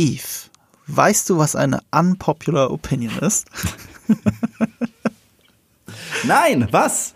[0.00, 0.48] Eve,
[0.86, 3.46] weißt du, was eine unpopular opinion ist?
[6.24, 7.12] Nein, was?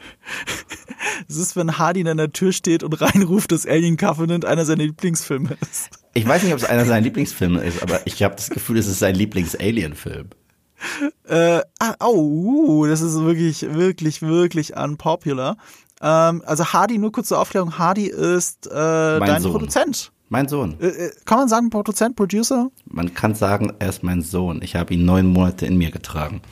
[1.27, 4.85] Es ist, wenn Hardy an der Tür steht und reinruft, dass Alien Covenant einer seiner
[4.85, 5.89] Lieblingsfilme ist.
[6.13, 8.87] Ich weiß nicht, ob es einer seiner Lieblingsfilme ist, aber ich habe das Gefühl, es
[8.87, 10.29] ist sein Lieblings-Alien-Film.
[11.27, 11.61] Äh,
[12.01, 15.57] oh, das ist wirklich, wirklich, wirklich unpopular.
[16.03, 19.53] Ähm, also Hardy, nur kurz zur Aufklärung, Hardy ist äh, dein Sohn.
[19.53, 20.13] Produzent.
[20.35, 20.75] Mein Sohn.
[20.81, 22.69] Äh, äh, kann man sagen Produzent, Producer?
[22.87, 24.63] Man kann sagen, er ist mein Sohn.
[24.63, 26.43] Ich habe ihn neun Monate in mir getragen.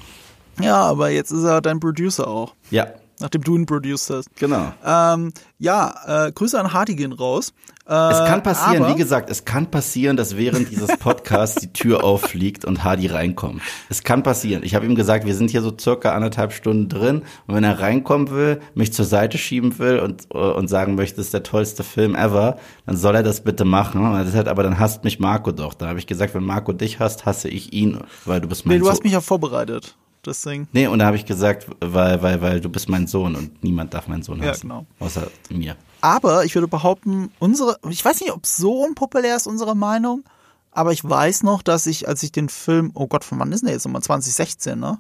[0.61, 2.55] Ja, aber jetzt ist er dein Producer auch.
[2.71, 2.87] Ja,
[3.23, 4.29] Nachdem du ihn produced hast.
[4.37, 4.73] genau.
[4.85, 7.53] Ähm, ja, äh, Grüße an Hardy gehen raus.
[7.87, 11.73] Äh, Es kann passieren, aber, wie gesagt, es kann passieren, dass während dieses Podcasts die
[11.73, 13.61] Tür auffliegt und Hardy reinkommt.
[13.89, 14.63] Es kann passieren.
[14.65, 17.81] Ich habe ihm gesagt, wir sind hier so circa anderthalb Stunden drin und wenn er
[17.81, 21.43] reinkommen will, mich zur Seite schieben will und, äh, und sagen möchte, das ist der
[21.43, 24.05] tollste Film ever, dann soll er das bitte machen.
[24.07, 25.75] Und er sagt, aber dann hasst mich Marco doch.
[25.75, 28.75] Da habe ich gesagt, wenn Marco dich hasst, hasse ich ihn, weil du bist mein
[28.75, 28.93] Nee, du Sohn.
[28.93, 29.97] hast mich ja vorbereitet.
[30.25, 30.69] Deswegen.
[30.73, 33.93] Nee, und da habe ich gesagt, weil, weil, weil du bist mein Sohn und niemand
[33.95, 34.63] darf meinen Sohn Ja, hassen.
[34.69, 34.87] genau.
[35.01, 35.77] Außer mir.
[36.01, 40.25] Aber ich würde behaupten, unsere, ich weiß nicht, ob es so unpopulär ist, unsere Meinung,
[40.71, 43.61] aber ich weiß noch, dass ich, als ich den Film, oh Gott, von wann ist
[43.61, 44.03] denn der jetzt nochmal?
[44.03, 44.99] 2016, ne?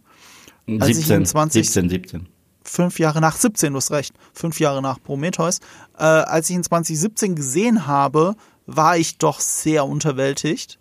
[0.80, 2.28] Als ich 17, in 20 17, 17.
[2.64, 5.58] Fünf Jahre nach 17, du hast recht, fünf Jahre nach Prometheus.
[5.98, 10.78] Äh, als ich ihn 2017 gesehen habe, war ich doch sehr unterwältigt.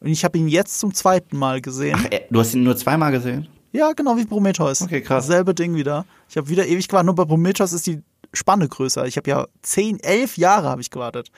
[0.00, 1.98] Und ich habe ihn jetzt zum zweiten Mal gesehen.
[1.98, 3.48] Ach, äh, du hast ihn nur zweimal gesehen?
[3.76, 4.80] Ja, genau wie Prometheus.
[4.80, 5.26] Okay, krass.
[5.26, 6.06] Selbe Ding wieder.
[6.30, 7.06] Ich habe wieder ewig gewartet.
[7.06, 9.04] Nur bei Prometheus ist die Spanne größer.
[9.06, 11.30] Ich habe ja zehn, elf Jahre habe ich gewartet.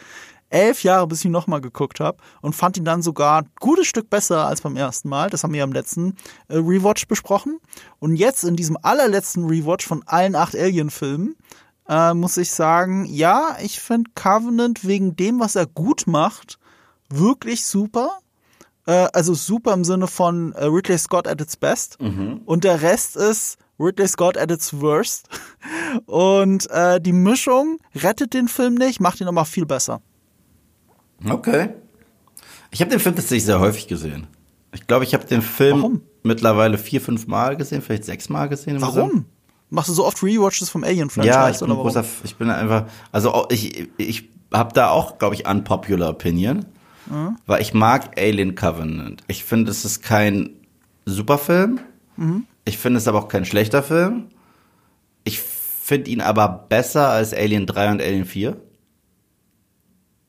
[0.48, 3.88] Elf Jahre, bis ich ihn nochmal geguckt habe und fand ihn dann sogar ein gutes
[3.88, 5.30] Stück besser als beim ersten Mal.
[5.30, 6.14] Das haben wir ja im letzten
[6.46, 7.58] äh, Rewatch besprochen.
[7.98, 11.34] Und jetzt in diesem allerletzten Rewatch von allen acht Alien-Filmen
[11.88, 16.60] äh, muss ich sagen, ja, ich finde Covenant wegen dem, was er gut macht,
[17.08, 18.20] wirklich super.
[18.88, 21.98] Äh, also super im Sinne von äh, Ridley Scott at its best.
[22.00, 25.28] Und der Rest ist Ridley Scott at its worst.
[26.06, 30.00] Und äh, die Mischung rettet den Film nicht, macht ihn aber viel besser.
[31.28, 31.70] Okay.
[32.70, 34.26] Ich habe den Film tatsächlich sehr häufig gesehen.
[34.72, 36.00] Ich glaube, ich habe den Film Warum?
[36.22, 38.80] mittlerweile vier, fünf Mal gesehen, vielleicht sechs Mal gesehen.
[38.80, 39.26] Warum?
[39.70, 41.34] Machst du so oft Rewatches vom Alien-Franchise?
[41.34, 45.46] Ja, ich bin großer, ich bin einfach, also ich, ich habe da auch, glaube ich,
[45.46, 46.64] unpopular Opinion,
[47.08, 47.36] Mhm.
[47.46, 49.22] weil ich mag Alien Covenant.
[49.28, 50.50] Ich finde, es ist kein
[51.06, 51.80] super Film.
[52.16, 52.44] Mhm.
[52.64, 54.26] Ich finde es aber auch kein schlechter Film.
[55.24, 58.56] Ich finde ihn aber besser als Alien 3 und Alien 4.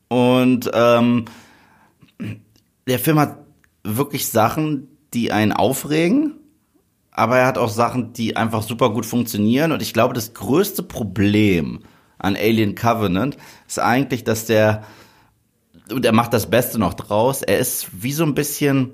[0.08, 1.26] Und ähm,
[2.86, 3.38] der Film hat
[3.84, 6.34] wirklich Sachen, die einen aufregen,
[7.10, 9.72] aber er hat auch Sachen, die einfach super gut funktionieren.
[9.72, 11.80] Und ich glaube, das größte Problem
[12.18, 13.36] an Alien Covenant
[13.66, 14.84] ist eigentlich, dass der,
[15.92, 18.92] und er macht das Beste noch draus, er ist wie so ein bisschen,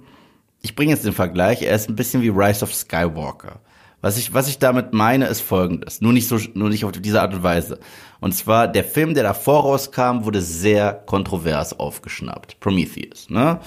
[0.63, 3.61] ich bringe jetzt den Vergleich, er ist ein bisschen wie Rise of Skywalker.
[4.03, 6.01] Was ich, was ich damit meine, ist folgendes.
[6.01, 7.81] Nur nicht so, nur nicht auf diese Art und Weise.
[8.21, 12.61] Und zwar, der Film, der davor rauskam, wurde sehr kontrovers aufgeschnappt.
[12.61, 13.59] Prometheus, ne?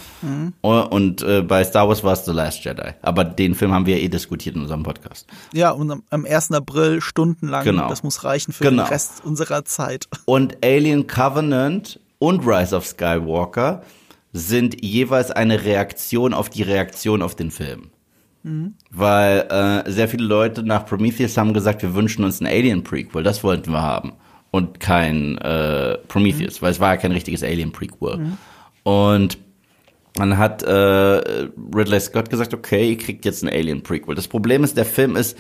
[0.62, 2.92] Und, und äh, bei Star Wars war es The Last Jedi.
[3.02, 5.28] Aber den Film haben wir ja eh diskutiert in unserem Podcast.
[5.52, 6.52] Ja, und am, am 1.
[6.52, 7.64] April stundenlang.
[7.66, 7.90] Genau.
[7.90, 8.84] Das muss reichen für Genau.
[8.84, 10.08] den Rest unserer Zeit.
[10.26, 13.82] Und Alien Covenant und Rise of Skywalker
[14.32, 17.90] sind jeweils eine Reaktion auf die Reaktion auf den Film.
[18.92, 23.44] Weil äh, sehr viele Leute nach Prometheus haben gesagt, wir wünschen uns ein Alien-Prequel, das
[23.44, 24.14] wollten wir haben.
[24.52, 28.18] Und kein äh, Prometheus, weil es war ja kein richtiges Alien-Prequel.
[28.84, 29.38] Und
[30.16, 30.72] dann hat äh,
[31.76, 34.16] Ridley Scott gesagt, okay, ihr kriegt jetzt ein Alien-Prequel.
[34.16, 35.38] Das Problem ist, der Film ist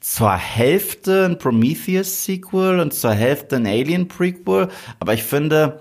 [0.00, 4.68] zur Hälfte ein Prometheus-Sequel und zur Hälfte ein Alien-Prequel.
[4.98, 5.80] Aber ich finde,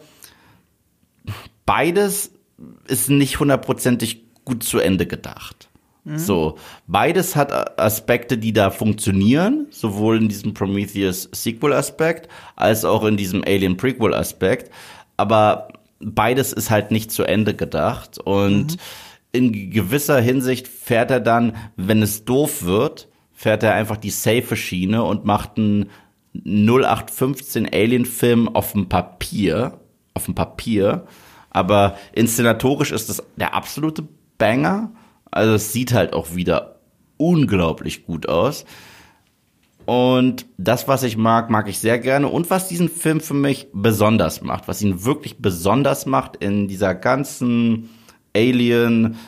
[1.66, 2.32] beides
[2.88, 5.70] ist nicht hundertprozentig gut zu Ende gedacht.
[6.18, 6.58] So,
[6.88, 13.16] beides hat Aspekte, die da funktionieren, sowohl in diesem Prometheus Sequel Aspekt als auch in
[13.16, 14.72] diesem Alien Prequel Aspekt,
[15.18, 15.68] aber
[16.00, 18.78] beides ist halt nicht zu Ende gedacht und
[19.32, 23.09] in gewisser Hinsicht fährt er dann, wenn es doof wird,
[23.40, 25.90] fährt er einfach die safe Schiene und macht einen
[26.34, 29.80] 0815 Alien Film auf dem Papier,
[30.14, 31.06] auf dem Papier,
[31.50, 34.04] aber inszenatorisch ist das der absolute
[34.38, 34.92] Banger.
[35.32, 36.82] Also es sieht halt auch wieder
[37.16, 38.66] unglaublich gut aus.
[39.86, 42.28] Und das, was ich mag, mag ich sehr gerne.
[42.28, 46.94] Und was diesen Film für mich besonders macht, was ihn wirklich besonders macht in dieser
[46.94, 47.90] ganzen
[48.36, 49.22] Alien-Saga,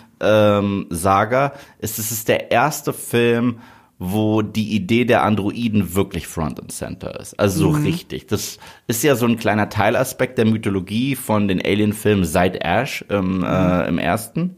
[1.80, 3.62] ist, es ist der erste Film,
[4.04, 7.40] wo die Idee der Androiden wirklich Front and Center ist.
[7.40, 7.84] Also so Mhm.
[7.86, 8.26] richtig.
[8.26, 8.58] Das
[8.88, 13.88] ist ja so ein kleiner Teilaspekt der Mythologie von den Alien-Filmen seit Ash im, äh,
[13.88, 14.56] im ersten.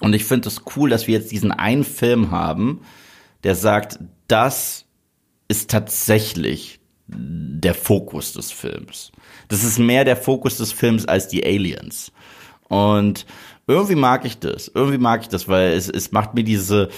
[0.00, 2.80] Und ich finde es cool, dass wir jetzt diesen einen Film haben,
[3.44, 4.86] der sagt, das
[5.48, 9.12] ist tatsächlich der Fokus des Films.
[9.48, 12.10] Das ist mehr der Fokus des Films als die Aliens.
[12.68, 13.26] Und
[13.66, 14.70] irgendwie mag ich das.
[14.74, 16.88] Irgendwie mag ich das, weil es, es macht mir diese,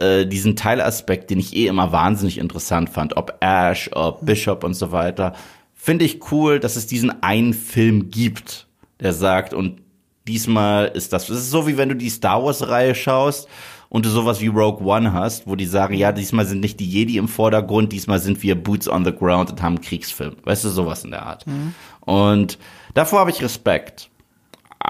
[0.00, 4.74] äh, diesen Teilaspekt, den ich eh immer wahnsinnig interessant fand, ob Ash, ob Bishop und
[4.74, 5.34] so weiter,
[5.74, 8.66] finde ich cool, dass es diesen einen Film gibt,
[9.00, 9.80] der sagt, und
[10.26, 13.48] diesmal ist das, es ist so wie wenn du die Star Wars Reihe schaust
[13.88, 16.88] und du sowas wie Rogue One hast, wo die sagen, ja, diesmal sind nicht die
[16.88, 20.36] Jedi im Vordergrund, diesmal sind wir Boots on the Ground und haben einen Kriegsfilm.
[20.44, 21.44] Weißt du, sowas in der Art.
[22.00, 22.58] Und
[22.94, 24.09] davor habe ich Respekt.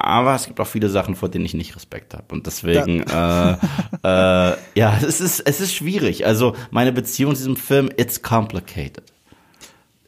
[0.03, 2.25] Aber es gibt auch viele Sachen, vor denen ich nicht Respekt habe.
[2.33, 6.25] Und deswegen, äh, äh, ja, es ist, es ist schwierig.
[6.25, 9.05] Also meine Beziehung zu diesem Film, it's complicated.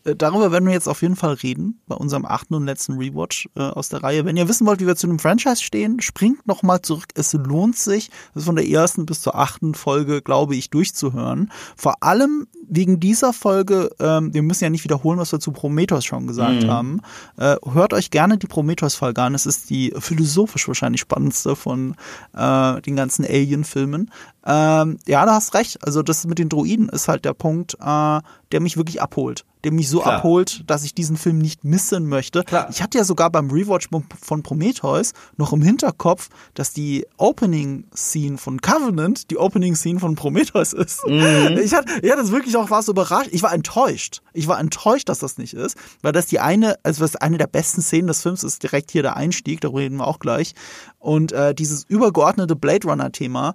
[0.05, 3.49] Äh, Darüber werden wir jetzt auf jeden Fall reden bei unserem achten und letzten Rewatch
[3.57, 4.25] äh, aus der Reihe.
[4.25, 7.09] Wenn ihr wissen wollt, wie wir zu einem Franchise stehen, springt noch mal zurück.
[7.15, 11.51] Es lohnt sich, das von der ersten bis zur achten Folge, glaube ich, durchzuhören.
[11.77, 13.91] Vor allem wegen dieser Folge.
[13.99, 17.01] Ähm, wir müssen ja nicht wiederholen, was wir zu Prometheus schon gesagt haben.
[17.37, 19.35] Äh, hört euch gerne die Prometheus-Folge an.
[19.35, 21.95] Es ist die philosophisch wahrscheinlich spannendste von
[22.35, 24.11] äh, den ganzen Alien-Filmen.
[24.45, 25.85] Ähm, ja, da hast recht.
[25.85, 28.21] Also das mit den Droiden ist halt der Punkt, äh,
[28.53, 29.45] der mich wirklich abholt.
[29.65, 30.17] Der mich so Klar.
[30.17, 32.43] abholt, dass ich diesen Film nicht missen möchte.
[32.43, 32.69] Klar.
[32.69, 33.89] Ich hatte ja sogar beim Rewatch
[34.21, 41.05] von Prometheus noch im Hinterkopf, dass die Opening-Scene von Covenant die Opening-Scene von Prometheus ist.
[41.07, 43.29] Ich hatte, ich hatte es wirklich auch was überrascht.
[43.31, 44.23] Ich war enttäuscht.
[44.33, 47.47] Ich war enttäuscht, dass das nicht ist, weil das die eine, also was eine der
[47.47, 50.55] besten Szenen des Films ist, direkt hier der Einstieg, darüber reden wir auch gleich.
[50.99, 53.55] Und äh, dieses übergeordnete Blade Runner-Thema,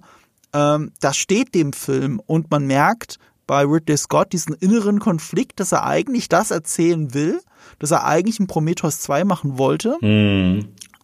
[0.52, 5.72] ähm, das steht dem Film und man merkt bei Ridley Scott diesen inneren Konflikt, dass
[5.72, 7.40] er eigentlich das erzählen will,
[7.78, 9.96] dass er eigentlich einen Prometheus 2 machen wollte,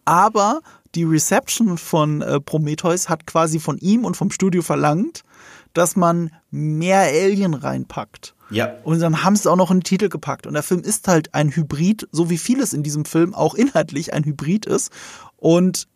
[0.04, 0.60] aber
[0.94, 5.22] die Reception von äh, Prometheus hat quasi von ihm und vom Studio verlangt,
[5.72, 8.34] dass man mehr Alien reinpackt.
[8.50, 8.74] Ja.
[8.84, 10.46] Und dann haben sie auch noch in den Titel gepackt.
[10.46, 14.12] Und der Film ist halt ein Hybrid, so wie vieles in diesem Film auch inhaltlich
[14.12, 14.92] ein Hybrid ist.
[15.36, 15.88] Und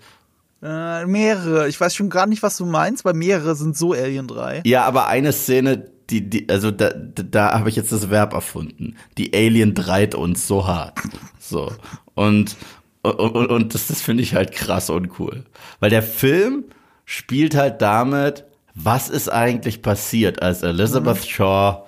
[0.62, 1.68] Äh, mehrere.
[1.68, 4.62] Ich weiß schon gar nicht, was du meinst, weil mehrere sind so Alien 3.
[4.64, 8.32] Ja, aber eine Szene, die, die, also da, da, da habe ich jetzt das Verb
[8.32, 8.96] erfunden.
[9.16, 10.98] Die Alien dreit uns so hart.
[11.38, 11.72] So.
[12.14, 12.56] Und,
[13.02, 15.44] und, und, und das, das finde ich halt krass uncool.
[15.78, 16.64] Weil der Film
[17.04, 18.44] spielt halt damit,
[18.74, 21.84] was ist eigentlich passiert, als Elizabeth Shaw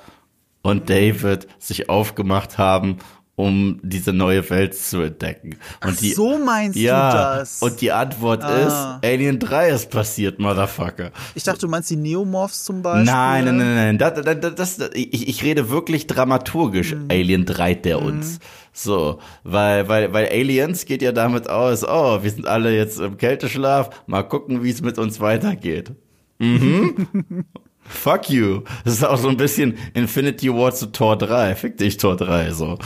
[0.63, 2.99] und David sich aufgemacht haben,
[3.41, 5.57] um diese neue Welt zu entdecken.
[5.85, 7.63] Und Ach, so meinst ja, du das?
[7.63, 8.99] Und die Antwort Ah.
[9.01, 11.11] ist, Alien 3 ist passiert, Motherfucker.
[11.35, 13.05] Ich dachte, du meinst die Neomorphs zum Beispiel.
[13.13, 13.99] Nein, nein, nein, nein.
[13.99, 16.95] Das, das, das, ich, ich rede wirklich dramaturgisch.
[16.95, 17.09] Mhm.
[17.11, 18.39] Alien 3 der uns.
[18.73, 23.17] So, weil, weil, weil Aliens geht ja damit aus, oh, wir sind alle jetzt im
[23.17, 25.93] Kälteschlaf, mal gucken, wie es mit uns weitergeht.
[26.39, 27.09] Mhm.
[27.83, 28.61] Fuck you.
[28.85, 31.57] Das ist auch so ein bisschen Infinity War zu Tor 3.
[31.57, 32.79] Fick dich, Tor 3, so.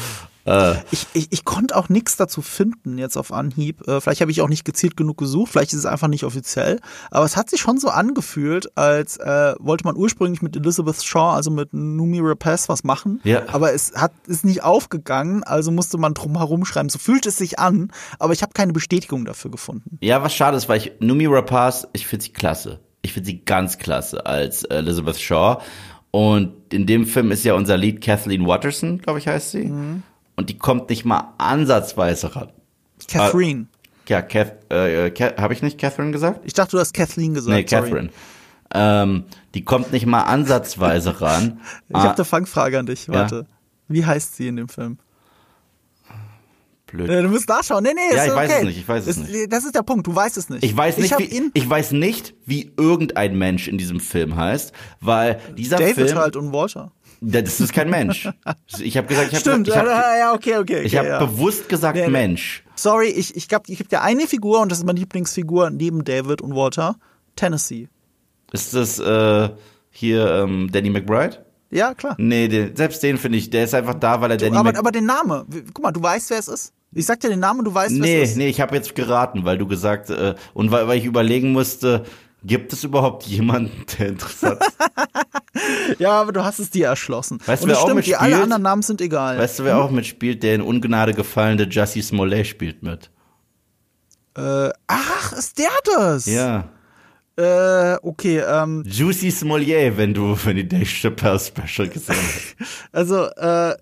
[0.44, 3.86] Äh, Ich, ich, ich konnte auch nichts dazu finden jetzt auf Anhieb.
[3.88, 6.80] Äh, vielleicht habe ich auch nicht gezielt genug gesucht, vielleicht ist es einfach nicht offiziell.
[7.10, 11.34] Aber es hat sich schon so angefühlt, als äh, wollte man ursprünglich mit Elizabeth Shaw,
[11.34, 13.20] also mit Numi Rapaz, was machen.
[13.24, 13.42] Ja.
[13.48, 16.88] Aber es hat ist nicht aufgegangen, also musste man drum herum schreiben.
[16.88, 19.98] So fühlt es sich an, aber ich habe keine Bestätigung dafür gefunden.
[20.00, 22.80] ja, was schade ist, weil ich Numi Rapaz, ich finde sie klasse.
[23.02, 25.58] Ich finde sie ganz klasse als Elizabeth Shaw.
[26.10, 29.72] Und in dem Film ist ja unser Lied Kathleen Watterson, glaube ich, heißt sie.
[30.36, 32.50] Und die kommt nicht mal ansatzweise ran.
[33.08, 33.66] Catherine.
[34.08, 36.40] Ja, Kath, äh, Kath, habe ich nicht Catherine gesagt?
[36.44, 37.56] Ich dachte, du hast Kathleen gesagt.
[37.56, 37.82] Nee, sorry.
[37.90, 38.10] Catherine.
[38.74, 39.24] Ähm,
[39.54, 41.60] die kommt nicht mal ansatzweise ran.
[41.88, 43.06] Ich Ah, habe eine Fangfrage an dich.
[43.06, 43.14] Ja.
[43.14, 43.46] Warte.
[43.88, 44.98] Wie heißt sie in dem Film?
[46.94, 47.10] blöd.
[47.10, 47.82] Äh, Du musst nachschauen.
[47.82, 48.58] Nee, nee, Ja, ist ich weiß okay.
[48.60, 49.52] es nicht, ich weiß es das, nicht.
[49.52, 50.06] Das ist der Punkt.
[50.06, 50.64] Du weißt es nicht.
[50.64, 54.72] Ich weiß nicht, hab wie, ich weiß nicht, wie irgendein Mensch in diesem Film heißt,
[55.00, 56.92] weil dieser David Film, halt und Walter.
[57.24, 58.28] Das ist kein Mensch.
[58.80, 60.82] Ich habe gesagt, ich habe Stimmt, ich hab, ja, ja, okay, okay.
[60.82, 61.26] ich okay, hab ja.
[61.26, 62.10] bewusst gesagt Nee, nee.
[62.10, 62.62] Mensch.
[62.76, 66.04] Sorry, ich, ich glaube, ich gebe dir eine Figur und das ist meine Lieblingsfigur neben
[66.04, 66.96] David und Walter.
[67.36, 67.88] Tennessee.
[68.52, 69.48] Ist das äh,
[69.90, 71.44] hier ähm, Danny McBride?
[71.70, 72.14] Ja, klar.
[72.18, 74.78] Nee, den, selbst den finde ich, der ist einfach da, weil er Danny aber, Mc-
[74.78, 76.72] aber den Name, guck mal, du weißt, wer es ist.
[76.92, 78.36] Ich sag dir den Namen, du weißt, wer Nee, es ist.
[78.36, 82.04] nee, ich habe jetzt geraten, weil du gesagt äh, und weil, weil ich überlegen musste,
[82.44, 84.78] gibt es überhaupt jemanden, der interessant ist?
[85.98, 87.38] Ja, aber du hast es dir erschlossen.
[87.46, 88.20] Weißt du, wer auch stimmt, die mitspielt?
[88.20, 89.38] alle anderen Namen sind egal.
[89.38, 93.10] Weißt du, wer auch mitspielt, der in Ungnade gefallene Jussie Smollett spielt mit?
[94.36, 96.26] Äh, ach, ist der das?
[96.26, 96.68] Ja.
[97.36, 102.56] Äh, okay, ähm, Juicy Smollett, wenn du, wenn die Dave Chappelle Special gesehen hast.
[102.92, 103.76] also, äh,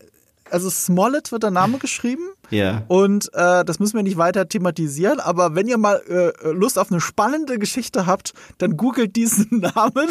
[0.51, 2.25] also Smollett wird der Name geschrieben.
[2.53, 2.83] Ja.
[2.89, 6.91] Und äh, das müssen wir nicht weiter thematisieren, aber wenn ihr mal äh, Lust auf
[6.91, 10.11] eine spannende Geschichte habt, dann googelt diesen Namen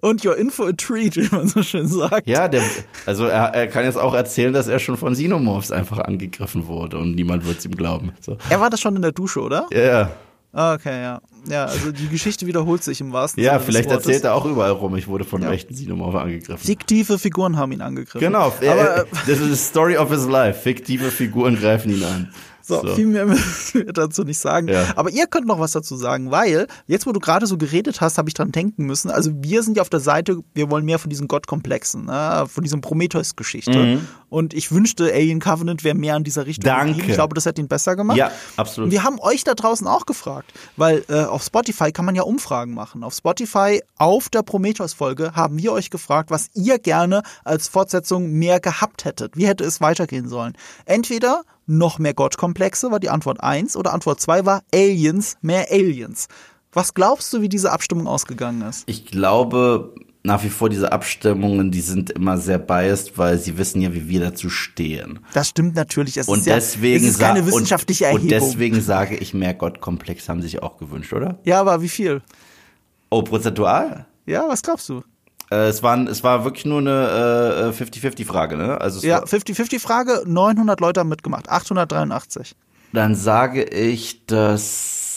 [0.00, 2.26] und your info a treat, wie man so schön sagt.
[2.26, 2.62] Ja, der,
[3.06, 6.98] also er, er kann jetzt auch erzählen, dass er schon von Xenomorphs einfach angegriffen wurde
[6.98, 8.12] und niemand wird es ihm glauben.
[8.20, 8.36] So.
[8.48, 9.66] Er war das schon in der Dusche, oder?
[9.70, 10.10] Ja, ja.
[10.52, 11.20] Ah, Okay, ja.
[11.48, 14.06] Ja, also die Geschichte wiederholt sich im wahrsten Ja, Sinne vielleicht des Wortes.
[14.06, 16.64] erzählt er auch überall rum, ich wurde von rechten Xenomorph angegriffen.
[16.64, 18.20] Fiktive Figuren haben ihn angegriffen.
[18.20, 20.60] Genau, Aber er, äh, das ist die Story of his life.
[20.60, 22.32] Fiktive Figuren greifen ihn an.
[22.62, 24.68] So, viel mehr müssen wir dazu nicht sagen.
[24.68, 24.86] Ja.
[24.96, 28.18] Aber ihr könnt noch was dazu sagen, weil jetzt, wo du gerade so geredet hast,
[28.18, 29.10] habe ich dran denken müssen.
[29.10, 32.46] Also wir sind ja auf der Seite, wir wollen mehr von diesen Gottkomplexen, ne?
[32.48, 34.00] von diesem Prometheus-Geschichte.
[34.28, 36.72] Und ich wünschte, Alien Covenant wäre mehr in dieser Richtung.
[36.72, 36.76] Mhm.
[36.76, 36.92] Danke.
[36.92, 37.10] geblieben.
[37.10, 38.16] Ich glaube, das hätte ihn besser gemacht.
[38.16, 38.86] Ja, absolut.
[38.86, 42.22] Und wir haben euch da draußen auch gefragt, weil äh, auf Spotify kann man ja
[42.22, 43.04] Umfragen machen.
[43.04, 48.60] Auf Spotify auf der Prometheus-Folge haben wir euch gefragt, was ihr gerne als Fortsetzung mehr
[48.60, 49.36] gehabt hättet.
[49.36, 50.54] Wie hätte es weitergehen sollen?
[50.86, 56.28] Entweder noch mehr Gottkomplexe war die Antwort 1 oder Antwort 2 war Aliens, mehr Aliens.
[56.72, 58.84] Was glaubst du, wie diese Abstimmung ausgegangen ist?
[58.86, 63.82] Ich glaube nach wie vor diese Abstimmungen, die sind immer sehr biased, weil sie wissen
[63.82, 65.18] ja, wie wir dazu stehen.
[65.34, 66.16] Das stimmt natürlich.
[66.16, 68.38] Es Und ist ja, deswegen es ist keine wissenschaftliche und, Erhebung.
[68.38, 71.38] Und deswegen sage ich, mehr Gottkomplex haben sich auch gewünscht, oder?
[71.44, 72.22] ja, aber wie viel?
[73.10, 74.06] Oh, prozentual?
[74.24, 75.02] Ja, was glaubst du?
[75.52, 78.80] Äh, es, waren, es war wirklich nur eine äh, 50-50-Frage, ne?
[78.80, 82.54] Also Ja, war, 50-50-Frage, 900 Leute haben mitgemacht, 883.
[82.92, 85.11] dann sage ich, dass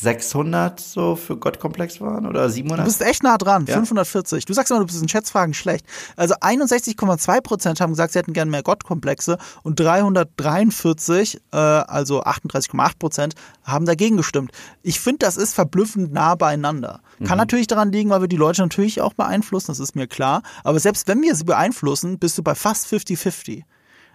[0.00, 2.84] 600 so für Gottkomplex waren oder Du 700?
[2.86, 3.74] bist echt nah dran, Ja.
[3.76, 4.44] 540.
[4.46, 5.84] Du sagst immer, du bist in Schätzfragen schlecht.
[6.16, 12.98] Also 61,2 Prozent haben gesagt, sie hätten gerne mehr Gottkomplexe und 343, äh, also 38,8
[12.98, 14.52] Prozent, haben dagegen gestimmt.
[14.82, 17.00] Ich finde, das ist verblüffend nah beieinander.
[17.24, 20.42] Kann natürlich daran liegen, weil wir die Leute natürlich auch beeinflussen, das ist mir klar.
[20.64, 23.64] Aber selbst wenn wir sie beeinflussen, bist du bei fast 50-50.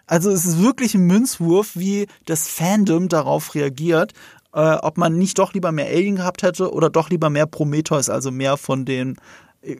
[0.07, 4.13] Also es ist wirklich ein Münzwurf, wie das Fandom darauf reagiert,
[4.55, 8.09] äh, ob man nicht doch lieber mehr Alien gehabt hätte oder doch lieber mehr Prometheus,
[8.09, 9.17] also mehr von den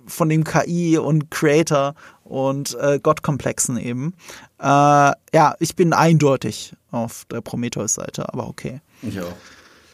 [0.08, 4.16] von dem KI und Creator und äh, Gottkomplexen eben.
[4.60, 8.82] Äh, ja, ich bin eindeutig auf der Prometheus-Seite, aber okay.
[9.04, 9.34] Ich auch.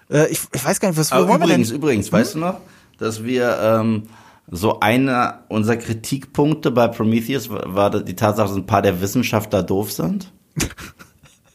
[0.10, 1.76] Äh, ich, ich weiß gar nicht, was wollen übrigens, wir denn?
[1.76, 2.62] übrigens, weißt du noch,
[3.00, 4.04] dass wir ähm,
[4.50, 9.62] so einer unserer Kritikpunkte bei Prometheus war, war die Tatsache, dass ein paar der Wissenschaftler
[9.62, 10.32] doof sind?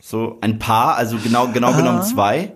[0.02, 2.52] so ein paar, also genau genau genommen zwei.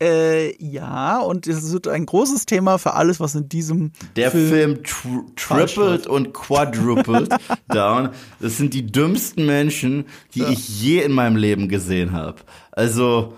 [0.00, 4.82] Äh, ja, und es wird ein großes Thema für alles, was in diesem Der Film,
[4.82, 7.28] tr Falsch tripled und quadrupled
[7.68, 8.10] down.
[8.40, 12.38] Das sind die dümmsten Menschen, die ich je in meinem Leben gesehen habe.
[12.72, 13.34] Also,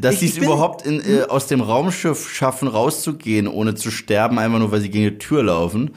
[0.00, 4.58] dass sie es überhaupt in, äh, aus dem Raumschiff schaffen, rauszugehen, ohne zu sterben, einfach
[4.58, 5.92] nur, weil sie gegen die Tür laufen.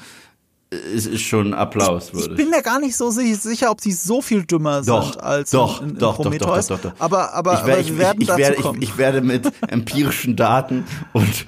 [0.69, 2.35] Es ist schon Applaus Ich würdig.
[2.37, 5.51] bin mir gar nicht so si- sicher, ob sie so viel dümmer Doch, sind als
[5.51, 6.67] doch, in, in doch, doch, doch, Prometheus.
[6.67, 6.99] doch, doch, doch.
[6.99, 8.81] Aber, aber, ich, werde, ich, wir werden ich, ich, dazu werde, kommen.
[8.81, 10.83] ich, ich werde mit empirischen Daten
[11.13, 11.45] und,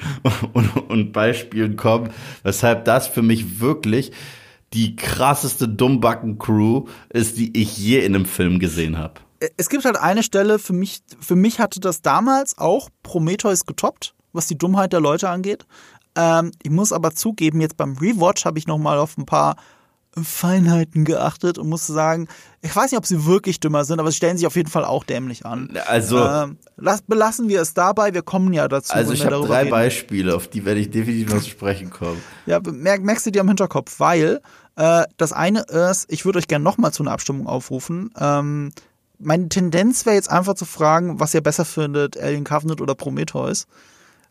[0.53, 2.11] und, und Beispielen kommen,
[2.43, 4.11] weshalb das für mich wirklich
[4.73, 9.15] die krasseste Dummbacken-Crew ist, die ich je in einem Film gesehen habe.
[9.57, 14.13] es gibt halt eine Stelle, für mich, für mich hatte das damals auch Prometheus getoppt,
[14.31, 15.65] was die Dummheit der Leute angeht.
[16.15, 19.55] Ähm, ich muss aber zugeben, jetzt beim Rewatch habe ich nochmal auf ein paar
[20.23, 22.27] Feinheiten geachtet und muss sagen,
[22.61, 24.83] ich weiß nicht, ob sie wirklich dümmer sind, aber sie stellen sich auf jeden Fall
[24.83, 25.69] auch dämlich an.
[25.87, 28.93] Also, Ähm, lass, belassen wir es dabei, wir kommen ja dazu.
[28.93, 29.69] also ich habe drei reden.
[29.71, 32.21] Beispiele, auf die werde ich definitiv noch zu sprechen kommen.
[32.47, 34.41] Ja, merk, merkst du dir am Hinterkopf, weil
[34.75, 38.11] äh, das eine ist, ich würde euch gerne nochmal zu einer Abstimmung aufrufen.
[38.19, 38.71] Ähm,
[39.19, 43.67] meine Tendenz wäre jetzt einfach zu fragen, was ihr besser findet, Alien Covenant oder Prometheus.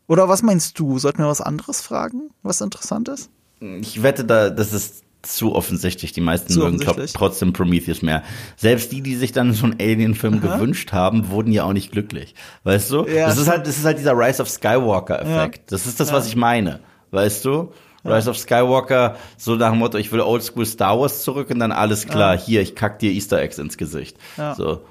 [0.09, 0.97] Oder was meinst du?
[0.97, 3.29] Sollten wir was anderes fragen, was interessant ist?
[3.61, 6.13] Ich wette, da, das ist zu offensichtlich.
[6.13, 6.79] Die meisten Zu mögen
[7.13, 8.23] trotzdem Prometheus mehr.
[8.57, 12.33] Selbst die, die sich dann so einen Alien-Film gewünscht haben, wurden ja auch nicht glücklich.
[12.63, 13.05] Weißt du?
[13.05, 15.71] Ja, das ist halt, das ist halt dieser Rise of Skywalker-Effekt.
[15.71, 16.79] Das ist das, was ich meine.
[17.11, 17.71] Weißt du?
[18.03, 21.71] Rise of Skywalker, so nach dem Motto, ich will Oldschool Star Wars zurück und dann
[21.71, 24.17] alles klar, hier, ich kack dir Easter Eggs ins Gesicht.
[24.37, 24.55] Ja.
[24.55, 24.81] So.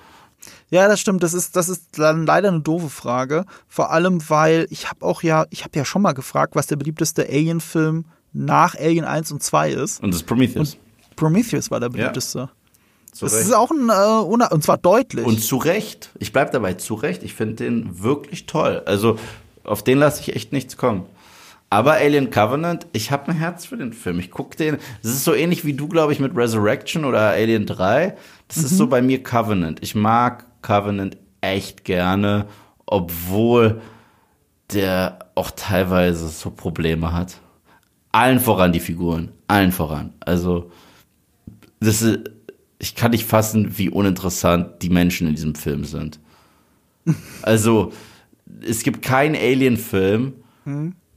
[0.70, 1.22] Ja, das stimmt.
[1.22, 3.44] Das ist, das ist dann leider eine doofe Frage.
[3.68, 6.76] Vor allem, weil ich habe auch ja, ich habe ja schon mal gefragt, was der
[6.76, 10.02] beliebteste Alien-Film nach Alien 1 und 2 ist.
[10.02, 10.76] Und das ist Prometheus.
[11.16, 12.50] Prometheus war der beliebteste.
[13.12, 15.25] Zu Das ist auch ein, äh, und zwar deutlich.
[15.25, 16.10] Und zu Recht.
[16.18, 17.22] Ich bleib dabei, zu Recht.
[17.22, 18.82] Ich finde den wirklich toll.
[18.87, 19.18] Also
[19.64, 21.06] auf den lasse ich echt nichts kommen.
[21.70, 24.18] Aber Alien Covenant, ich habe ein Herz für den Film.
[24.20, 24.78] Ich guck den.
[25.02, 28.16] Das ist so ähnlich wie du, glaube ich, mit Resurrection oder Alien 3.
[28.48, 29.78] Das ist so bei mir Covenant.
[29.82, 32.46] Ich mag Covenant echt gerne,
[32.84, 33.80] obwohl
[34.70, 37.40] der auch teilweise so Probleme hat.
[38.12, 39.30] Allen voran die Figuren.
[39.46, 40.12] Allen voran.
[40.20, 40.70] Also,
[41.80, 42.30] das ist,
[42.78, 46.20] ich kann nicht fassen, wie uninteressant die Menschen in diesem Film sind.
[47.40, 47.92] Also,
[48.60, 50.34] es gibt keinen Alien-Film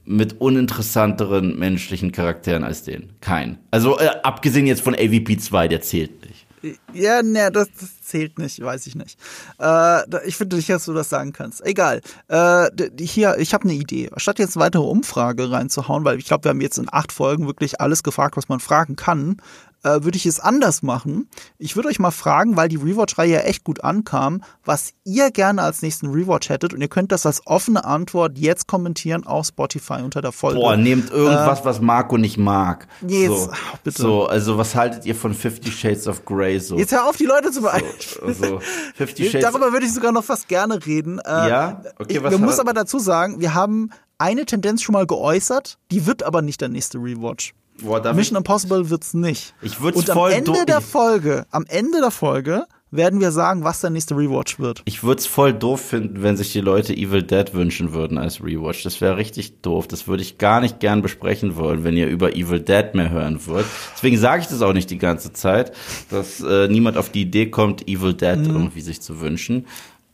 [0.06, 3.12] mit uninteressanteren menschlichen Charakteren als den.
[3.20, 3.58] Kein.
[3.70, 6.21] Also, äh, abgesehen jetzt von AVP 2, der zählt.
[6.92, 9.18] Ja, ne, das, das zählt nicht, weiß ich nicht.
[9.60, 11.64] Äh, ich finde nicht, dass du das sagen kannst.
[11.64, 12.00] Egal.
[12.28, 12.70] Äh,
[13.00, 14.10] hier, ich habe eine Idee.
[14.16, 17.46] Statt jetzt eine weitere Umfrage reinzuhauen, weil ich glaube, wir haben jetzt in acht Folgen
[17.46, 19.38] wirklich alles gefragt, was man fragen kann,
[19.82, 21.28] äh, würde ich es anders machen.
[21.58, 25.62] Ich würde euch mal fragen, weil die Rewatch-Reihe ja echt gut ankam, was ihr gerne
[25.62, 26.72] als nächsten Rewatch hättet.
[26.74, 30.60] Und ihr könnt das als offene Antwort jetzt kommentieren auf Spotify unter der Folge.
[30.60, 32.86] Boah, nehmt irgendwas, was Marco nicht mag.
[33.06, 34.02] Jetzt, so, ach, bitte.
[34.02, 36.78] So, also was haltet ihr von Fifty Shades of Grey so?
[36.78, 38.44] Jetzt hör auf, die Leute zu beeinflussen.
[38.44, 38.60] so
[38.94, 41.18] Fifty Shades Darüber würde ich sogar noch fast gerne reden.
[41.18, 41.82] Äh, Ja?
[41.98, 45.78] Okay, ich, was man muss aber dazu sagen, wir haben eine Tendenz schon mal geäußert,
[45.90, 47.54] die wird aber nicht der nächste Rewatch.
[47.80, 49.54] Boah, Mission Impossible wird's nicht.
[49.62, 53.20] Ich würd's Und am voll Ende do- der ich- Folge, am Ende der Folge werden
[53.20, 54.82] wir sagen, was der nächste Rewatch wird.
[54.84, 58.44] Ich würde es voll doof finden, wenn sich die Leute Evil Dead wünschen würden als
[58.44, 58.82] Rewatch.
[58.82, 59.88] Das wäre richtig doof.
[59.88, 63.40] Das würde ich gar nicht gern besprechen wollen, wenn ihr über Evil Dead mehr hören
[63.46, 63.64] wollt.
[63.94, 65.72] Deswegen sage ich das auch nicht die ganze Zeit,
[66.10, 68.50] dass äh, niemand auf die Idee kommt, Evil Dead Mhm.
[68.54, 69.64] irgendwie sich zu wünschen.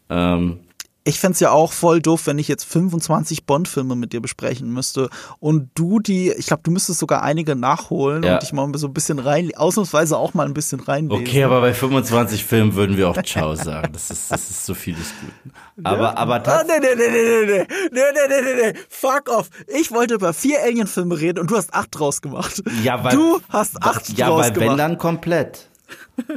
[0.08, 0.60] Ähm,
[1.08, 5.08] Ich fänd's ja auch voll doof, wenn ich jetzt 25 Bond-Filme mit dir besprechen müsste
[5.40, 8.34] und du die, ich glaube, du müsstest sogar einige nachholen Ja.
[8.34, 11.24] und dich mal so ein bisschen rein, ausnahmsweise auch mal ein bisschen reinlesen.
[11.26, 13.90] okay, aber bei 25 Filmen würden wir auch Ciao sagen.
[13.92, 15.52] Das ist, das ist so viel des Guten.
[15.82, 19.48] Aber, aber Ah, tats- nee, nee, nee, nee, nee, nee, nee, nee, nee, fuck off.
[19.66, 22.62] Ich wollte über vier Alien-Filme reden und du hast acht draus gemacht.
[22.82, 24.78] Ja, weil, du hast acht ja, draus weil wenn gemacht.
[24.78, 25.68] dann komplett.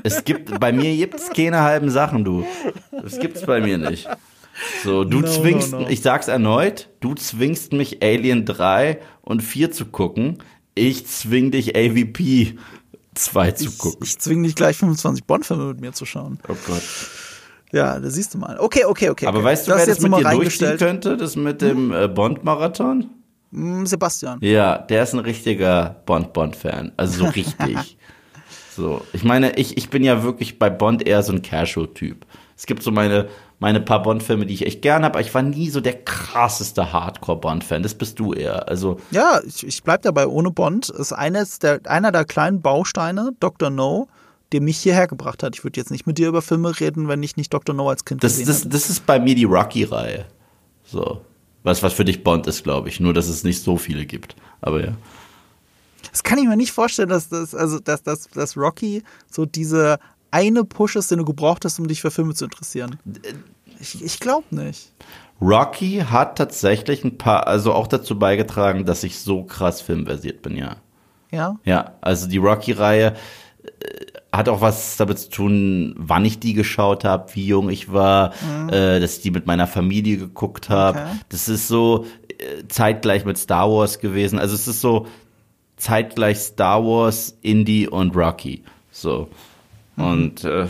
[0.03, 2.45] Es gibt, bei mir gibt's keine halben Sachen, du.
[2.91, 4.07] Das gibt's bei mir nicht.
[4.83, 5.87] So, du No, zwingst, no, no.
[5.89, 10.39] ich sag's erneut, du zwingst mich Alien 3 und 4 zu gucken.
[10.75, 12.57] Ich zwing dich AVP
[13.15, 13.99] 2 zu ich, gucken.
[14.03, 16.39] ich zwinge dich gleich 25 Bond-Filme mit mir zu schauen.
[16.47, 16.81] oh Gott.
[17.73, 18.57] Ja, da siehst du mal.
[18.59, 19.25] Okay, okay, okay.
[19.27, 19.47] Aber okay.
[19.47, 20.79] weißt du, das wer das jetzt mit dir durchziehen reingestellt.
[20.79, 21.17] könnte?
[21.17, 23.09] Das mit dem äh, Bond-Marathon?
[23.53, 24.39] Hm, Sebastian.
[24.41, 26.91] Ja, der ist ein richtiger Bond-Bond-Fan.
[26.97, 27.97] Also so richtig.
[28.75, 32.25] so, ich meine, ich, ich bin ja wirklich bei Bond eher so ein Casual-Typ.
[32.57, 33.29] Es gibt so meine,
[33.61, 36.91] meine paar Bond-Filme, die ich echt gern habe, aber ich war nie so der krasseste
[36.91, 37.83] Hardcore-Bond-Fan.
[37.83, 38.67] Das bist du eher.
[38.67, 40.89] Also, Ja, ich, ich bleib dabei ohne Bond.
[40.89, 43.69] Ist eines der, einer der kleinen Bausteine, Dr.
[43.69, 44.07] No,
[44.51, 45.55] der mich hierher gebracht hat.
[45.55, 47.75] Ich würde jetzt nicht mit dir über Filme reden, wenn ich nicht Dr.
[47.75, 48.69] No als Kind das, gesehen das, hätte.
[48.69, 50.25] das ist bei mir die Rocky-Reihe.
[50.83, 51.21] So.
[51.61, 52.99] Was, was für dich Bond ist, glaube ich.
[52.99, 54.35] Nur, dass es nicht so viele gibt.
[54.61, 54.93] Aber ja.
[56.09, 59.99] Das kann ich mir nicht vorstellen, dass das, also dass, dass, dass Rocky so diese
[60.31, 62.97] eine Push ist, den du gebraucht hast, um dich für Filme zu interessieren.
[63.79, 64.91] Ich, ich glaube nicht.
[65.41, 70.55] Rocky hat tatsächlich ein paar, also auch dazu beigetragen, dass ich so krass filmversiert bin,
[70.55, 70.77] ja.
[71.31, 71.57] Ja?
[71.63, 73.15] Ja, also die Rocky-Reihe
[73.63, 73.69] äh,
[74.31, 78.33] hat auch was damit zu tun, wann ich die geschaut habe, wie jung ich war,
[78.69, 80.99] äh, dass ich die mit meiner Familie geguckt habe.
[80.99, 81.19] Okay.
[81.29, 84.39] Das ist so äh, zeitgleich mit Star Wars gewesen.
[84.39, 85.07] Also es ist so
[85.77, 88.63] zeitgleich Star Wars, Indie und Rocky.
[88.91, 89.29] So.
[89.97, 90.67] Und äh,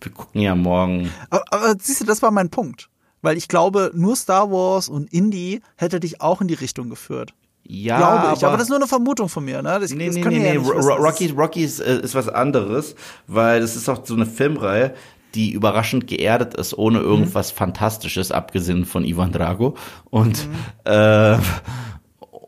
[0.00, 1.10] wir gucken ja morgen.
[1.30, 2.88] Aber, aber siehst du, das war mein Punkt.
[3.22, 7.34] Weil ich glaube, nur Star Wars und Indie hätte dich auch in die Richtung geführt.
[7.64, 8.44] Ja, glaube ich.
[8.44, 9.60] Aber, das ist nur eine Vermutung von mir.
[9.62, 9.78] Ne?
[9.78, 10.54] Das, Nee, das nee, nee, nee.
[10.54, 10.60] ja.
[10.74, 12.94] Das Rocky, ist- Rocky ist, äh, ist was anderes,
[13.26, 14.94] weil das ist auch so eine Filmreihe,
[15.34, 17.04] die überraschend geerdet ist, ohne Mhm.
[17.04, 19.76] irgendwas Fantastisches, abgesehen von Ivan Drago.
[20.08, 20.54] Und, Mhm.
[20.90, 21.38] äh,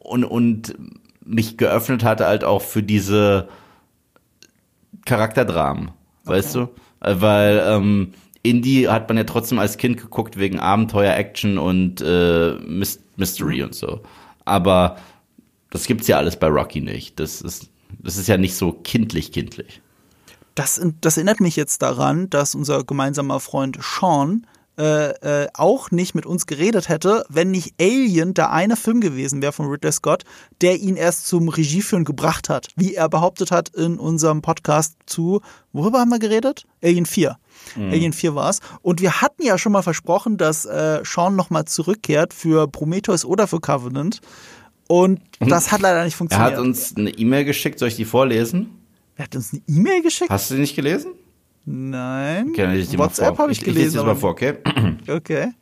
[0.02, 0.74] und, und
[1.24, 3.48] mich geöffnet hatte halt auch für diese
[5.04, 5.90] Charakterdramen,
[6.24, 6.60] weißt du?
[7.00, 12.00] Äh, Weil ähm, Indie hat man ja trotzdem als Kind geguckt wegen Abenteuer, Action und
[12.00, 14.00] äh, Mys Mystery und so.
[14.44, 14.96] Aber
[15.70, 17.20] das gibt's ja alles bei Rocky nicht.
[17.20, 19.80] Das ist, das ist ja nicht so kindlich kindlich.
[20.54, 24.46] Das, das erinnert mich jetzt daran, dass unser gemeinsamer Freund Sean
[24.78, 29.42] äh, äh, auch nicht mit uns geredet hätte, wenn nicht Alien der eine Film gewesen
[29.42, 30.24] wäre von Ridley Scott,
[30.62, 32.68] der ihn erst zum Regieführen gebracht hat.
[32.76, 35.40] Wie er behauptet hat in unserem Podcast zu,
[35.72, 36.64] worüber haben wir geredet?
[36.82, 37.37] Alien 4.
[37.76, 38.61] Alien 4 war's.
[38.80, 43.46] Und wir hatten ja schon mal versprochen, dass äh, Sean nochmal zurückkehrt für Prometheus oder
[43.46, 44.20] für Covenant.
[44.88, 46.52] Und das hat leider nicht Er funktioniert.
[46.52, 48.78] hat uns eine E-Mail geschickt, soll ich die vorlesen?
[49.16, 50.30] er hat uns eine E-Mail geschickt?
[50.30, 51.12] Hast du die nicht gelesen?
[51.64, 52.51] Nein.
[52.51, 54.01] Okay, ich WhatsApp habe ich, ich lese gelesen.
[54.01, 54.55] die mal vor, okay?
[55.09, 55.53] Okay.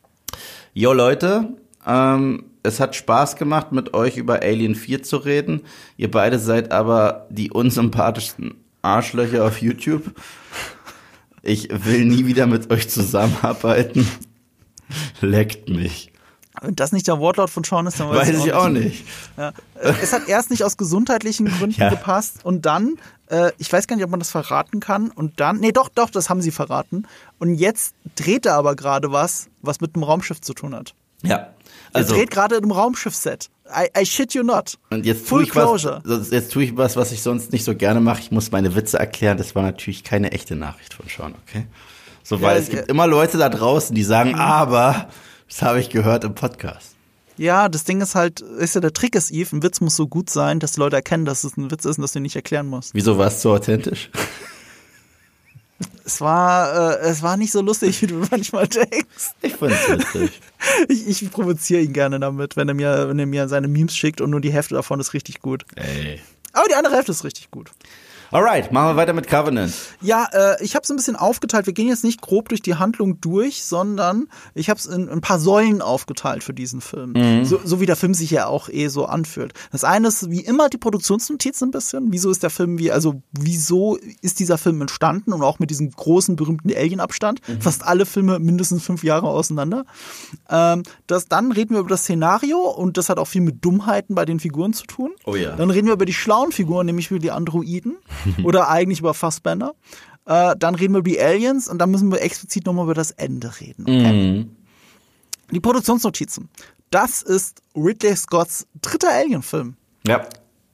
[0.73, 1.49] Jo Leute,
[1.85, 5.61] ähm, es hat Spaß gemacht, mit euch über Alien 4 zu reden.
[5.97, 10.11] Ihr beide seid aber die unsympathischsten Arschlöcher auf YouTube.
[11.43, 14.07] Ich will nie wieder mit euch zusammenarbeiten.
[15.21, 16.10] Leckt mich.
[16.61, 19.05] Wenn das nicht der Wortlaut von Sean ist, dann Weiß ich auch nicht.
[19.37, 19.49] Ja.
[19.75, 21.89] Äh, Es hat erst nicht aus gesundheitlichen Gründen Ja.
[21.89, 22.97] gepasst und dann,
[23.29, 26.09] äh, ich weiß gar nicht, ob man das verraten kann und dann, nee, doch, doch,
[26.09, 27.07] das haben sie verraten.
[27.39, 30.93] Und jetzt dreht er aber gerade was, was mit einem Raumschiff zu tun hat.
[31.23, 31.35] Ja.
[31.37, 31.47] Er
[31.93, 33.49] Also, dreht gerade in einem Raumschiff-Set.
[33.73, 34.77] I, I shit you not.
[34.89, 36.01] und jetzt Full ich was, closure.
[36.03, 38.19] sonst- jetzt tue ich was, was ich sonst nicht so gerne mache.
[38.19, 39.37] Ich muss meine Witze erklären.
[39.37, 41.65] Das war natürlich keine echte Nachricht von Sean, okay?
[42.23, 42.87] So, weil Ja, es gibt ja.
[42.89, 45.07] immer Leute da draußen, die sagen, aber,
[45.51, 46.95] das habe ich gehört im Podcast.
[47.37, 50.07] Ja, das Ding ist halt, ist ja der Trick ist, Eve, ein Witz muss so
[50.07, 52.23] gut sein, dass die Leute erkennen, dass es ein Witz ist und dass du ihn
[52.23, 52.93] nicht erklären musst.
[52.93, 54.09] Wieso war es so authentisch?
[56.05, 59.31] Es war, äh, es war nicht so lustig, wie du manchmal denkst.
[59.41, 60.41] Ich find's witzig.
[60.87, 64.21] Ich, ich provoziere ihn gerne damit, wenn er, mir, wenn er mir seine Memes schickt
[64.21, 65.65] und nur die Hälfte davon ist richtig gut.
[65.75, 66.21] Ey.
[66.53, 67.71] Aber die andere Hälfte ist richtig gut.
[68.33, 69.73] Alright, machen wir weiter mit Covenant.
[69.99, 71.65] Ja, äh, ich habe es ein bisschen aufgeteilt.
[71.65, 75.19] Wir gehen jetzt nicht grob durch die Handlung durch, sondern ich habe es in ein
[75.19, 77.43] paar Säulen aufgeteilt für diesen Film.
[77.43, 79.51] So, so wie der Film sich ja auch eh so anfühlt.
[79.73, 82.13] Das eine ist wie immer die Produktionsnotiz ein bisschen.
[82.13, 85.91] Wieso ist der Film wie, also wieso ist dieser Film entstanden und auch mit diesem
[85.91, 87.41] großen berühmten Alien-Abstand?
[87.59, 89.83] Fast alle Filme mindestens fünf Jahre auseinander.
[90.49, 94.15] Ähm, das, dann reden wir über das Szenario und das hat auch viel mit Dummheiten
[94.15, 95.11] bei den Figuren zu tun.
[95.25, 95.57] Oh ja.
[95.57, 97.97] Dann reden wir über die schlauen Figuren, nämlich über die Androiden
[98.43, 99.73] oder eigentlich über Fassbender.
[100.25, 103.11] Äh, dann reden wir über die Aliens und dann müssen wir explizit nochmal über das
[103.11, 103.83] Ende reden.
[103.83, 104.13] Okay?
[104.13, 104.55] Mhm.
[105.51, 106.49] Die Produktionsnotizen.
[106.89, 109.75] Das ist Ridley Scotts dritter Alien-Film.
[110.05, 110.25] Ja.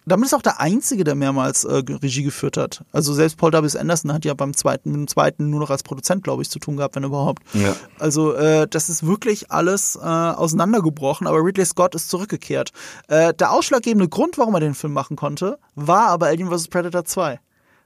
[0.08, 2.86] Damit ist auch der einzige, der mehrmals äh, Regie geführt hat.
[2.94, 3.78] Also selbst Paul W.
[3.78, 6.60] Anderson hat ja beim zweiten, mit dem zweiten nur noch als Produzent, glaube ich, zu
[6.60, 7.44] tun gehabt, wenn überhaupt.
[7.54, 7.76] Ja.
[8.00, 12.72] Also äh, das ist wirklich alles äh, auseinandergebrochen, aber Ridley Scott ist zurückgekehrt.
[13.10, 16.70] Äh, der ausschlaggebende Grund, warum er den Film machen konnte, war aber Alien vs.
[16.70, 17.42] Predator 2.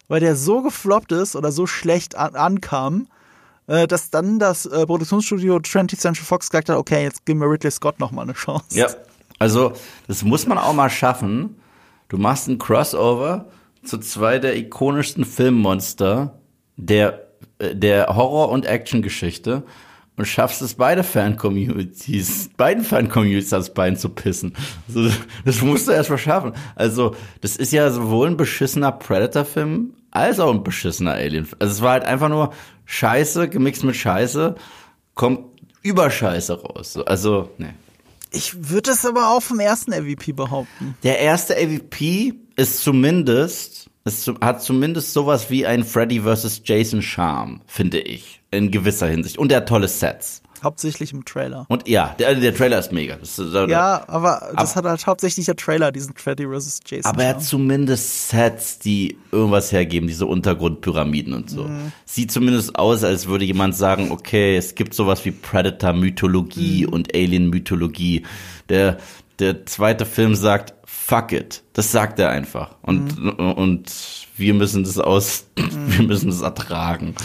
[0.07, 3.07] Weil der so gefloppt ist oder so schlecht an ankam,
[3.65, 7.49] äh, dass dann das äh, Produktionsstudio 20th Century Fox gesagt hat, okay, jetzt geben wir
[7.49, 8.77] Ridley Scott noch mal eine Chance.
[8.77, 8.87] Ja.
[9.39, 9.73] Also,
[10.07, 11.55] das muss man auch mal schaffen.
[12.11, 13.45] Du machst ein Crossover
[13.83, 16.41] zu zwei der ikonischsten Filmmonster
[16.75, 19.63] der, äh, der Horror- und Action-Geschichte
[20.17, 24.55] und schaffst es, beide Fan-Communities, beiden Fan-Communities ans Bein zu pissen.
[24.89, 25.09] Also,
[25.45, 26.51] das musst du erst mal schaffen.
[26.75, 31.59] Also, das ist ja sowohl ein beschissener Predator-Film als auch ein beschissener Alien-Film.
[31.59, 32.51] Also, es war halt einfach nur
[32.83, 34.55] Scheiße gemixt mit Scheiße,
[35.13, 35.39] kommt
[35.81, 36.91] über Scheiße raus.
[36.91, 37.73] So, Also, ne.
[38.33, 40.95] Ich würde es aber auch vom ersten MVP behaupten.
[41.03, 46.61] Der erste AVP ist zumindest, zu- hat zumindest sowas wie ein Freddy vs.
[46.63, 48.41] Jason Charme, finde ich.
[48.51, 49.37] In gewisser Hinsicht.
[49.37, 50.41] Und er hat tolle Sets.
[50.63, 51.65] Hauptsächlich im Trailer.
[51.69, 53.15] Und ja, der, der Trailer ist mega.
[53.15, 56.81] Das äh, Ja, aber das hat halt hauptsächlich der Trailer, diesen Freddy vs.
[56.85, 57.11] Jason.
[57.11, 61.63] Aber er hat zumindest Sets, die irgendwas hergeben, diese Untergrundpyramiden und so.
[61.63, 61.91] Mhm.
[62.05, 66.93] Sieht zumindest aus, als würde jemand sagen, okay, es gibt sowas wie Predator-Mythologie Mhm.
[66.93, 68.23] und Alien-Mythologie.
[68.69, 68.97] Der,
[69.39, 71.63] der zweite Film sagt, fuck it.
[71.73, 72.75] Das sagt er einfach.
[72.83, 73.51] Und, mhm.
[73.53, 73.91] und
[74.37, 75.97] wir müssen das aus, mhm.
[75.97, 77.15] wir müssen das ertragen.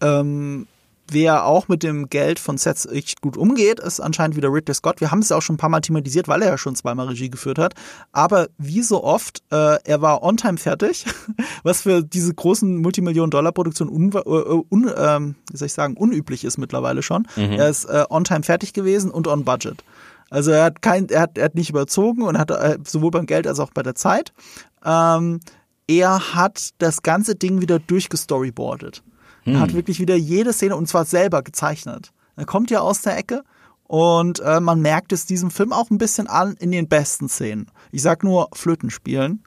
[0.00, 0.66] Ähm,
[1.12, 5.02] Wer auch mit dem Geld von Sets echt gut umgeht, ist anscheinend wieder Ridley Scott.
[5.02, 7.08] Wir haben es ja auch schon ein paar Mal thematisiert, weil er ja schon zweimal
[7.08, 7.74] Regie geführt hat.
[8.12, 11.04] Aber wie so oft, äh, er war on time fertig,
[11.64, 14.18] was für diese großen Multimillionen-Dollar-Produktionen un, äh,
[14.70, 17.26] un, äh, wie soll ich sagen, unüblich ist mittlerweile schon.
[17.36, 17.52] Mhm.
[17.52, 19.84] Er ist äh, on time fertig gewesen und on budget.
[20.30, 23.26] Also er hat kein, er hat, er hat nicht überzogen und hat äh, sowohl beim
[23.26, 24.32] Geld als auch bei der Zeit.
[24.82, 25.40] Ähm,
[25.86, 29.02] er hat das ganze Ding wieder durchgestoryboardet.
[29.44, 29.54] Hm.
[29.54, 29.76] Er hat hm.
[29.76, 32.12] wirklich wieder jede Szene und zwar selber gezeichnet.
[32.36, 33.44] Er kommt ja aus der Ecke
[33.86, 37.66] und äh, man merkt es diesem Film auch ein bisschen an in den besten Szenen.
[37.90, 39.42] Ich sag nur Flöten spielen.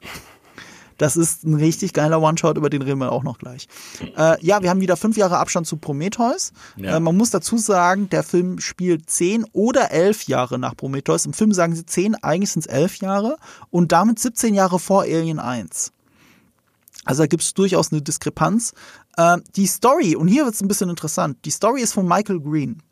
[0.98, 3.68] Das ist ein richtig geiler One-Shot, über den reden wir auch noch gleich.
[4.16, 6.52] Äh, ja, wir haben wieder fünf Jahre Abstand zu Prometheus.
[6.76, 6.96] Ja.
[6.96, 11.26] Äh, man muss dazu sagen, der Film spielt zehn oder elf Jahre nach Prometheus.
[11.26, 13.36] Im Film sagen sie zehn, eigentlich sind es elf Jahre
[13.70, 15.92] und damit 17 Jahre vor Alien 1.
[17.04, 18.72] Also da gibt es durchaus eine Diskrepanz.
[19.16, 22.40] Äh, die Story, und hier wird es ein bisschen interessant, die Story ist von Michael
[22.40, 22.82] Green.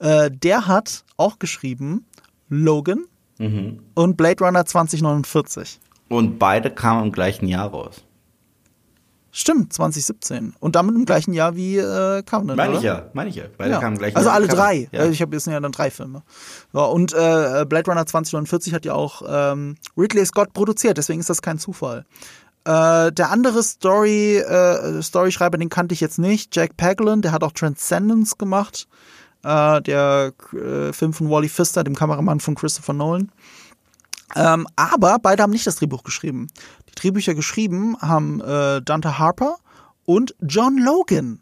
[0.00, 2.06] Äh, der hat auch geschrieben
[2.48, 3.06] Logan
[3.38, 3.80] mhm.
[3.94, 5.78] und Blade Runner 2049.
[6.08, 8.04] Und beide kamen im gleichen Jahr raus.
[9.34, 10.52] Stimmt, 2017.
[10.60, 13.44] Und damit im gleichen Jahr wie äh, Covenant, Meine ich ja, meine ich ja.
[13.56, 13.80] Beide ja.
[13.80, 14.36] kamen im gleichen also Jahr.
[14.36, 14.88] Also alle drei.
[14.92, 15.06] Ja.
[15.06, 16.22] Ich habe jetzt ja dann drei Filme.
[16.74, 21.30] Ja, und äh, Blade Runner 2049 hat ja auch ähm, Ridley Scott produziert, deswegen ist
[21.30, 22.04] das kein Zufall.
[22.64, 26.54] Äh, der andere Story, äh, Storyschreiber, den kannte ich jetzt nicht.
[26.54, 28.86] Jack Paglen, der hat auch Transcendence gemacht.
[29.42, 33.32] Äh, der äh, Film von Wally Pfister, dem Kameramann von Christopher Nolan.
[34.36, 36.46] Ähm, aber beide haben nicht das Drehbuch geschrieben.
[36.88, 39.56] Die Drehbücher geschrieben haben äh, Dante Harper
[40.04, 41.40] und John Logan.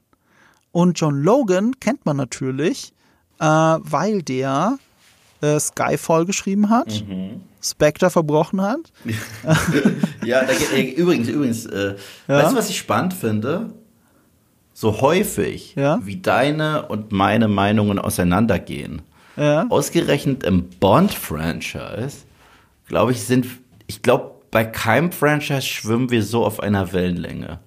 [0.72, 2.94] Und John Logan kennt man natürlich,
[3.38, 4.78] äh, weil der
[5.40, 7.42] äh, Skyfall geschrieben hat, mhm.
[7.62, 8.92] Spectre verbrochen hat.
[10.24, 11.96] ja, da geht, äh, übrigens, übrigens, äh,
[12.28, 12.34] ja?
[12.34, 13.70] weißt du, was ich spannend finde?
[14.72, 16.00] So häufig, ja?
[16.02, 19.02] wie deine und meine Meinungen auseinandergehen.
[19.36, 19.66] Ja?
[19.68, 22.18] Ausgerechnet im Bond-Franchise,
[22.88, 23.46] glaube ich, sind,
[23.86, 27.60] ich glaube, bei keinem Franchise schwimmen wir so auf einer Wellenlänge.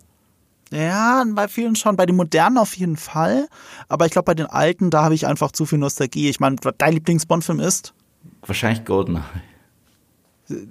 [0.71, 1.95] Ja, bei vielen schon.
[1.95, 3.47] Bei den modernen auf jeden Fall.
[3.89, 6.29] Aber ich glaube, bei den alten, da habe ich einfach zu viel Nostalgie.
[6.29, 7.93] Ich meine, dein Lieblings-Bond-Film ist?
[8.41, 9.21] Wahrscheinlich Goldeneye.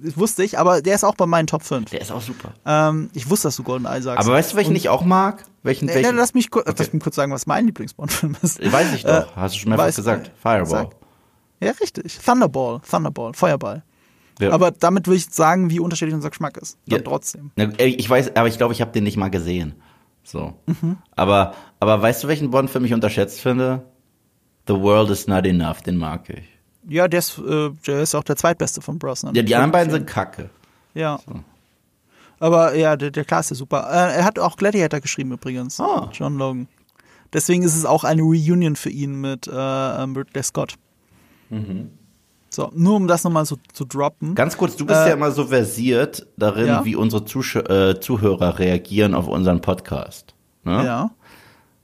[0.03, 1.89] Das wusste ich, aber der ist auch bei meinen Top 5.
[1.89, 2.53] Der ist auch super.
[2.65, 4.25] Ähm, ich wusste, dass du Goldeneye sagst.
[4.25, 5.45] Aber weißt du, welchen Und, ich auch mag?
[5.63, 6.15] Welchen, welchen?
[6.15, 6.71] Lass, mich, okay.
[6.77, 8.71] lass mich kurz sagen, was mein Lieblings-Bond-Film ist.
[8.71, 9.27] Weiß ich doch.
[9.27, 10.31] Äh, Hast du schon mehrfach gesagt.
[10.41, 10.67] Fireball.
[10.67, 10.95] Sag.
[11.61, 12.19] Ja, richtig.
[12.19, 12.81] Thunderball.
[12.89, 13.33] Thunderball.
[13.33, 13.83] Feuerball.
[14.39, 14.51] Ja.
[14.51, 16.77] Aber damit will ich sagen, wie unterschiedlich unser Geschmack ist.
[16.85, 16.99] Ja.
[16.99, 17.51] trotzdem.
[17.77, 19.75] Ich weiß, aber ich glaube, ich habe den nicht mal gesehen.
[20.23, 20.53] So.
[20.65, 20.97] Mhm.
[21.15, 23.83] Aber, aber weißt du, welchen Bond-Film ich unterschätzt finde?
[24.67, 26.52] The World is Not Enough, den mag ich.
[26.87, 29.35] Ja, der ist, äh, der ist auch der zweitbeste von Brosnan.
[29.35, 30.49] Ja, die anderen beiden sind kacke.
[30.93, 31.19] Ja.
[31.25, 31.39] So.
[32.39, 33.87] Aber ja, der, der Klasse ist super.
[33.89, 35.79] Äh, er hat auch Gladiator geschrieben übrigens.
[35.79, 36.09] Oh.
[36.11, 36.67] John Logan.
[37.31, 40.75] Deswegen ist es auch eine Reunion für ihn mit äh, Ridley Scott.
[41.49, 41.89] Mhm.
[42.49, 44.35] So, nur um das nochmal so zu droppen.
[44.35, 46.85] Ganz kurz, du bist äh, ja immer so versiert darin, ja?
[46.85, 50.35] wie unsere Zusch äh, Zuhörer reagieren auf unseren Podcast.
[50.63, 50.85] Ne?
[50.85, 51.11] Ja.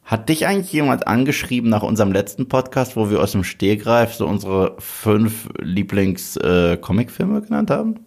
[0.10, 4.26] Hat dich eigentlich jemand angeschrieben nach unserem letzten Podcast, wo wir aus dem Stehgreif so
[4.26, 8.00] unsere fünf Lieblings-Comicfilme äh, genannt haben?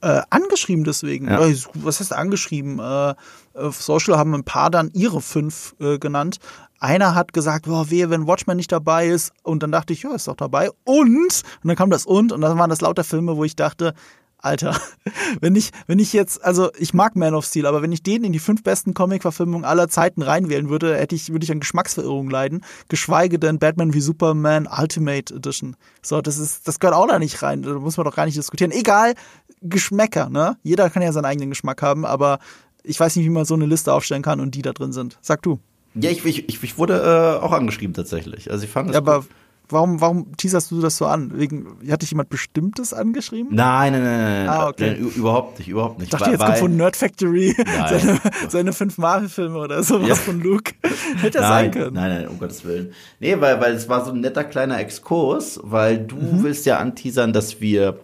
[0.00, 1.26] Äh, angeschrieben deswegen.
[1.26, 1.40] Ja.
[1.74, 2.78] Was heißt angeschrieben?
[2.78, 3.14] Äh,
[3.54, 6.38] auf Social haben ein paar dann ihre fünf äh, genannt
[6.84, 9.32] einer hat gesagt, boah, wehe, wenn Watchmen nicht dabei ist.
[9.42, 10.70] Und dann dachte ich, ja, ist doch dabei.
[10.84, 13.94] Und, und dann kam das und, und dann waren das lauter Filme, wo ich dachte,
[14.44, 14.78] Alter,
[15.40, 18.24] wenn ich, wenn ich jetzt, also ich mag Man of Steel, aber wenn ich den
[18.24, 22.28] in die fünf besten Comic-Verfilmungen aller Zeiten reinwählen würde, hätte ich, würde ich an Geschmacksverirrung
[22.28, 22.64] leiden.
[22.88, 25.76] Geschweige denn Batman wie Superman Ultimate Edition.
[26.02, 27.62] So, das ist, das gehört auch da nicht rein.
[27.62, 28.70] Da muss man doch gar nicht diskutieren.
[28.70, 29.14] Egal,
[29.62, 30.56] Geschmäcker, ne?
[30.62, 32.38] Jeder kann ja seinen eigenen Geschmack haben, aber
[32.82, 35.18] ich weiß nicht, wie man so eine Liste aufstellen kann und die da drin sind.
[35.22, 35.58] Sag du.
[35.94, 38.50] Ja, ich, ich, ich wurde äh, auch angeschrieben tatsächlich.
[38.50, 38.94] Also ich fand das.
[38.94, 39.24] Ja, aber
[39.68, 41.32] warum, warum teaserst du das so an?
[41.38, 43.54] Wegen, hat dich jemand Bestimmtes angeschrieben?
[43.54, 44.48] Nein, nein, nein, nein.
[44.48, 44.96] Ah, okay.
[44.98, 46.12] Nein, überhaupt nicht, überhaupt nicht.
[46.12, 47.54] Ich dachte, jetzt kommt von Nerd Factory
[47.88, 50.14] seine, seine fünf Marvel-Filme oder sowas ja.
[50.14, 50.72] von Luke.
[51.16, 51.94] Hätte das sein können.
[51.94, 52.92] Nein, nein, um Gottes Willen.
[53.20, 56.42] Nee, weil, weil es war so ein netter kleiner Exkurs, weil du mhm.
[56.42, 57.98] willst ja anteasern, dass wir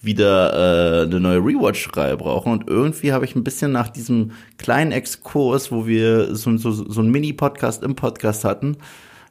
[0.00, 2.52] wieder äh, eine neue Rewatch-Reihe brauchen.
[2.52, 7.00] Und irgendwie habe ich ein bisschen nach diesem kleinen Exkurs, wo wir so, so, so
[7.00, 8.76] ein Mini-Podcast im Podcast hatten,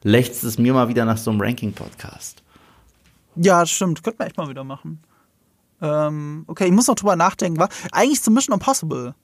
[0.02, 2.42] lächzt es mir mal wieder nach so einem Ranking-Podcast.
[3.36, 4.02] Ja, stimmt.
[4.02, 5.00] Könnten wir echt mal wieder machen.
[5.80, 7.58] Ähm, okay, ich muss noch drüber nachdenken.
[7.58, 9.14] War eigentlich zum Mission Impossible.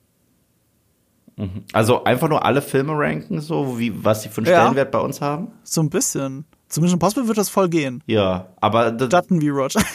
[1.35, 1.63] Mhm.
[1.73, 5.05] Also einfach nur alle Filme ranken, so wie was sie für einen Stellenwert ja, bei
[5.05, 5.49] uns haben?
[5.63, 6.45] So ein bisschen.
[6.69, 8.01] Zum Mission Impossible wird das voll gehen.
[8.07, 9.81] Ja, aber Dutton wie Roger.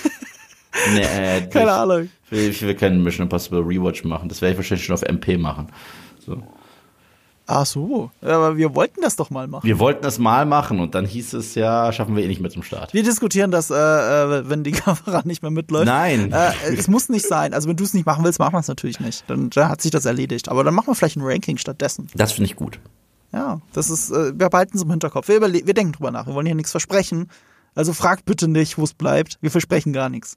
[0.94, 2.08] Nee, äh, Keine ich, Ahnung.
[2.26, 4.28] Ich will, ich will keinen Mission Impossible Rewatch machen.
[4.28, 5.66] Das werde ich wahrscheinlich schon auf MP machen.
[6.24, 6.42] So.
[7.52, 9.66] Ach so, aber wir wollten das doch mal machen.
[9.66, 12.52] Wir wollten das mal machen und dann hieß es ja, schaffen wir eh nicht mit
[12.52, 12.94] zum Start.
[12.94, 15.86] Wir diskutieren das, äh, äh, wenn die Kamera nicht mehr mitläuft.
[15.86, 16.30] Nein.
[16.32, 17.52] Äh, es muss nicht sein.
[17.52, 19.24] Also wenn du es nicht machen willst, machen wir es natürlich nicht.
[19.26, 20.48] Dann, dann hat sich das erledigt.
[20.48, 22.06] Aber dann machen wir vielleicht ein Ranking stattdessen.
[22.14, 22.78] Das finde ich gut.
[23.32, 25.26] Ja, das ist, äh, wir behalten es im Hinterkopf.
[25.26, 26.28] Wir, wir denken drüber nach.
[26.28, 27.28] Wir wollen hier nichts versprechen.
[27.74, 29.38] Also fragt bitte nicht, wo es bleibt.
[29.40, 30.36] Wir versprechen gar nichts.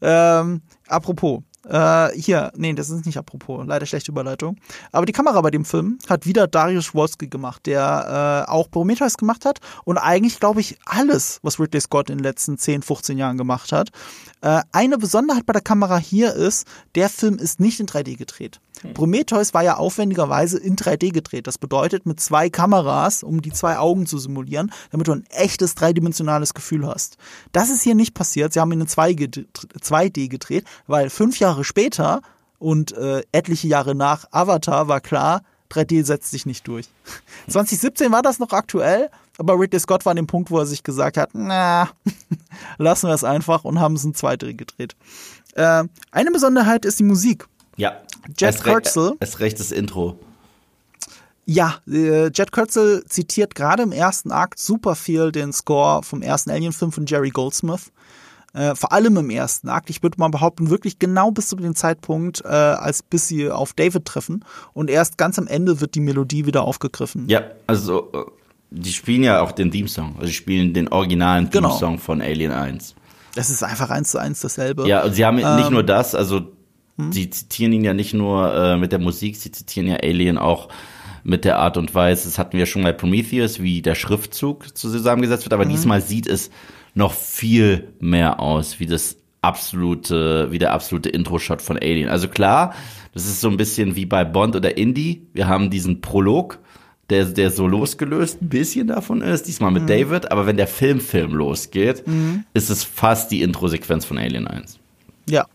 [0.00, 1.42] Ähm, apropos.
[1.68, 4.56] Äh, hier, nee, das ist nicht apropos, leider schlechte Überleitung.
[4.92, 9.16] Aber die Kamera bei dem Film hat wieder Darius Wolski gemacht, der äh, auch Prometheus
[9.16, 13.18] gemacht hat und eigentlich, glaube ich, alles, was Ridley Scott in den letzten 10, 15
[13.18, 13.90] Jahren gemacht hat.
[14.40, 18.60] Äh, eine Besonderheit bei der Kamera hier ist, der Film ist nicht in 3D gedreht.
[18.92, 21.46] Prometheus war ja aufwendigerweise in 3D gedreht.
[21.46, 25.74] Das bedeutet mit zwei Kameras, um die zwei Augen zu simulieren, damit du ein echtes
[25.74, 27.16] dreidimensionales Gefühl hast.
[27.52, 28.52] Das ist hier nicht passiert.
[28.52, 32.20] Sie haben ihn in 2D gedreht, weil fünf Jahre später
[32.58, 36.88] und äh, etliche Jahre nach Avatar war klar, 3D setzt sich nicht durch.
[37.48, 40.82] 2017 war das noch aktuell, aber Ridley Scott war an dem Punkt, wo er sich
[40.82, 41.90] gesagt hat, na,
[42.78, 44.94] lassen wir es einfach und haben es in 2D gedreht.
[45.54, 47.46] Äh, eine Besonderheit ist die Musik.
[47.76, 47.92] Ja.
[48.28, 49.12] Jet Erst re- Kurtzel.
[49.20, 50.18] Erst recht das Intro.
[51.46, 56.50] Ja, äh, Jet Kurtzel zitiert gerade im ersten Akt super viel den Score vom ersten
[56.50, 57.92] Alien-Film von Jerry Goldsmith.
[58.54, 59.90] Äh, vor allem im ersten Akt.
[59.90, 63.72] Ich würde mal behaupten, wirklich genau bis zu dem Zeitpunkt, äh, als bis sie auf
[63.74, 64.44] David treffen.
[64.72, 67.28] Und erst ganz am Ende wird die Melodie wieder aufgegriffen.
[67.28, 68.18] Ja, also äh,
[68.70, 70.14] die spielen ja auch den Theme-Song.
[70.14, 71.68] Also die spielen den originalen Genau.
[71.70, 72.94] Theme-Song von Alien 1.
[73.34, 74.86] Das ist einfach eins zu eins dasselbe.
[74.88, 75.72] Ja, und sie haben nicht Ähm, hm?
[75.72, 76.42] nur das, also
[77.10, 80.68] sie zitieren ihn ja nicht nur äh, mit der Musik, sie zitieren ja Alien auch
[81.24, 85.44] mit der Art und Weise, das hatten wir schon bei Prometheus, wie der Schriftzug zusammengesetzt
[85.44, 86.50] wird, aber diesmal sieht es
[86.94, 92.08] noch viel mehr aus, wie das absolute, wie der absolute Intro-Shot von Alien.
[92.08, 92.74] Also klar,
[93.12, 95.26] das ist so ein bisschen wie bei Bond oder Indie.
[95.32, 96.58] Wir haben diesen Prolog,
[97.10, 101.34] der, der so losgelöst ein bisschen davon ist, diesmal mit David, aber wenn der Film-Film
[101.34, 102.04] losgeht,
[102.54, 104.78] ist es fast die Intro-Sequenz von Alien 1.
[105.28, 105.46] Ja.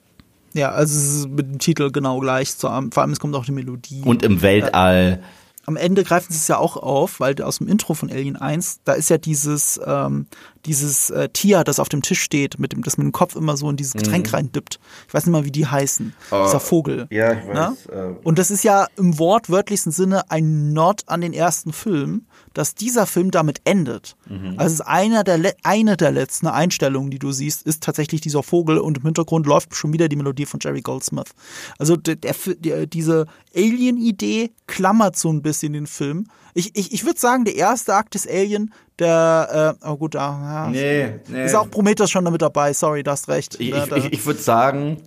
[0.53, 2.51] Ja, also es ist mit dem Titel genau gleich.
[2.51, 4.01] Vor allem es kommt auch die Melodie.
[4.03, 5.21] Und im Weltall.
[5.65, 8.79] am Ende greifen sie es ja auch auf, weil aus dem Intro von Alien 1,
[8.85, 10.25] da ist ja dieses, ähm,
[10.65, 13.55] dieses äh, Tier, das auf dem Tisch steht, mit dem, das mit dem Kopf immer
[13.55, 14.79] so in dieses Getränk reindippt.
[15.07, 16.13] Ich weiß nicht mal, wie die heißen.
[16.31, 17.05] Dieser Vogel.
[17.11, 17.53] ja, ich Ne?
[17.53, 18.15] weiß, äh.
[18.23, 23.05] Und das ist ja im wortwörtlichsten Sinne ein Nod an den ersten Film, dass dieser
[23.05, 24.15] Film damit endet.
[24.57, 28.43] Also es ist einer der eine der letzten Einstellungen, die du siehst, ist tatsächlich dieser
[28.43, 31.29] Vogel und im Hintergrund läuft schon wieder die Melodie von Jerry Goldsmith.
[31.77, 36.25] Also der, der, der, diese Alien-Idee klammert so ein bisschen den Film.
[36.53, 40.65] Ich, ich, ich würde sagen, der erste Akt des Alien, der, äh, oh gut, da
[40.65, 41.45] ja, Nee, nee.
[41.45, 43.59] ist auch Prometheus schon damit dabei, sorry, du hast recht.
[43.59, 44.97] Ich, Da- ich, ich, ich würde sagen,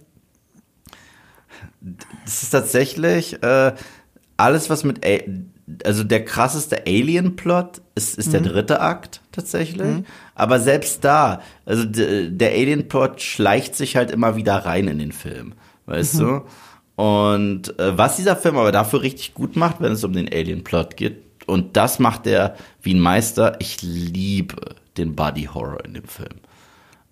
[2.25, 3.75] das ist tatsächlich äh,
[4.37, 5.19] alles, was mit, A
[5.85, 10.05] also der krasseste Alien-Plot ist, ist der dritte Akt tatsächlich.
[10.35, 15.55] Aber selbst da, also der Alien-Plot schleicht sich halt immer wieder rein in den Film,
[15.87, 16.43] weißt du?
[16.97, 20.97] Und äh, was dieser Film aber dafür richtig gut macht, wenn es um den Alien-Plot
[20.97, 26.05] geht, und das macht er wie ein Meister, ich liebe den Body Horror in dem
[26.05, 26.37] Film.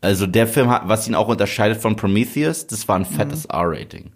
[0.00, 4.12] Also der Film, hat, was ihn auch unterscheidet von Prometheus, das war ein fettes R-Rating.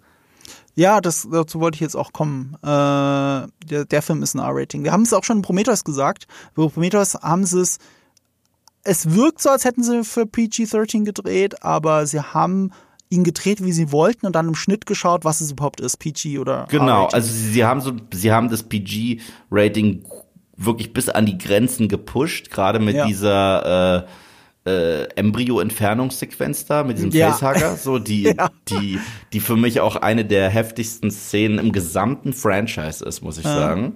[0.75, 2.55] Ja, das, dazu wollte ich jetzt auch kommen.
[2.61, 4.83] Äh, der, der Film ist ein R-Rating.
[4.83, 6.27] Wir haben es auch schon in Prometheus gesagt.
[6.53, 7.79] Bei Prometheus haben sie es.
[8.83, 12.71] Es wirkt so, als hätten sie für PG-13 gedreht, aber sie haben
[13.09, 16.37] ihn gedreht, wie sie wollten und dann im Schnitt geschaut, was es überhaupt ist, PG
[16.39, 20.05] oder Genau, also sie, sie haben so, sie haben das PG-Rating
[20.57, 23.05] wirklich bis an die Grenzen gepusht, gerade mit Ja.
[23.07, 24.07] dieser äh,
[24.65, 27.31] äh, Embryo-Entfernungssequenz da, mit diesem Ja.
[27.31, 28.49] Facehugger, so die, Ja.
[28.69, 28.99] die,
[29.33, 33.95] die für mich auch eine der heftigsten Szenen im gesamten Franchise ist, muss ich sagen.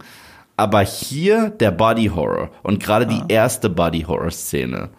[0.58, 4.89] Aber hier der Body Horror und gerade die erste Body Horror Szene,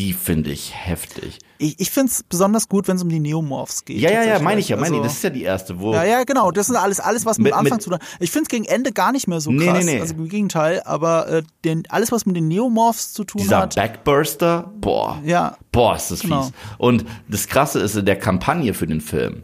[0.00, 1.38] die finde ich heftig.
[1.58, 3.98] Ich, ich finde es besonders gut, wenn es um die Neomorphs geht.
[4.00, 5.02] Ja, ja, ja, meine ich ja, meine ich.
[5.02, 6.50] Also- Das ist ja die erste, wo Ja, ja, genau.
[6.50, 8.06] Das ist alles, alles was mit, Mit- Anfang mit- zu tun hat.
[8.18, 9.84] Ich finde es gegen Ende gar nicht mehr so Nee, krass.
[9.84, 10.00] nee, nee.
[10.00, 13.74] Also im Gegenteil, aber äh, den, alles, was mit den Neomorphs zu tun dieser hat.
[13.76, 15.20] Backburster, boah.
[15.24, 15.58] Ja.
[15.70, 16.42] Boah, ist das Genau.
[16.44, 16.52] fies.
[16.78, 19.42] Und das Krasse ist in der Kampagne für den Film.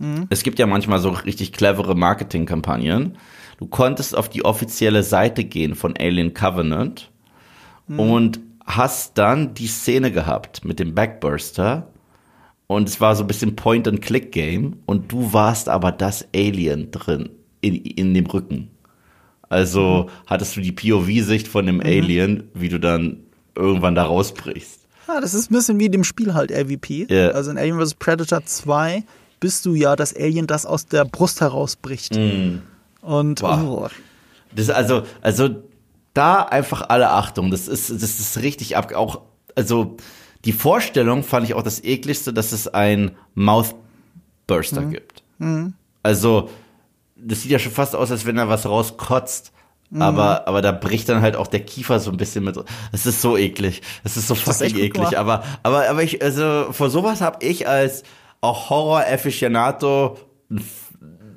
[0.00, 0.26] Mhm.
[0.30, 3.16] Es gibt ja manchmal so richtig clevere Marketingkampagnen.
[3.58, 7.12] Du konntest auf die offizielle Seite gehen von Alien Covenant
[7.86, 8.00] Mhm.
[8.00, 11.88] und hast dann die Szene gehabt mit dem Backburster.
[12.66, 14.76] Und es war so ein bisschen Point-and-Click-Game.
[14.86, 18.70] Und du warst aber das Alien drin in, in dem Rücken.
[19.48, 23.18] Also hattest du die POV-Sicht von dem Alien, wie du dann
[23.54, 24.80] irgendwann da rausbrichst.
[25.06, 27.06] Ja, das ist ein bisschen wie dem Spiel halt LVP.
[27.10, 27.30] Ja.
[27.30, 27.94] Also in Alien vs.
[27.94, 29.04] Predator 2
[29.38, 32.18] bist du ja das Alien, das aus der Brust herausbricht.
[33.02, 33.62] Und Boah.
[33.62, 33.88] oh,
[34.56, 35.62] Das also, also
[36.14, 37.50] da einfach alle Achtung.
[37.50, 38.94] Das ist, das ist richtig ab.
[38.94, 39.20] Auch,
[39.54, 39.96] also
[40.44, 45.22] die Vorstellung fand ich auch das ekligste, dass es ein Mouthburster gibt.
[46.02, 46.48] Also
[47.16, 49.52] das sieht ja schon fast aus, als wenn er was rauskotzt.
[50.00, 52.58] Aber, aber da bricht dann halt auch der Kiefer so ein bisschen mit.
[52.90, 53.80] Es ist so eklig.
[54.02, 55.16] Es ist so fucking eklig.
[55.16, 58.02] Aber, aber, aber ich, also vor sowas habe ich als
[58.40, 60.18] auch Horror-Aficionado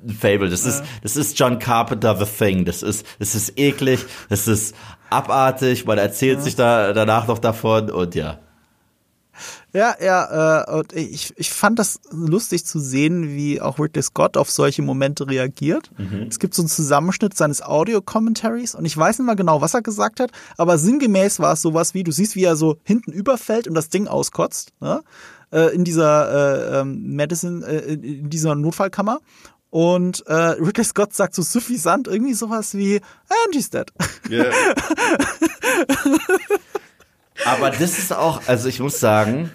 [0.04, 0.48] ein Fable.
[0.48, 2.64] Das ist, das ist John Carpenter The Thing.
[2.64, 4.04] Das ist, das ist eklig.
[4.28, 4.74] Das ist
[5.10, 5.86] abartig.
[5.86, 8.38] Man erzählt sich da danach noch davon und ja.
[9.72, 14.36] Ja, ja, äh, und ich, ich fand das lustig zu sehen, wie auch Ridley Scott
[14.36, 15.90] auf solche Momente reagiert.
[16.28, 19.82] Es gibt so einen Zusammenschnitt seines Audio-Commentaries und ich weiß nicht mal genau, was er
[19.82, 23.68] gesagt hat, aber sinngemäß war es sowas wie, du siehst, wie er so hinten überfällt
[23.68, 25.02] und das Ding auskotzt, ne?
[25.52, 29.20] äh, in dieser äh, ähm, Medicine, äh, in dieser Notfallkammer.
[29.70, 33.92] Und äh, Ridley Scott sagt so suffisant irgendwie sowas wie, and he's dead.
[37.44, 39.50] Aber das ist auch, also ich muss sagen,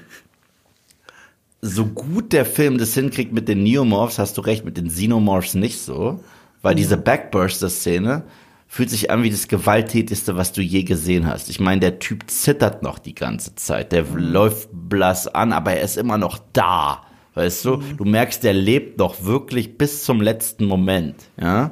[1.62, 5.56] so gut der Film das hinkriegt mit den Neomorphs, hast du recht, mit den Xenomorphs
[5.56, 6.24] nicht so,
[6.62, 8.24] weil diese Backburster-Szene
[8.68, 11.50] fühlt sich an wie das gewalttätigste, was du je gesehen hast.
[11.50, 15.84] Ich meine, der Typ zittert noch die ganze Zeit, der läuft blass an, aber er
[15.84, 17.04] ist immer noch da.
[17.36, 21.72] Weißt du, du merkst, der lebt noch wirklich bis zum letzten Moment, ja.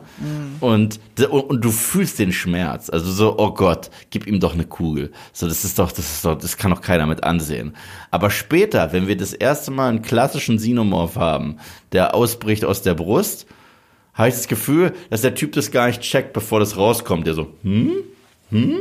[0.60, 2.90] Und, und, und du fühlst den Schmerz.
[2.90, 5.12] Also so, oh Gott, gib ihm doch eine Kugel.
[5.34, 7.76] So, das ist doch, das ist doch, das kann doch keiner mit ansehen.
[8.10, 11.58] Aber später, wenn wir das erste Mal einen klassischen Xenomorph haben,
[11.92, 13.46] der ausbricht aus der Brust,
[14.16, 17.28] habe ich das Gefühl, dass der Typ das gar nicht checkt, bevor das rauskommt.
[17.28, 17.92] Der so, hm?
[18.50, 18.78] Hm?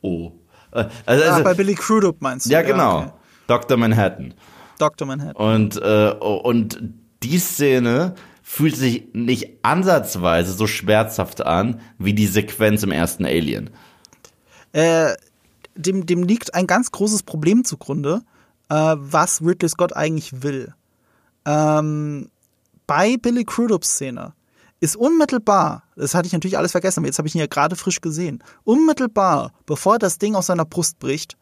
[0.00, 0.32] Oh.
[0.72, 2.50] Äh, Also, Ach, also, bei Billy Crudup meinst du?
[2.50, 2.98] ja, genau.
[3.00, 3.10] okay.
[3.48, 3.76] Dr.
[3.76, 4.34] Manhattan.
[4.82, 5.06] Dr.
[5.06, 5.36] Manhattan.
[5.36, 6.80] Und, äh, und
[7.22, 13.70] die Szene fühlt sich nicht ansatzweise so schmerzhaft an wie die Sequenz im ersten Alien.
[14.72, 15.14] äh,
[15.74, 18.22] dem, dem liegt ein ganz großes Problem zugrunde,
[18.68, 20.74] äh, was Ridley Scott eigentlich will.
[21.44, 22.28] Ähm,
[22.86, 24.34] bei Billy Crudups Szene
[24.80, 27.76] ist unmittelbar, das hatte ich natürlich alles vergessen, aber jetzt habe ich ihn ja gerade
[27.76, 31.36] frisch gesehen, unmittelbar, bevor das Ding aus seiner Brust bricht,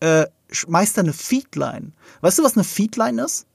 [0.00, 1.92] äh, schmeißt er eine Feedline.
[2.20, 3.46] Weißt du, was eine Feedline ist?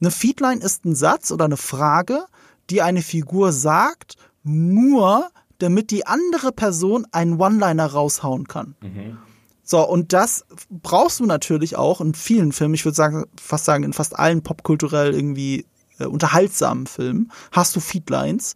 [0.00, 2.24] Eine Feedline ist ein Satz oder eine Frage,
[2.70, 8.76] die eine Figur sagt, nur damit die andere Person einen One-Liner raushauen kann.
[9.62, 13.84] So, und das brauchst du natürlich auch in vielen Filmen, ich würde sagen, fast sagen,
[13.84, 15.66] in fast allen popkulturell irgendwie
[15.98, 18.54] äh, unterhaltsamen Filmen, hast du Feedlines.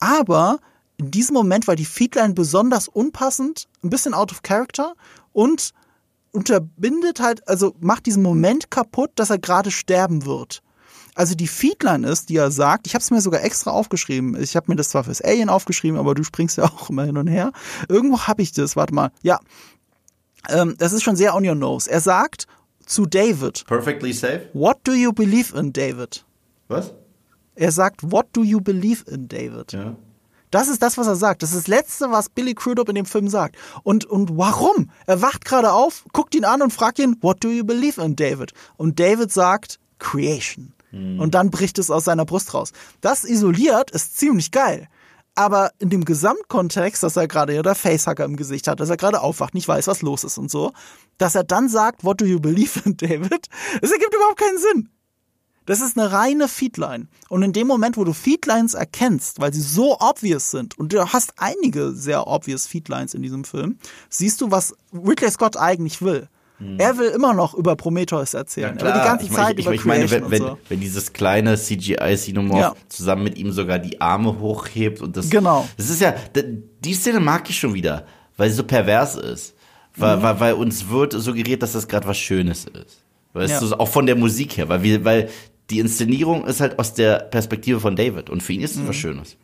[0.00, 0.60] Aber
[0.96, 4.94] in diesem Moment war die Feedline besonders unpassend, ein bisschen out of character
[5.32, 5.72] und
[6.34, 10.62] unterbindet halt, also macht diesen Moment kaputt, dass er gerade sterben wird.
[11.14, 14.40] Also die Feedline ist, die er sagt, ich habe es mir sogar extra aufgeschrieben.
[14.40, 17.16] Ich habe mir das zwar fürs Alien aufgeschrieben, aber du springst ja auch immer hin
[17.16, 17.52] und her.
[17.88, 19.12] Irgendwo habe ich das, warte mal.
[19.22, 19.38] Ja,
[20.48, 21.88] ähm, das ist schon sehr on your nose.
[21.90, 22.46] Er sagt
[22.84, 24.48] zu David, Perfectly safe?
[24.52, 26.24] What do you believe in, David?
[26.68, 26.92] Was?
[27.54, 29.72] Er sagt, What do you believe in, David?
[29.72, 29.96] Ja.
[30.54, 31.42] Das ist das, was er sagt.
[31.42, 33.56] Das ist das Letzte, was Billy Crudup in dem Film sagt.
[33.82, 34.88] Und, und warum?
[35.04, 38.14] Er wacht gerade auf, guckt ihn an und fragt ihn, What do you believe in,
[38.14, 38.52] David?
[38.76, 40.72] Und David sagt, Creation.
[41.18, 42.70] Und dann bricht es aus seiner Brust raus.
[43.00, 44.86] Das isoliert ist ziemlich geil.
[45.34, 48.96] Aber in dem Gesamtkontext, dass er gerade ja der Facehacker im Gesicht hat, dass er
[48.96, 50.70] gerade aufwacht, nicht weiß, was los ist und so,
[51.18, 53.48] dass er dann sagt, What do you believe in, David?
[53.82, 54.88] Es ergibt überhaupt keinen Sinn.
[55.66, 57.06] Das ist eine reine Feedline.
[57.28, 61.12] Und in dem Moment, wo du Feedlines erkennst, weil sie so obvious sind, und du
[61.12, 63.78] hast einige sehr obvious Feedlines in diesem Film,
[64.10, 66.28] siehst du, was Ridley Scott eigentlich will.
[66.78, 68.78] Er will immer noch über Prometheus erzählen.
[68.78, 70.58] er will die ganze ich Zeit ich, über ich meine, wenn, wenn, so.
[70.68, 72.74] wenn dieses kleine CGI-Xenomorph Ja.
[72.88, 75.30] zusammen mit ihm sogar die Arme hochhebt und das.
[75.30, 75.68] Genau.
[75.76, 76.14] Das ist ja,
[76.80, 78.06] die Szene mag ich schon wieder,
[78.36, 79.54] weil sie so pervers ist.
[79.96, 80.22] Weil, Mhm.
[80.22, 83.02] weil, weil uns wird suggeriert, dass das gerade was Schönes ist.
[83.32, 83.68] Weißt Ja.
[83.68, 85.28] du, auch von der Musik her, weil wir, weil
[85.70, 88.88] die Inszenierung ist halt aus der Perspektive von David und für ihn ist es Mhm.
[88.88, 89.36] was Schönes.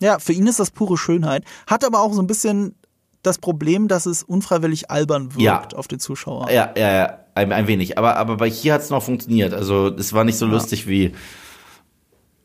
[0.00, 1.44] Ja, für ihn ist das pure Schönheit.
[1.66, 2.74] Hat aber auch so ein bisschen
[3.22, 5.68] das Problem, dass es unfreiwillig albern wirkt Ja.
[5.78, 6.50] auf den Zuschauer.
[6.50, 7.96] Ja, ja, ja, ein, ein wenig.
[7.96, 9.54] Aber, aber bei hier hat es noch funktioniert.
[9.54, 11.12] Also es war nicht so lustig wie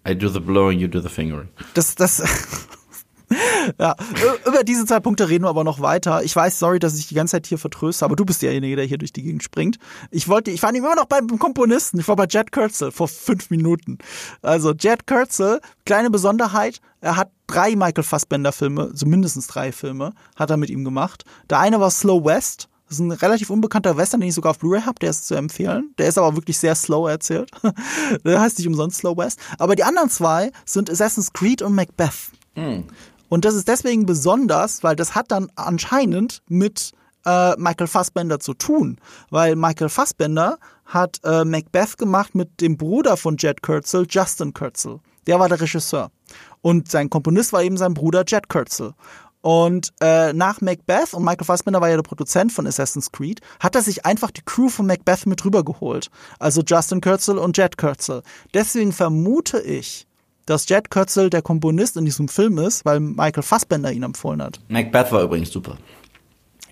[0.08, 1.50] I do the blowing, you do the fingering.
[1.74, 2.24] Das, das.
[3.80, 3.96] ja,
[4.46, 6.24] über diese zwei Punkte reden wir aber noch weiter.
[6.24, 8.86] Ich weiß, sorry, dass ich die ganze Zeit hier vertröste, aber du bist derjenige, der
[8.86, 9.78] hier durch die Gegend springt.
[10.12, 12.00] Ich wollte, ich war immer noch beim Komponisten.
[12.00, 13.98] Ich war bei Jet Kurtzel vor fünf Minuten.
[14.42, 20.14] Also Jet Kurtzel, kleine Besonderheit, er hat drei Michael Fassbender Filme, so mindestens drei Filme,
[20.36, 21.26] hat er mit ihm gemacht.
[21.50, 24.60] Der eine war Slow West, Das ist ein relativ unbekannter Western, den ich sogar auf
[24.60, 25.94] Blu-ray habe, der ist zu empfehlen.
[25.98, 27.52] Der ist aber wirklich sehr slow erzählt.
[28.26, 29.40] der heißt nicht umsonst Slow West.
[29.58, 32.32] Aber die anderen zwei sind Assassin's Creed und Macbeth.
[32.56, 32.86] Hm.
[33.30, 36.92] Und das ist deswegen besonders, weil das hat dann anscheinend mit
[37.26, 38.98] äh, Michael Fassbender zu tun.
[39.30, 45.00] Weil Michael Fassbender hat äh, Macbeth gemacht mit dem Bruder von Jet Kurtzel, Justin Kurtzel.
[45.28, 46.10] Der war der Regisseur.
[46.62, 48.94] Und sein Komponist war eben sein Bruder Jet Kurtzel.
[49.42, 53.76] Und äh, nach Macbeth, und Michael Fassbender war ja der Produzent von Assassin's Creed, hat
[53.76, 56.10] er sich einfach die Crew von Macbeth mit rübergeholt.
[56.40, 58.24] Also Justin Kurtzel und Jet Kurtzel.
[58.54, 60.07] Deswegen vermute ich,
[60.48, 64.60] dass Jet Kurtzel der Komponist in diesem Film ist, weil Michael Fassbender ihn empfohlen hat.
[64.70, 65.78] Macbeth war übrigens super.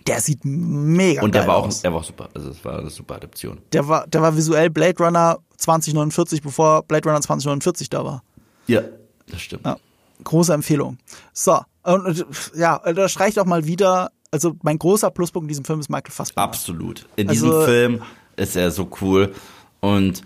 [0.07, 1.81] Der sieht mega Und der geil war auch, aus.
[1.81, 2.29] der war auch super.
[2.33, 3.59] Also es war eine super Adaption.
[3.73, 8.23] Der war, der war visuell Blade Runner 2049, bevor Blade Runner 2049 da war.
[8.67, 8.81] Ja,
[9.29, 9.65] das stimmt.
[9.65, 9.77] Ja,
[10.23, 10.97] große Empfehlung.
[11.33, 15.79] So, und ja, da streicht auch mal wieder, also mein großer Pluspunkt in diesem Film
[15.79, 16.43] ist Michael Fassbender.
[16.43, 17.07] Absolut.
[17.15, 18.01] In Also- diesem Film
[18.37, 19.33] ist er so cool.
[19.81, 20.21] Und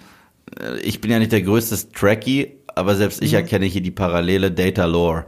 [0.59, 3.27] äh, ich bin ja nicht der größte Trekkie, aber selbst Mhm.
[3.27, 5.25] ich erkenne hier die Parallele Data Lore.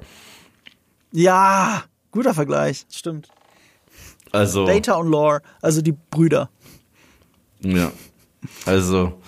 [1.11, 3.29] Ja, guter Vergleich, stimmt.
[4.31, 6.49] Also, Data und Lore, also die Brüder.
[7.61, 7.91] ja.
[8.65, 9.21] Also,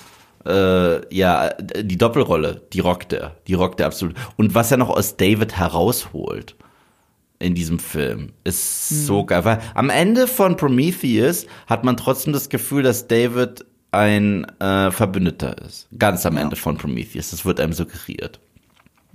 [0.46, 3.36] äh, ja, die Doppelrolle, die rockt er.
[3.48, 4.16] Die rockt er absolut.
[4.38, 6.56] Und was er noch aus David herausholt
[7.38, 8.96] in diesem Film, ist Mhm.
[9.06, 9.46] so geil.
[9.46, 15.58] Weil am Ende von Prometheus hat man trotzdem das Gefühl, dass David ein äh, Verbündeter
[15.60, 15.88] ist.
[15.98, 17.32] Ganz am Ende von Prometheus.
[17.32, 18.40] Das wird einem suggeriert.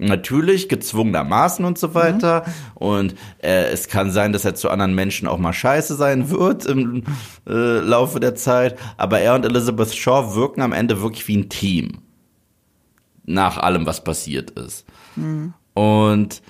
[0.01, 2.45] Natürlich gezwungenermaßen und so weiter.
[2.74, 6.66] Und äh, es kann sein, dass er zu anderen Menschen auch mal scheiße sein wird
[6.66, 7.03] im
[7.49, 8.79] äh, Laufe der Zeit.
[8.97, 11.99] Aber er und Elizabeth Shaw wirken am Ende wirklich wie ein Team.
[13.24, 14.87] Nach allem, was passiert ist.
[15.74, 16.43] Und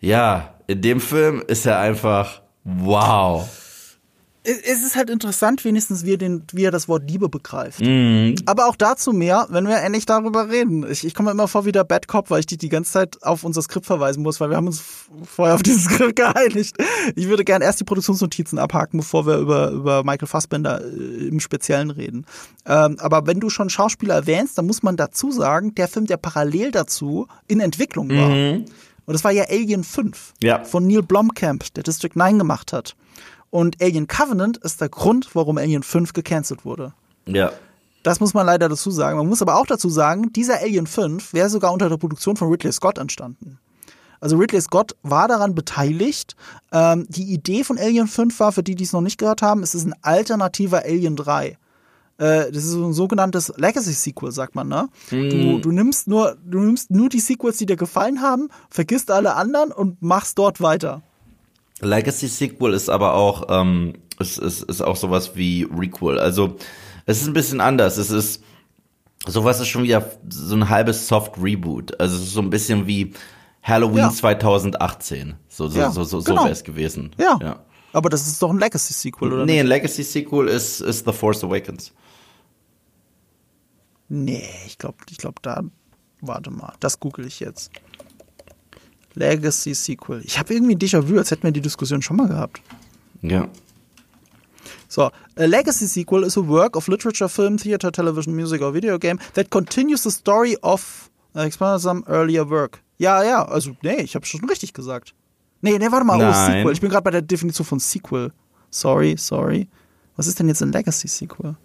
[0.00, 3.48] ja, in dem Film ist er einfach wow.
[4.48, 7.80] Es ist halt interessant, wenigstens wie er, den, wie er das Wort Liebe begreift.
[7.80, 8.34] Mhm.
[8.46, 10.90] Aber auch dazu mehr, wenn wir endlich darüber reden.
[10.90, 12.92] Ich, ich komme mir immer vor wie der Bad Cop, weil ich dich die ganze
[12.92, 14.82] Zeit auf unser Skript verweisen muss, weil wir haben uns
[15.24, 16.76] vorher auf dieses Skript geeinigt.
[17.14, 21.40] Ich würde gern erst die Produktionsnotizen abhaken, bevor wir über, über Michael Fassbender äh, im
[21.40, 22.24] Speziellen reden.
[22.66, 26.16] Ähm, aber wenn du schon Schauspieler erwähnst, dann muss man dazu sagen, der Film, der
[26.16, 28.30] parallel dazu in Entwicklung war.
[29.06, 30.64] Und das war ja Alien 5 Ja.
[30.64, 32.94] von Neil Blomkamp, der District 9 gemacht hat.
[33.50, 36.92] Und Alien Covenant ist der Grund, warum Alien 5 gecancelt wurde.
[37.26, 37.52] Ja.
[38.02, 39.18] Das muss man leider dazu sagen.
[39.18, 42.48] Man muss aber auch dazu sagen, dieser Alien 5 wäre sogar unter der Produktion von
[42.48, 43.58] Ridley Scott entstanden.
[44.20, 46.34] Also Ridley Scott war daran beteiligt.
[46.72, 49.62] Ähm, die Idee von Alien 5 war, für die, die es noch nicht gehört haben,
[49.62, 51.46] es ist ein alternativer Alien 3.
[52.18, 54.88] Äh, das ist so ein sogenanntes Legacy-Sequel, sagt man, ne?
[55.10, 59.34] Du, du, nimmst nur, du nimmst nur die Sequels, die dir gefallen haben, vergisst alle
[59.34, 61.02] anderen und machst dort weiter.
[61.80, 66.18] Legacy Sequel ist aber auch, ähm, ist, ist, ist auch sowas wie Requel.
[66.18, 66.56] Also
[67.06, 67.96] es ist ein bisschen anders.
[67.98, 68.42] Es ist
[69.26, 71.98] sowas ist schon wieder so ein halbes Soft Reboot.
[72.00, 73.12] Also es ist so ein bisschen wie
[73.62, 74.10] Halloween Ja.
[74.10, 75.34] 2018.
[75.48, 76.44] So so Ja, so so, so genau.
[76.44, 77.10] wäre es gewesen.
[77.18, 77.38] Ja.
[77.40, 77.64] ja.
[77.92, 79.60] Aber das ist doch ein Legacy-Sequel, oder Nee, nicht?
[79.60, 81.92] ein Legacy Sequel ist ist The Force Awakens.
[84.08, 85.62] Nee, ich glaube, ich glaub, da.
[86.20, 87.70] Warte mal, das google ich jetzt.
[89.18, 90.22] Legacy Sequel.
[90.24, 92.62] Ich habe irgendwie ein Déjà-vu, als hätten wir die Diskussion schon mal gehabt.
[93.22, 93.48] Ja.
[94.88, 98.98] So, a legacy sequel is a work of literature, film, theater, television, music or video
[98.98, 102.82] game that continues the story of uh, expanded some earlier work.
[102.96, 105.14] Ja, ja, also nee, ich habe schon richtig gesagt.
[105.60, 106.58] Nee, nee, warte mal, oh, Nein.
[106.58, 106.72] Sequel.
[106.72, 108.32] Ich bin gerade bei der Definition von Sequel.
[108.70, 109.68] Sorry, sorry.
[110.16, 111.56] Was ist denn jetzt ein Legacy Sequel?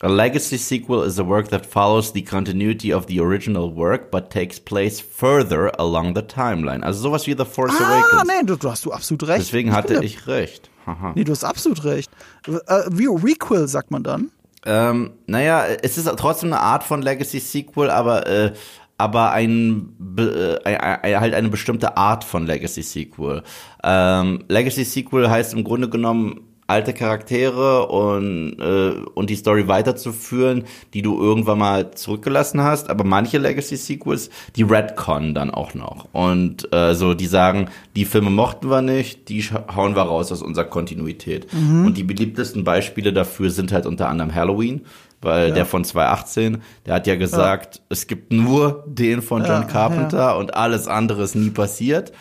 [0.00, 4.30] A legacy sequel is a work that follows the continuity of the original work, but
[4.30, 6.84] takes place further along the timeline.
[6.84, 8.22] Also sowas wie The Force Ah, Awakens.
[8.28, 9.40] nee, du, du hast du absolut recht.
[9.40, 10.70] Deswegen bin hatte ich recht.
[10.86, 11.12] Haha.
[11.16, 12.10] Nee, du hast absolut recht.
[12.46, 14.30] Äh, wie Requel sagt man dann?
[14.64, 18.52] Ähm, naja, es ist trotzdem eine Art von Legacy Sequel, aber äh,
[19.00, 23.42] aber ein, äh, halt eine bestimmte Art von Legacy Sequel.
[23.84, 30.64] Ähm, Legacy Sequel heißt im Grunde genommen alte Charaktere und äh, und die Story weiterzuführen,
[30.94, 32.90] die du irgendwann mal zurückgelassen hast.
[32.90, 38.04] Aber manche Legacy Sequels, die Redcon dann auch noch und äh, so, die sagen, die
[38.04, 41.48] Filme mochten wir nicht, die hauen wir raus aus unserer Kontinuität.
[41.86, 44.82] Und die beliebtesten Beispiele dafür sind halt unter anderem Halloween
[45.20, 49.64] weil der von 2018, der hat ja gesagt, es gibt nur den von John Ja,
[49.64, 52.12] Carpenter und alles andere ist nie passiert.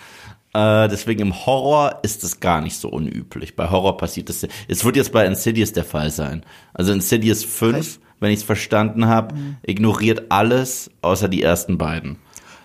[0.53, 3.55] Äh, deswegen im Horror ist es gar nicht so unüblich.
[3.55, 4.47] Bei Horror passiert es.
[4.67, 6.43] Es wird jetzt bei Insidious der Fall sein.
[6.73, 7.99] Also Insidious 5, Echt?
[8.19, 12.17] wenn ich es verstanden habe, ignoriert alles außer die ersten beiden.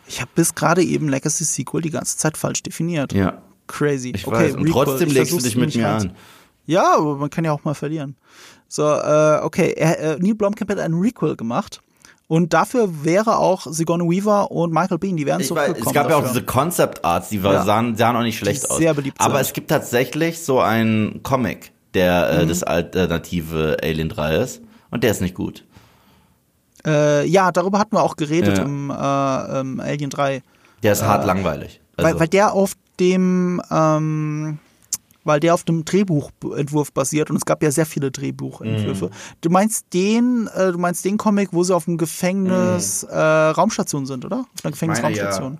[0.08, 3.12] Ich habe bis gerade eben Legacy Sequel die ganze Zeit falsch definiert.
[3.12, 3.42] Ja.
[3.66, 4.12] Crazy.
[4.14, 4.54] Ich okay, weiß.
[4.54, 4.72] Und Requel.
[4.84, 6.16] trotzdem Ich legst du dich mit mir rein- an.
[6.66, 8.16] Ja, aber man kann ja auch mal verlieren.
[8.68, 11.82] So, äh, okay, er, äh, Neil Blomkamp hat einen Requel gemacht.
[12.32, 15.86] Und dafür wäre auch Sigourney Weaver und Michael Bean, die wären zurückgekommen.
[15.86, 16.32] es gab ja auch dafür.
[16.32, 17.64] diese Concept Arts, die war, Ja.
[17.64, 18.78] sahen, sahen auch nicht schlecht aus.
[18.78, 19.42] sehr beliebt Aber sind.
[19.42, 22.40] es gibt tatsächlich so einen Comic, der Mhm.
[22.40, 24.62] äh, das alternative Alien 3 ist.
[24.90, 25.64] Und der ist nicht gut.
[26.86, 28.64] Äh, ja, darüber hatten wir auch geredet Ja.
[28.64, 30.42] im äh, ähm, Alien 3.
[30.82, 31.82] Der ist hart langweilig.
[31.98, 34.58] Also, Weil, weil der auf dem, ähm,
[35.24, 39.06] weil der auf dem Drehbuchentwurf basiert und es gab ja sehr viele Drehbuchentwürfe.
[39.06, 39.10] Mhm.
[39.40, 44.06] Du meinst den, äh, du meinst den Comic, wo sie auf dem Gefängnis äh, Raumstation
[44.06, 44.40] sind, oder?
[44.40, 45.58] Auf einer Gefängnisraumstation.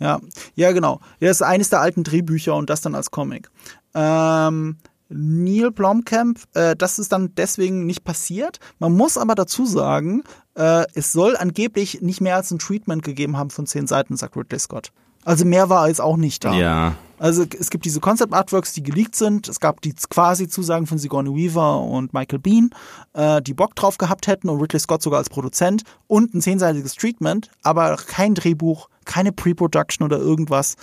[0.00, 0.20] Ja.
[0.56, 1.00] ja, genau.
[1.20, 3.48] Ja, das ist eines der alten Drehbücher und das dann als Comic.
[3.94, 4.76] Ähm,
[5.08, 8.58] Neil Blomkamp, äh, das ist dann deswegen nicht passiert.
[8.78, 10.24] Man muss aber dazu sagen,
[10.54, 14.36] äh, es soll angeblich nicht mehr als ein Treatment gegeben haben von zehn Seiten, sagt
[14.36, 14.92] Ridley Scott.
[15.24, 16.54] Also mehr war jetzt auch nicht da.
[16.54, 16.94] ja.
[17.18, 19.48] Also es gibt diese Concept Artworks, die geleakt sind.
[19.48, 22.70] Es gab die quasi Zusagen von Sigourney Weaver und Michael Bean,
[23.14, 26.94] äh, die Bock drauf gehabt hätten und Ridley Scott sogar als Produzent und ein zehnseitiges
[26.96, 30.74] Treatment, aber kein Drehbuch, keine Pre-Production oder irgendwas.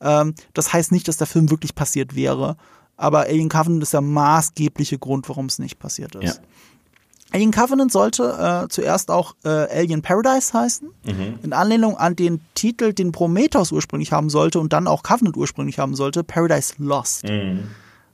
[0.00, 2.56] Ähm, das heißt nicht, dass der Film wirklich passiert wäre.
[2.96, 6.36] Aber Alien Covenant ist der maßgebliche Grund, warum es nicht passiert ist.
[6.36, 6.42] Ja.
[7.32, 10.88] Alien Covenant sollte äh, zuerst auch äh, Alien Paradise heißen,
[11.42, 15.78] in Anlehnung an den Titel, den Prometheus ursprünglich haben sollte und dann auch Covenant ursprünglich
[15.78, 17.24] haben sollte, Paradise Lost.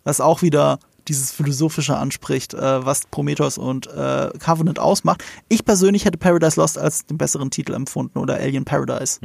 [0.02, 5.22] Was auch wieder dieses philosophische anspricht, äh, was Prometheus und äh, Covenant ausmacht.
[5.48, 9.18] Ich persönlich hätte Paradise Lost als den besseren Titel empfunden oder Alien Paradise.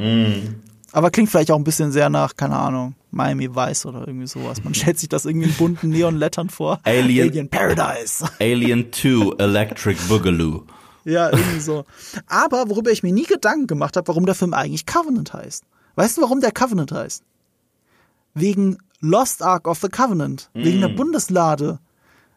[0.91, 4.63] Aber klingt vielleicht auch ein bisschen sehr nach, keine Ahnung, Miami Vice oder irgendwie sowas.
[4.63, 6.79] Man stellt sich das irgendwie in bunten Neonlettern vor.
[6.83, 8.25] Alien- Alien Paradise.
[8.39, 10.63] Alien 2 Electric Boogaloo.
[11.05, 11.85] Ja, irgendwie so.
[12.27, 15.63] Aber worüber ich mir nie Gedanken gemacht habe, warum der Film eigentlich Covenant heißt.
[15.95, 17.23] Weißt du, warum der Covenant heißt?
[18.33, 21.79] Wegen Lost Ark of the Covenant, wegen der Bundeslade.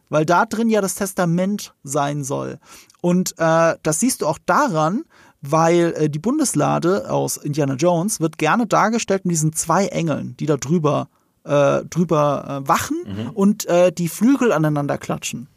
[0.08, 2.58] Weil da drin ja das Testament sein soll.
[3.00, 5.04] Und äh, das siehst du auch daran,
[5.42, 10.46] weil äh, die Bundeslade aus Indiana Jones wird gerne dargestellt mit diesen zwei Engeln, die
[10.46, 11.08] da drüber,
[11.44, 15.48] äh, drüber äh, wachen und äh, die Flügel aneinander klatschen.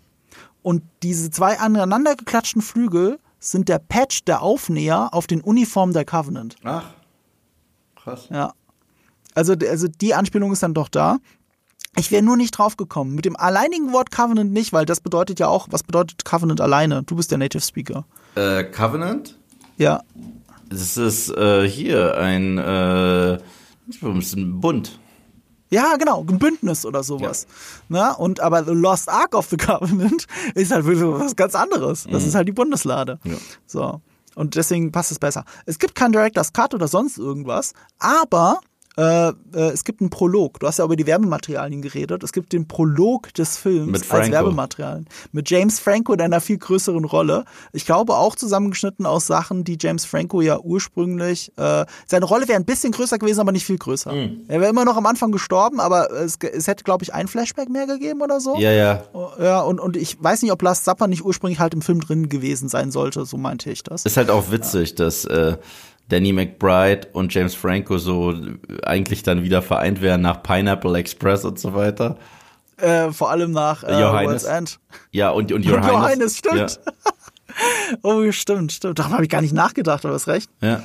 [0.63, 6.05] Und diese zwei aneinander geklatschten Flügel sind der Patch, der Aufnäher auf den Uniformen der
[6.05, 6.55] Covenant.
[6.63, 6.85] Ach.
[7.95, 8.27] Krass.
[8.31, 8.53] Ja.
[9.35, 11.17] Also, also die Anspielung ist dann doch da.
[11.97, 13.13] Ich wäre nur nicht drauf gekommen.
[13.13, 17.03] Mit dem alleinigen Wort Covenant nicht, weil das bedeutet ja auch, was bedeutet Covenant alleine?
[17.03, 18.05] Du bist der Native Speaker.
[18.35, 19.37] Äh, Covenant?
[19.77, 20.01] Ja.
[20.69, 23.37] Das ist äh, hier ein, äh,
[24.03, 24.99] ein Bund.
[25.69, 27.47] Ja, genau, ein Bündnis oder sowas.
[27.89, 32.07] Na, und aber The Lost Ark of the Covenant ist halt wirklich was ganz anderes.
[32.09, 33.19] Das ist halt die Bundeslade.
[33.23, 33.35] Ja.
[33.65, 34.01] So.
[34.35, 35.45] Und deswegen passt es besser.
[35.65, 38.59] Es gibt kein Director's Cut oder sonst irgendwas, aber
[38.97, 40.59] äh, äh, es gibt einen Prolog.
[40.59, 42.23] Du hast ja über die Werbematerialien geredet.
[42.23, 44.31] Es gibt den Prolog des Films Mit als.
[44.31, 45.07] Werbematerialien.
[45.31, 47.45] Mit James Franco in einer viel größeren Rolle.
[47.73, 51.51] Ich glaube auch zusammengeschnitten aus Sachen, die James Franco ja ursprünglich.
[51.57, 54.13] Äh, seine Rolle wäre ein bisschen größer gewesen, aber nicht viel größer.
[54.13, 54.41] Mhm.
[54.47, 57.69] Er wäre immer noch am Anfang gestorben, aber es, es hätte, glaube ich, ein Flashback
[57.69, 58.55] mehr gegeben oder so.
[58.57, 59.03] Ja, ja.
[59.39, 62.29] Ja, und, und ich weiß nicht, ob Last Supper nicht ursprünglich halt im Film drin
[62.29, 64.05] gewesen sein sollte, so meinte ich das.
[64.05, 65.57] Ist halt auch witzig, dass äh,
[66.09, 68.33] Danny McBride und James Franco so
[68.83, 72.17] eigentlich dann wieder vereint werden nach Pineapple Express und so weiter.
[72.77, 74.43] Äh, vor allem nach äh, Johannes.
[74.43, 74.79] World's End.
[75.11, 76.41] Ja, und, und Your Highness.
[76.43, 76.79] Johannes, stimmt.
[78.03, 78.99] Oh, stimmt, stimmt.
[78.99, 80.49] Darüber habe ich gar nicht nachgedacht, aber hast recht.
[80.61, 80.83] Ja.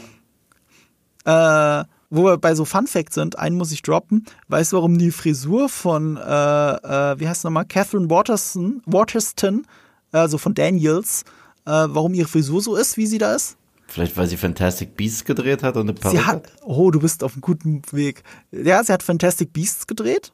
[1.26, 1.80] ja.
[1.80, 4.24] Äh, wo wir bei so Fun Facts sind, einen muss ich droppen.
[4.48, 9.66] Weißt du, warum die Frisur von, äh, äh, wie heißt nochmal, Catherine Waterston, Waterston,
[10.12, 11.24] also von Daniels,
[11.66, 13.56] äh, warum ihre Frisur so ist, wie sie da ist?
[13.90, 17.24] Vielleicht, weil sie Fantastic Beasts gedreht hat und eine Perücke Sie hat, oh, du bist
[17.24, 18.22] auf einem guten Weg.
[18.52, 20.32] Ja, sie hat Fantastic Beasts gedreht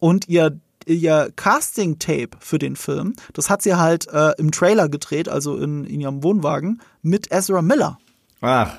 [0.00, 5.28] und ihr, ihr Casting-Tape für den Film, das hat sie halt äh, im Trailer gedreht,
[5.28, 7.98] also in, in ihrem Wohnwagen, mit Ezra Miller.
[8.40, 8.76] Ach,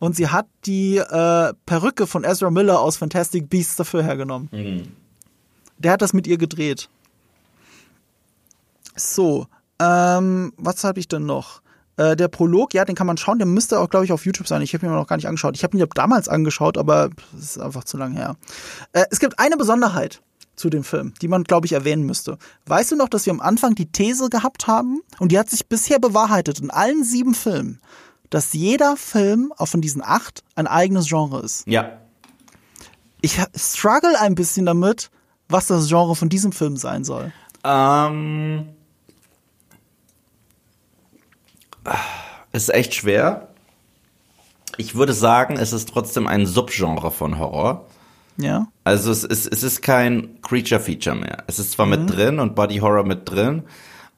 [0.00, 4.48] Und sie hat die äh, Perücke von Ezra Miller aus Fantastic Beasts dafür hergenommen.
[5.78, 6.88] Der hat das mit ihr gedreht.
[8.96, 9.46] So,
[9.78, 11.60] ähm, was habe ich denn noch?
[11.96, 13.38] Äh, der Prolog, ja, den kann man schauen.
[13.38, 14.62] Der müsste auch, glaube ich, auf YouTube sein.
[14.62, 15.56] Ich habe ihn mir noch gar nicht angeschaut.
[15.56, 18.36] Ich habe ihn damals angeschaut, aber es ist einfach zu lange her.
[18.92, 20.20] Äh, es gibt eine Besonderheit
[20.56, 22.38] zu dem Film, die man, glaube ich, erwähnen müsste.
[22.66, 25.66] Weißt du noch, dass wir am Anfang die These gehabt haben, und die hat sich
[25.66, 27.80] bisher bewahrheitet in allen sieben Filmen,
[28.30, 31.66] dass jeder Film auch von diesen acht ein eigenes Genre ist.
[31.66, 32.00] ja.
[33.22, 35.10] Ich struggle ein bisschen damit,
[35.48, 37.32] was das Genre von diesem Film sein soll.
[37.64, 38.68] Ähm,
[42.52, 43.48] ist echt schwer.
[44.78, 47.86] Ich würde sagen, es ist trotzdem ein Subgenre von Horror.
[48.36, 48.68] Ja.
[48.84, 51.44] Also es ist, es ist kein Creature-Feature mehr.
[51.46, 51.90] Es ist zwar Mhm.
[51.90, 53.62] mit drin und Body Horror mit drin,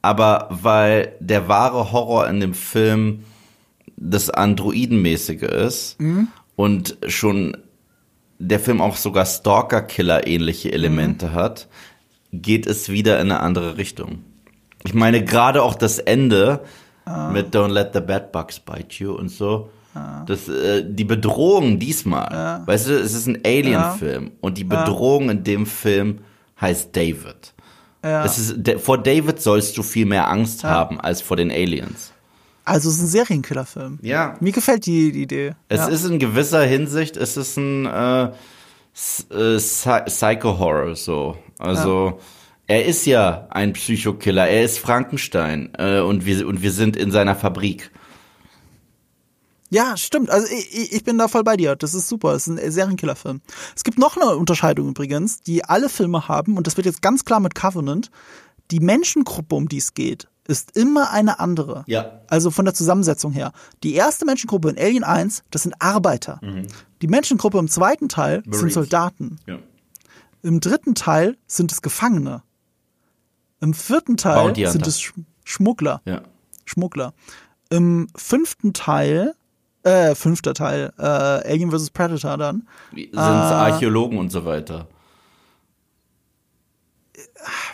[0.02, 3.24] aber weil der wahre Horror in dem Film
[3.96, 6.28] das Androidenmäßige ist Mhm.
[6.56, 7.56] und schon
[8.40, 11.32] der Film auch sogar Stalker-Killer-ähnliche Elemente Mhm.
[11.34, 11.68] hat,
[12.32, 14.24] geht es wieder in eine andere Richtung.
[14.84, 16.60] Ich meine, gerade auch das Ende
[17.09, 17.30] Ah.
[17.32, 19.70] mit Don't let the bed bugs bite you und so.
[20.26, 25.42] Das, äh, die Bedrohung diesmal, weißt du, es ist ein Alien-Film und die Bedrohung in
[25.42, 26.18] dem Film
[26.61, 27.54] heißt David.
[28.04, 28.24] Ja.
[28.24, 32.12] Es ist, de- vor David sollst du viel mehr Angst haben als vor den Aliens.
[32.64, 33.98] Also es ist ein Serienkillerfilm.
[34.02, 34.36] Ja.
[34.40, 35.54] Mir gefällt die, die Idee.
[35.68, 35.88] Es ja.
[35.88, 38.30] ist in gewisser Hinsicht, es ist ein äh, äh,
[38.94, 41.36] Psy- Psycho-Horror so.
[41.59, 42.20] Also
[42.68, 47.10] er ist ja ein Psychokiller, er ist Frankenstein äh, und wir und wir sind in
[47.10, 47.90] seiner Fabrik.
[49.70, 50.30] Ja, stimmt.
[50.30, 51.76] Also ich, ich- bin da voll bei dir.
[51.76, 52.32] Das ist super.
[52.34, 53.40] Es ist ein Serienkillerfilm.
[53.76, 57.24] Es gibt noch eine Unterscheidung übrigens, die alle Filme haben, und das wird jetzt ganz
[57.24, 58.10] klar mit Covenant.
[58.70, 61.84] Die Menschengruppe, um die es geht, ist immer eine andere.
[61.86, 62.20] Ja.
[62.28, 63.52] Also von der Zusammensetzung her.
[63.82, 66.40] Die erste Menschengruppe in Alien 1, das sind Arbeiter.
[67.02, 68.60] Die Menschengruppe im zweiten Teil Marines.
[68.60, 69.38] sind Soldaten.
[69.46, 69.58] ja.
[70.42, 72.42] Im dritten Teil sind es Gefangene.
[73.61, 76.02] Im vierten Teil sind es Sch Schmuggler.
[76.04, 76.20] Ja.
[76.64, 77.14] Schmuggler.
[77.70, 79.34] Im fünften Teil,
[79.82, 81.90] äh, fünfter Teil, äh, Alien vs.
[81.90, 82.68] Predator dann.
[82.92, 84.86] Sind Archäologen und so weiter.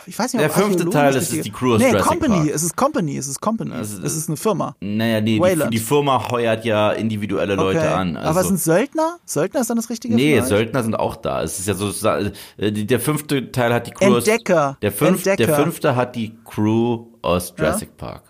[0.05, 2.49] Ich weiß nicht, Der fünfte Teil ist richtige- die Crew aus nee, Jurassic Company, Park.
[2.55, 3.71] es ist Company, es ist Company.
[3.73, 4.75] Also, es ist eine Firma.
[4.79, 7.87] Naja, nee, die, die Firma heuert ja individuelle Leute Okay.
[7.87, 8.17] an.
[8.17, 9.17] Also, Aber sind Söldner?
[9.25, 10.15] Söldner ist dann das richtige?
[10.15, 10.47] Nee, vielleicht?
[10.47, 11.43] Söldner sind auch da.
[11.43, 12.31] Es ist ja so, äh,
[12.71, 14.69] der fünfte Teil hat die Crew Entdecker.
[14.71, 15.37] aus, der, fünf, Entdecker.
[15.47, 18.23] der fünfte hat die Crew aus Jurassic Park.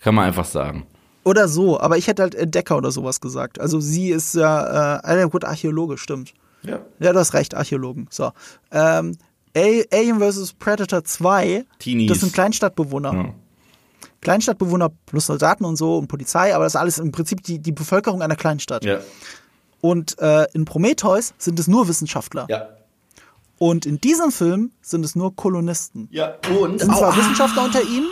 [0.00, 0.86] Kann man einfach sagen.
[1.22, 3.60] Oder so, aber ich hätte halt Entdecker oder sowas gesagt.
[3.60, 6.32] Also sie ist ja, äh, ah, ja, gut, Archäologe, stimmt.
[6.62, 6.78] Ja.
[6.98, 8.06] Ja, du hast recht, Archäologen.
[8.10, 8.30] So.
[8.72, 9.16] Ähm,
[9.56, 10.52] A- Alien vs.
[10.54, 12.08] Predator 2, Teenies.
[12.10, 13.12] das sind Kleinstadtbewohner.
[13.14, 13.34] Ja.
[14.20, 17.72] Kleinstadtbewohner plus Soldaten und so und Polizei, aber das ist alles im Prinzip die, die
[17.72, 18.84] Bevölkerung einer Kleinstadt.
[18.84, 18.98] Ja.
[19.80, 22.46] Und äh, in Prometheus sind es nur Wissenschaftler.
[22.50, 22.68] Ja.
[23.58, 26.08] Und in diesem Film sind es nur Kolonisten.
[26.10, 26.34] Ja.
[26.60, 26.76] Und?
[26.76, 27.16] Es sind zwar Aua.
[27.16, 28.08] Wissenschaftler unter ihnen,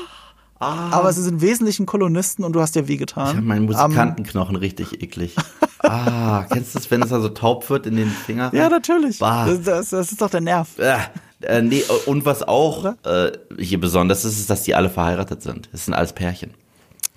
[0.61, 0.91] Ah.
[0.91, 3.28] aber sie sind Wesentlichen Kolonisten und du hast dir wehgetan.
[3.28, 5.36] Ich habe meinen Musikantenknochen richtig eklig.
[5.84, 8.51] ah, kennst du das, wenn es da so taub wird in den Fingern?
[8.57, 9.18] ja, natürlich.
[9.18, 10.68] Das, das, das ist doch der Nerv.
[11.41, 15.43] Äh, äh, nee, und was auch äh, hier besonders ist, ist, dass die alle verheiratet
[15.43, 15.68] sind.
[15.72, 16.55] Es sind alles Pärchen.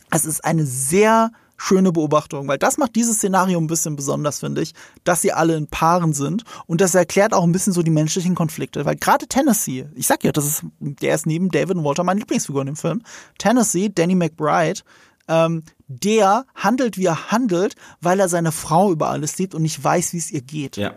[0.09, 4.63] Es ist eine sehr schöne Beobachtung, weil das macht dieses Szenario ein bisschen besonders, finde
[4.63, 7.91] ich, dass sie alle in Paaren sind und das erklärt auch ein bisschen so die
[7.91, 11.83] menschlichen Konflikte, weil gerade Tennessee, ich sag ja, das ist, der ist neben David und
[11.83, 13.03] Walter meine Lieblingsfigur in dem Film,
[13.37, 14.81] Tennessee, Danny McBride,
[15.27, 19.83] ähm, der handelt, wie er handelt, weil er seine Frau über alles liebt und nicht
[19.83, 20.77] weiß, wie es ihr geht.
[20.77, 20.95] Ja.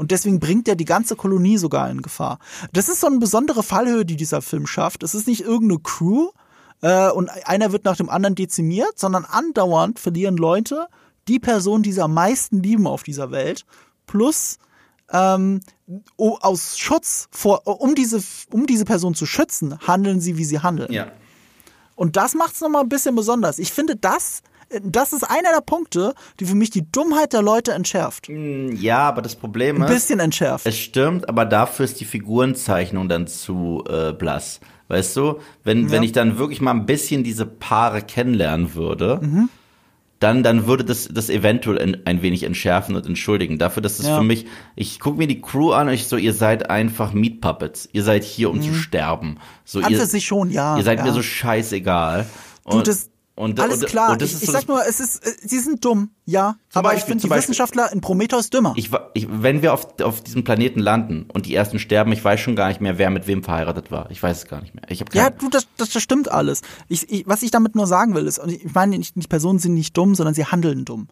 [0.00, 2.38] Und deswegen bringt er die ganze Kolonie sogar in Gefahr.
[2.72, 5.02] Das ist so eine besondere Fallhöhe, die dieser Film schafft.
[5.02, 6.30] Es ist nicht irgendeine Crew
[6.80, 10.86] äh, und einer wird nach dem anderen dezimiert, sondern andauernd verlieren Leute
[11.28, 13.66] die Person, die sie am meisten lieben auf dieser Welt,
[14.06, 14.56] plus
[15.12, 15.60] ähm,
[16.16, 18.22] aus Schutz vor, um diese,
[18.54, 20.90] um diese Person zu schützen, handeln sie, wie sie handeln.
[20.90, 21.12] Ja.
[21.94, 23.58] Und das macht es nochmal ein bisschen besonders.
[23.58, 24.40] Ich finde, das,
[24.82, 28.28] das ist einer der Punkte, die für mich die Dummheit der Leute entschärft.
[28.28, 30.66] Ja, aber das Problem Ein ist, bisschen entschärft.
[30.66, 34.60] es stimmt, aber dafür ist die Figurenzeichnung dann zu äh, blass.
[34.88, 39.48] Weißt du, wenn, wenn ich dann wirklich mal ein bisschen diese Paare kennenlernen würde, Mhm.
[40.18, 43.56] dann, dann würde das, das eventuell ein, ein wenig entschärfen und entschuldigen.
[43.58, 44.18] Dafür, dass es Ja.
[44.18, 44.46] für mich,
[44.76, 47.88] ich gucke mir die Crew an und ich so, ihr seid einfach Meat Puppets.
[47.92, 49.38] Ihr seid hier, um zu sterben.
[49.64, 49.84] So, Mhm.
[49.86, 50.76] An ihr, für sich schon, ja.
[50.76, 51.04] ihr seid ja.
[51.04, 52.26] mir so scheißegal.
[52.68, 53.10] Du, Und, das,
[53.40, 54.12] und, alles und, klar.
[54.12, 56.56] Und ich ist ich so sag nur, es ist, äh, sie sind dumm, ja.
[56.74, 57.42] aber ich Beispiel, finde die Beispiel.
[57.42, 58.74] Wissenschaftler in Prometheus dümmer.
[58.76, 62.38] Ich, ich, wenn wir auf, auf diesem Planeten landen und die ersten sterben, ich weiß
[62.38, 64.10] schon gar nicht mehr, wer mit wem verheiratet war.
[64.10, 64.84] Ich weiß es gar nicht mehr.
[64.90, 66.60] Ich habe ja, du, das, das, das stimmt alles.
[66.88, 69.58] Ich, ich, was ich damit nur sagen will, ist, und ich meine nicht, die Personen
[69.58, 71.08] sind nicht dumm, sondern sie handeln dumm.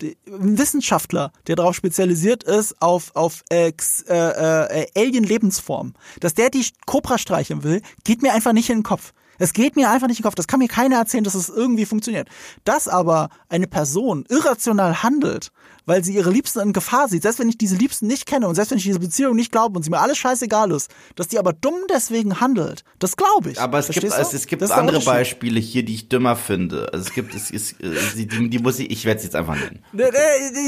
[0.00, 6.50] Die, ein Wissenschaftler, der darauf spezialisiert ist, auf, auf Ex, äh, äh, Alien-Lebensformen, dass der
[6.50, 9.12] die Cobra streicheln will, geht mir einfach nicht in den Kopf.
[9.38, 10.34] Es geht mir einfach nicht in den Kopf.
[10.34, 12.28] Das kann mir keiner erzählen, dass es irgendwie funktioniert.
[12.64, 15.50] Dass aber eine Person irrational handelt,
[15.86, 18.54] weil sie ihre Liebsten in Gefahr sieht, selbst wenn ich diese Liebsten nicht kenne und
[18.56, 21.38] selbst wenn ich diese Beziehung nicht glaube und sie mir alles scheißegal ist, dass die
[21.38, 23.60] aber dumm deswegen handelt, das glaube ich.
[23.60, 24.36] aber es gibt, Verstehst du?
[24.36, 25.00] es, es gibt Das andere.
[25.00, 26.90] Beispiele hier, die ich dümmer finde.
[26.92, 29.36] Also es gibt, es ist, äh, die, die, die muss ich, ich werde es jetzt
[29.36, 29.82] einfach nennen.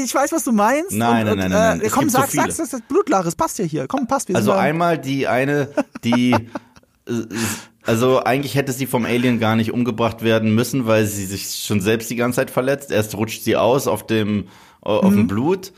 [0.03, 0.91] Ich weiß, was du meinst.
[0.91, 2.43] Nein, und, nein, und, nein, nein, Äh, es komm, gibt so sag, viele.
[2.43, 3.87] sag's, das ist Blutlache, es passt ja hier.
[3.87, 4.27] Komm, passt.
[4.29, 5.69] Wir Also einmal die eine,
[6.03, 7.11] die, äh,
[7.85, 11.81] also eigentlich hätte sie vom Alien gar nicht umgebracht werden müssen, weil sie sich schon
[11.81, 12.91] selbst die ganze Zeit verletzt.
[12.91, 14.45] Erst rutscht sie aus auf dem,
[14.81, 15.17] auf Mhm.
[15.17, 15.73] dem Blut.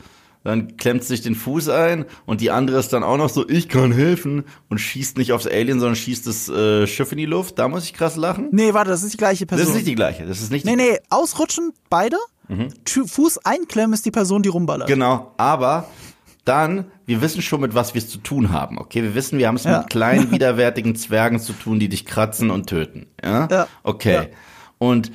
[0.46, 3.70] dann klemmt sich den Fuß ein und die andere ist dann auch noch so, ich
[3.70, 7.58] kann helfen und schießt nicht aufs Alien, sondern schießt das äh, Schiff in die Luft.
[7.58, 8.48] Da muss ich krass lachen.
[8.52, 9.64] Nee, warte, das ist die gleiche Person.
[9.64, 10.26] Das ist nicht die gleiche.
[10.26, 12.18] Das ist nicht nee, nee, ausrutschen, beide.
[12.84, 14.86] Tü- Fuß einklemmen ist die Person, die rumballert.
[14.86, 15.88] Genau, aber
[16.44, 19.02] dann, wir wissen schon, mit was wir es zu tun haben, okay?
[19.02, 19.78] Wir wissen, wir haben es Ja.
[19.78, 23.48] mit kleinen, widerwärtigen Zwergen zu tun, die dich kratzen und töten, ja?
[23.50, 23.66] Ja.
[23.82, 24.14] Okay.
[24.14, 24.24] Ja.
[24.78, 25.10] Und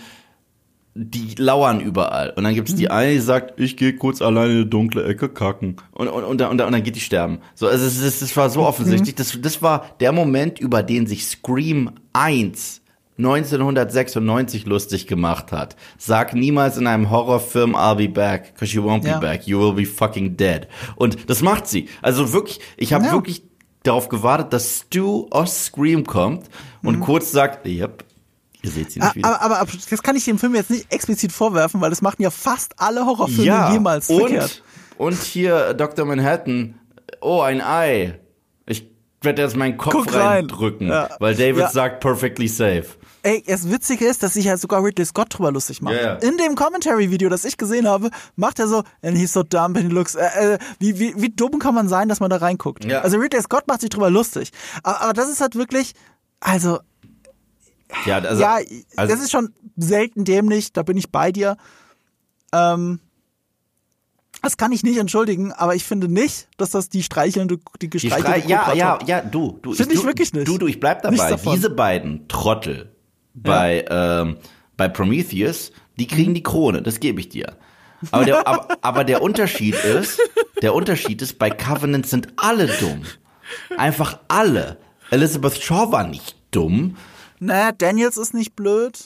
[0.95, 2.31] die lauern überall.
[2.35, 2.77] Und dann gibt's Mhm.
[2.77, 5.77] die eine, die sagt, ich gehe kurz alleine in eine dunkle Ecke kacken.
[5.91, 7.39] Und, und, und, dann- und, dann- und dann geht die sterben.
[7.55, 9.15] So, also es, es, das war so offensichtlich.
[9.15, 12.78] Das, das war der Moment, über den sich Scream 1
[13.19, 15.75] 1996 lustig gemacht hat.
[15.97, 19.19] Sag niemals in einem Horrorfilm, I'll be back, cause you won't be Ja.
[19.19, 20.67] back, you will be fucking dead.
[20.95, 21.89] Und das macht sie.
[22.01, 23.11] Also wirklich, ich habe Ja.
[23.11, 23.43] wirklich
[23.83, 26.45] darauf gewartet, dass Stu aus Scream kommt
[26.83, 28.03] und kurz sagt, yep,
[28.61, 29.19] ihr seht sie nicht Mhm.
[29.19, 29.27] Wieder.
[29.29, 32.21] aber, aber, aber das kann ich dem Film jetzt nicht explizit vorwerfen, weil das machen
[32.21, 34.63] ja fast alle Horrorfilme jemals und, verkehrt.
[34.97, 36.05] und hier Dr.
[36.05, 36.75] Manhattan,
[37.21, 38.19] oh, ein Ei.
[38.65, 38.87] Ich
[39.21, 40.21] werde jetzt meinen Kopf Guck rein.
[40.27, 41.09] reindrücken, Ja.
[41.19, 41.69] weil David Ja.
[41.69, 42.85] sagt perfectly safe.
[43.21, 45.95] Ey, das Witzige ist, dass sich ja sogar Ridley Scott drüber lustig macht.
[45.95, 46.13] Ja, ja.
[46.15, 49.87] In dem Commentary-Video, das ich gesehen habe, macht er so, and he's so dumb and
[49.87, 52.85] he looks, äh, äh, wie, wie, wie dumm kann man sein, dass man da reinguckt?
[52.85, 53.01] Ja.
[53.01, 54.51] Also Ridley Scott macht sich drüber lustig.
[54.83, 55.93] Aber, aber das ist halt wirklich,
[56.39, 56.79] also,
[58.05, 58.59] Ja, also, ja,
[58.95, 61.57] also das ist schon selten dämlich, da bin ich bei dir.
[62.53, 62.99] Ähm,
[64.41, 67.89] das kann ich nicht entschuldigen, aber ich finde nicht, dass das die streichelnde, die die
[67.89, 69.09] gestreichelte ja, Kobra ja, toppt.
[69.09, 69.73] ja, du, du.
[69.73, 70.47] Find ich du, wirklich nicht.
[70.47, 71.35] Du, du, ich bleib dabei.
[71.35, 72.95] Diese beiden Trottel
[73.43, 74.37] bei, ähm,
[74.77, 77.55] bei Prometheus, die kriegen die Krone, das gebe ich dir.
[78.11, 80.19] Aber der, aber, aber der Unterschied ist,
[80.61, 83.01] der Unterschied ist, bei Covenant sind alle dumm.
[83.77, 84.77] Einfach alle.
[85.11, 86.95] Elizabeth Shaw war nicht dumm.
[87.39, 88.97] Naja, Daniels ist nicht blöd.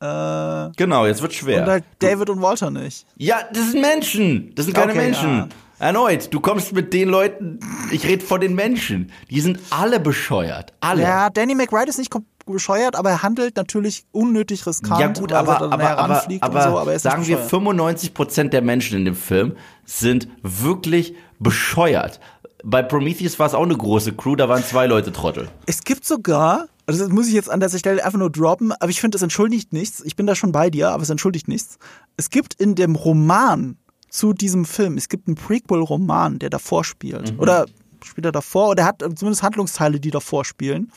[0.00, 1.62] Äh, Genau, jetzt wird schwer.
[1.62, 3.06] und halt David und Walter nicht.
[3.16, 4.54] Ja, das sind Menschen.
[4.54, 5.28] Das sind keine Okay, Menschen.
[5.38, 5.48] ja.
[5.78, 7.60] Erneut, du kommst mit den Leuten,
[7.92, 9.12] ich rede von den Menschen.
[9.30, 10.72] Die sind alle bescheuert.
[10.80, 11.02] Alle.
[11.02, 12.12] Ja, Danny McBride ist nicht
[12.46, 15.00] bescheuert, aber er handelt natürlich unnötig riskant.
[15.00, 17.50] Ja gut, er aber, aber, aber, aber, und so, aber er sagen wir bescheuert.
[17.50, 19.54] 95 Prozent der Menschen in dem Film
[19.84, 22.18] sind wirklich bescheuert.
[22.64, 25.48] Bei Prometheus war es auch eine große Crew, da waren zwei Leute Trottel.
[25.66, 28.90] Es gibt sogar, also das muss ich jetzt an der Stelle einfach nur droppen, aber
[28.90, 30.02] ich finde, es entschuldigt nichts.
[30.04, 31.78] Ich bin da schon bei dir, aber es entschuldigt nichts.
[32.16, 33.76] Es gibt in dem Roman
[34.08, 37.32] zu diesem Film, es gibt einen Prequel-Roman, der davor spielt.
[37.32, 37.40] Mhm.
[37.40, 37.66] Oder
[38.04, 40.92] spielt er davor, oder er hat zumindest Handlungsteile, die davor spielen.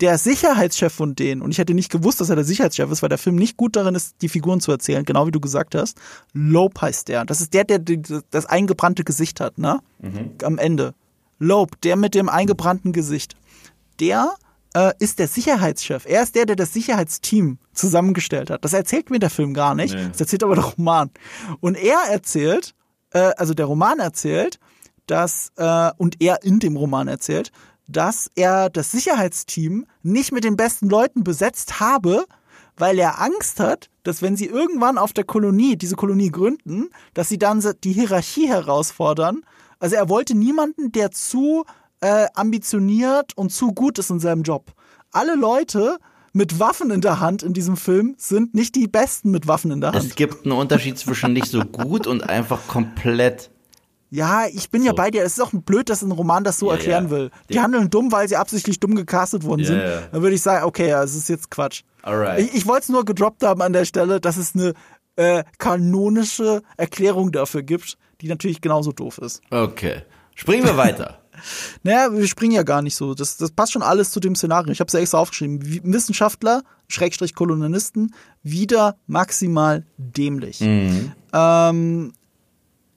[0.00, 3.08] Der Sicherheitschef von denen, und ich hätte nicht gewusst, dass er der Sicherheitschef ist, weil
[3.08, 5.98] der Film nicht gut darin ist, die Figuren zu erzählen, genau wie du gesagt hast.
[6.34, 7.24] Lope heißt der.
[7.24, 7.78] Das ist der, der
[8.30, 9.80] das eingebrannte Gesicht hat, ne?
[10.42, 10.94] Am Ende.
[11.38, 13.36] Lope, der mit dem eingebrannten Gesicht.
[13.98, 14.34] Der
[14.76, 16.04] äh, ist der Sicherheitschef.
[16.06, 18.62] Er ist der, der das Sicherheitsteam zusammengestellt hat.
[18.62, 19.94] Das erzählt mir der Film gar nicht.
[19.94, 20.08] Nee.
[20.08, 21.10] Das erzählt aber der Roman.
[21.60, 22.74] Und er erzählt,
[23.12, 24.58] äh, also der Roman erzählt,
[25.06, 27.52] dass, äh, und er in dem Roman erzählt,
[27.88, 32.26] dass er das Sicherheitsteam nicht mit den besten Leuten besetzt habe,
[32.76, 37.30] weil er Angst hat, dass wenn sie irgendwann auf der Kolonie, diese Kolonie gründen, dass
[37.30, 39.42] sie dann die Hierarchie herausfordern.
[39.78, 41.64] Also er wollte niemanden, der zu
[42.00, 44.72] äh, ambitioniert und zu gut ist in seinem Job.
[45.12, 45.98] Alle Leute
[46.32, 49.80] mit Waffen in der Hand in diesem Film sind nicht die besten mit Waffen in
[49.80, 50.04] der Hand.
[50.04, 53.50] Es gibt einen Unterschied zwischen nicht so gut und einfach komplett.
[54.10, 54.96] Ja, ich bin ja So.
[54.96, 55.24] bei dir.
[55.24, 57.10] Es ist auch blöd, dass ein Roman das so Ja, erklären ja.
[57.10, 57.30] will.
[57.48, 57.62] Die Ja.
[57.62, 59.78] handeln dumm, weil sie absichtlich dumm gecastet worden Ja, sind.
[59.80, 60.00] ja.
[60.12, 61.82] Dann würde ich sagen, okay, ja, es ist jetzt Quatsch.
[62.02, 62.38] Alright.
[62.40, 64.74] Ich, ich wollte es nur gedroppt haben an der Stelle, dass es eine
[65.16, 69.40] äh, kanonische Erklärung dafür gibt, die natürlich genauso doof ist.
[69.50, 70.02] Okay.
[70.34, 71.20] Springen wir weiter.
[71.82, 73.14] Naja, wir springen ja gar nicht so.
[73.14, 74.72] Das, das passt schon alles zu dem Szenario.
[74.72, 75.60] Ich habe es ja extra aufgeschrieben.
[75.84, 80.60] Wissenschaftler, Schrägstrich Kolonialisten, wieder maximal dämlich.
[81.32, 82.12] Ähm,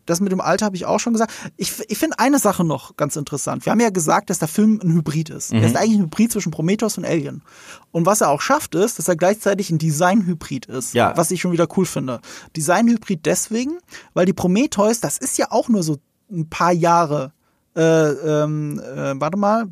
[0.10, 1.32] das mit dem Alter habe ich auch schon gesagt.
[1.56, 3.66] Ich, ich finde eine Sache noch ganz interessant.
[3.66, 5.54] Wir haben ja gesagt, dass der Film ein Hybrid ist.
[5.54, 7.44] Er ist eigentlich ein Hybrid zwischen Prometheus und Alien.
[7.92, 10.96] Und was er auch schafft, ist, dass er gleichzeitig ein Design-Hybrid ist.
[10.96, 11.16] Ja.
[11.16, 12.22] Was ich schon wieder cool finde.
[12.56, 13.78] Design-Hybrid deswegen,
[14.16, 15.98] weil die Prometheus, das ist ja auch nur so
[16.32, 17.32] ein paar Jahre
[17.80, 19.67] äh, ähm, äh, warte mal,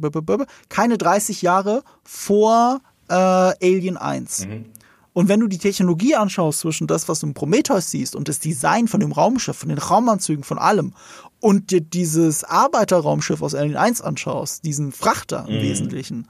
[0.69, 2.79] keine 30 Jahre vor
[3.09, 4.47] äh, Alien 1.
[5.11, 8.39] Und wenn du die Technologie anschaust zwischen das, was du im Prometheus siehst und das
[8.39, 10.93] Design von dem Raumschiff, von den Raumanzügen, von allem
[11.39, 16.27] und dir dieses Arbeiterraumschiff aus Alien 1 anschaust, diesen Frachter im Wesentlichen,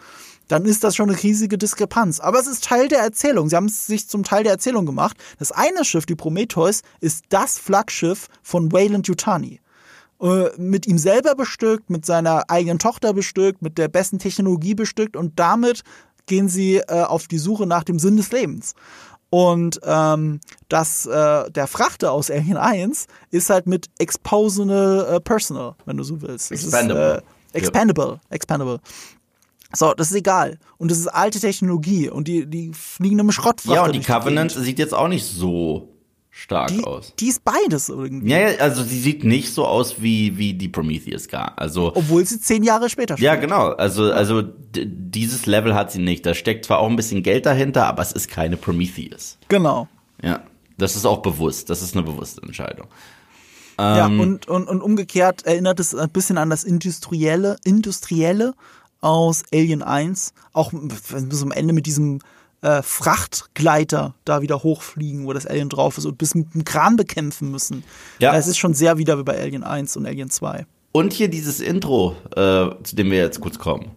[0.47, 2.21] dann ist das schon eine riesige Diskrepanz.
[2.21, 3.49] Aber es ist Teil der Erzählung.
[3.49, 5.17] Sie haben es sich zum Teil der Erzählung gemacht.
[5.37, 9.59] Das eine Schiff, die Prometheus, ist das Flaggschiff von Wayland Yutani
[10.57, 15.39] mit ihm selber bestückt, mit seiner eigenen Tochter bestückt, mit der besten Technologie bestückt und
[15.39, 15.83] damit
[16.25, 18.73] gehen sie äh, auf die Suche nach dem Sinn des Lebens.
[19.29, 20.39] Und ähm,
[20.69, 26.03] das, äh, der Frachter aus Alien 1 ist halt mit Exposional äh, Personal, wenn du
[26.03, 26.51] so willst.
[26.51, 27.17] Das Expandable.
[27.17, 28.19] Ist, äh, expandable.
[28.29, 28.79] Expandable.
[29.73, 30.59] So, das ist egal.
[30.77, 33.75] Und das ist alte Technologie und die, die fliegen im Schrottfrachter.
[33.75, 35.89] Ja, und die Covenant sieht jetzt auch nicht so
[36.37, 37.13] stark die, aus.
[37.19, 38.29] die ist beides irgendwie.
[38.29, 41.57] Ja, ja, also sie sieht nicht so aus wie, wie die Prometheus gar.
[41.57, 43.49] Also, Obwohl sie zehn Jahre später ja, spielt.
[43.49, 43.69] genau.
[43.69, 44.43] Also, also
[44.75, 46.25] dieses Level hat sie nicht.
[46.25, 49.37] Da steckt zwar auch ein bisschen Geld dahinter, aber es ist keine Prometheus.
[49.47, 49.87] Genau.
[50.21, 50.43] Ja,
[50.77, 51.69] das ist auch bewusst.
[51.71, 52.87] Das ist eine bewusste Entscheidung.
[53.79, 58.53] Ja, Ähm, und, und, und umgekehrt erinnert es ein bisschen an das Industrielle, Industrielle
[59.01, 60.33] aus Alien 1.
[60.53, 62.19] Auch bis am Ende mit diesem
[62.67, 66.97] äh, Frachtgleiter da wieder hochfliegen, wo das Alien drauf ist und bis mit dem Kran
[66.97, 67.83] bekämpfen müssen.
[68.19, 68.35] Ja.
[68.35, 70.65] Es ist schon sehr wieder wie bei Alien 1 und Alien 2.
[70.91, 73.91] Und hier dieses Intro, äh, zu dem wir jetzt kurz kommen.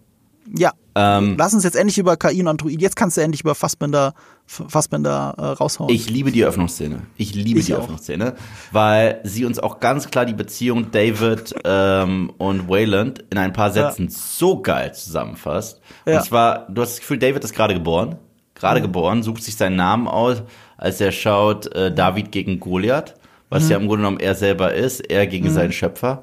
[0.57, 0.73] Ja.
[0.95, 2.81] Ähm, Lass uns jetzt endlich über KI und Android.
[2.81, 4.15] Jetzt kannst du endlich über Fassbender,
[4.47, 5.93] Fassbender äh, raushauen.
[5.93, 7.03] Ich liebe die Öffnungsszene.
[7.17, 7.81] Ich liebe Ich die auch.
[7.81, 8.35] Öffnungsszene,
[8.73, 13.71] weil sie uns auch ganz klar die Beziehung David ähm, und Wayland in ein paar
[13.71, 15.81] Sätzen so geil zusammenfasst.
[16.07, 16.19] Ja.
[16.19, 18.17] Und zwar, du hast das Gefühl, David ist gerade geboren.
[18.61, 20.43] Gerade geboren, sucht sich seinen Namen aus,
[20.77, 23.15] als er schaut äh, David gegen Goliath,
[23.49, 23.71] was Mhm.
[23.71, 26.23] ja im Grunde genommen er selber ist, er gegen seinen Schöpfer.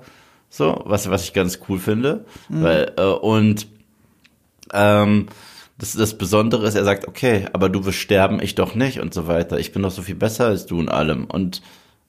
[0.49, 2.25] So, was, was ich ganz cool finde.
[2.47, 2.63] Mhm.
[2.63, 3.67] Weil, äh, und
[4.73, 5.27] ähm,
[5.77, 9.13] das, das Besondere ist, er sagt, okay, aber du wirst sterben, ich doch nicht und
[9.13, 9.59] so weiter.
[9.59, 11.25] Ich bin doch so viel besser als du in allem.
[11.25, 11.61] Und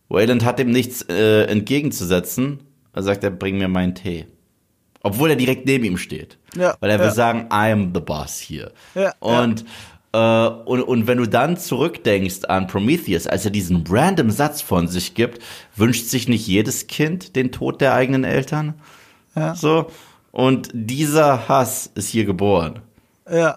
[0.09, 2.61] Wayland hat ihm nichts äh, entgegenzusetzen.
[2.95, 4.26] Er sagt, er bring mir meinen Tee.
[5.03, 6.39] Obwohl er direkt neben ihm steht.
[6.57, 7.12] Ja, Weil er will ja.
[7.12, 8.72] sagen, I am the boss hier.
[8.95, 9.64] Ja, und,
[10.13, 14.89] Äh, und, und wenn du dann zurückdenkst an Prometheus, als er diesen random Satz von
[14.89, 15.43] sich gibt,
[15.77, 18.75] wünscht sich nicht jedes Kind den Tod der eigenen Eltern?
[19.35, 19.55] Ja.
[19.55, 19.91] So.
[20.33, 22.81] Und dieser Hass ist hier geboren.
[23.31, 23.57] Ja,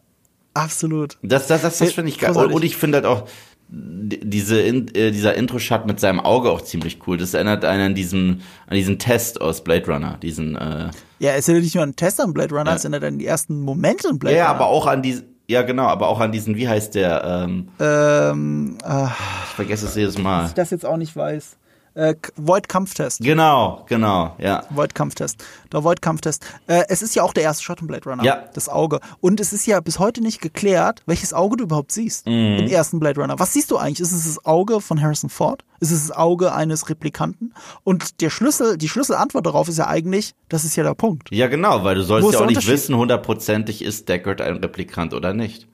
[0.53, 1.17] absolut.
[1.21, 2.31] Das, das, das, das Ja, finde ich geil.
[2.35, 3.27] Und, ich finde halt auch
[3.69, 7.17] die- diese äh, dieser Intro-Shot mit seinem Auge auch ziemlich cool.
[7.17, 10.89] Das erinnert einen an diesen an diesen Test aus Blade Runner, diesen äh,
[11.19, 12.75] Ja, es ist ja nicht nur ein Test an Blade Runner, Ja.
[12.75, 14.55] es ja dann die ersten Momente in Blade ja, Runner.
[14.55, 18.77] aber auch an diesen ja genau, aber auch an diesen wie heißt der ähm, Ähm,
[18.83, 20.47] äh, ich vergesse es jedes Mal.
[20.47, 21.57] ich das jetzt auch nicht weiß.
[21.93, 23.19] Äh, Void-Kampftest.
[23.19, 24.63] Genau, genau, ja.
[24.69, 25.43] Void-Kampftest.
[25.73, 26.43] Der Void-Kampftest.
[26.67, 28.23] Äh, es ist ja auch der erste Shot in Blade Runner.
[28.23, 28.45] Ja.
[28.53, 28.99] Das Auge.
[29.19, 32.59] Und es ist ja bis heute nicht geklärt, welches Auge du überhaupt siehst Mhm.
[32.59, 33.37] im ersten Blade Runner.
[33.39, 33.99] Was siehst du eigentlich?
[33.99, 35.65] Ist es das Auge von Harrison Ford?
[35.81, 37.53] Ist es das Auge eines Replikanten?
[37.83, 41.29] Und der Schlüssel, die Schlüsselantwort darauf ist ja eigentlich, das ist ja der Punkt.
[41.31, 45.33] Ja, genau, weil du sollst ja auch nicht wissen, hundertprozentig ist Deckard ein Replikant oder
[45.33, 45.67] nicht.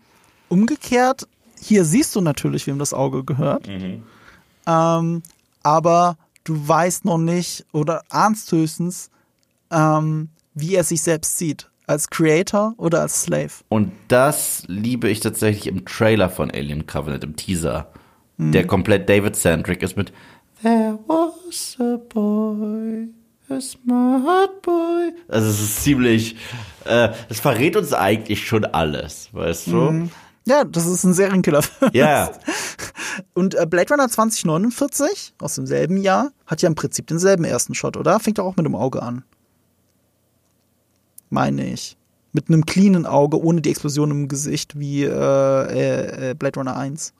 [0.49, 1.27] Umgekehrt,
[1.59, 3.67] hier siehst du natürlich, wem das Auge gehört.
[4.65, 5.23] Ähm,
[5.67, 9.09] aber du weißt noch nicht oder ahnst höchstens,
[9.69, 11.69] ähm, wie er sich selbst sieht.
[11.87, 13.51] Als Creator oder als Slave.
[13.69, 17.87] Und das liebe ich tatsächlich im Trailer von Alien Covenant, im Teaser,
[18.37, 20.11] der komplett David-centric ist mit
[20.61, 23.07] There was a boy,
[23.49, 25.13] a smart boy.
[25.29, 26.35] Also es ist ziemlich,
[26.85, 30.09] äh, das verrät uns eigentlich schon alles, weißt du?
[30.47, 31.61] Ja, das ist ein Serienkiller.
[31.91, 32.31] Ja,
[33.33, 37.97] Und äh, Blade Runner 2049 aus demselben Jahr hat ja im Prinzip denselben ersten Shot,
[37.97, 38.19] oder?
[38.19, 39.23] Fängt auch mit dem Auge an.
[41.29, 41.97] Meine ich.
[42.31, 46.77] Mit einem cleanen Auge, ohne die Explosion im Gesicht wie äh, äh, äh, Blade Runner
[46.77, 47.13] 1.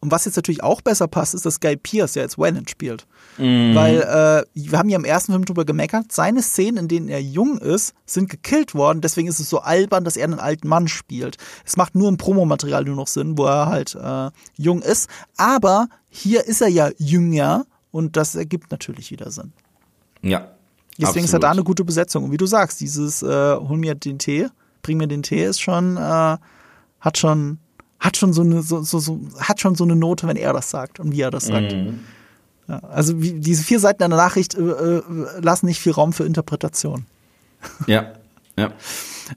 [0.00, 3.06] Und was jetzt natürlich auch besser passt, ist, dass Guy Pierce ja jetzt Wayland spielt.
[3.38, 7.20] Weil äh, wir haben ja im ersten Film drüber gemeckert, seine Szenen, in denen er
[7.20, 9.00] jung ist, sind gekillt worden.
[9.00, 11.36] Deswegen ist es so albern, dass er einen alten Mann spielt.
[11.64, 15.08] Es macht nur im Promomaterial nur noch Sinn, wo er halt äh, jung ist.
[15.36, 19.52] Aber hier ist er ja jünger und das ergibt natürlich wieder Sinn.
[20.98, 21.08] ja.
[21.08, 21.66] Deswegen ist er da eine absolut.
[21.66, 22.24] gute Besetzung.
[22.24, 24.48] Und wie du sagst, dieses äh, hol mir den Tee,
[24.80, 26.38] bring mir den Tee ist schon, äh,
[27.00, 27.58] hat schon,
[28.00, 30.70] hat schon so eine, so, so, so, hat schon so eine Note, wenn er das
[30.70, 31.72] sagt und wie er das sagt.
[31.72, 32.00] Mhm.
[32.68, 35.02] Ja, also wie, diese vier Seiten einer Nachricht äh, äh,
[35.40, 37.06] lassen nicht viel Raum für Interpretation.
[37.86, 38.12] Ja,
[38.56, 38.72] ja.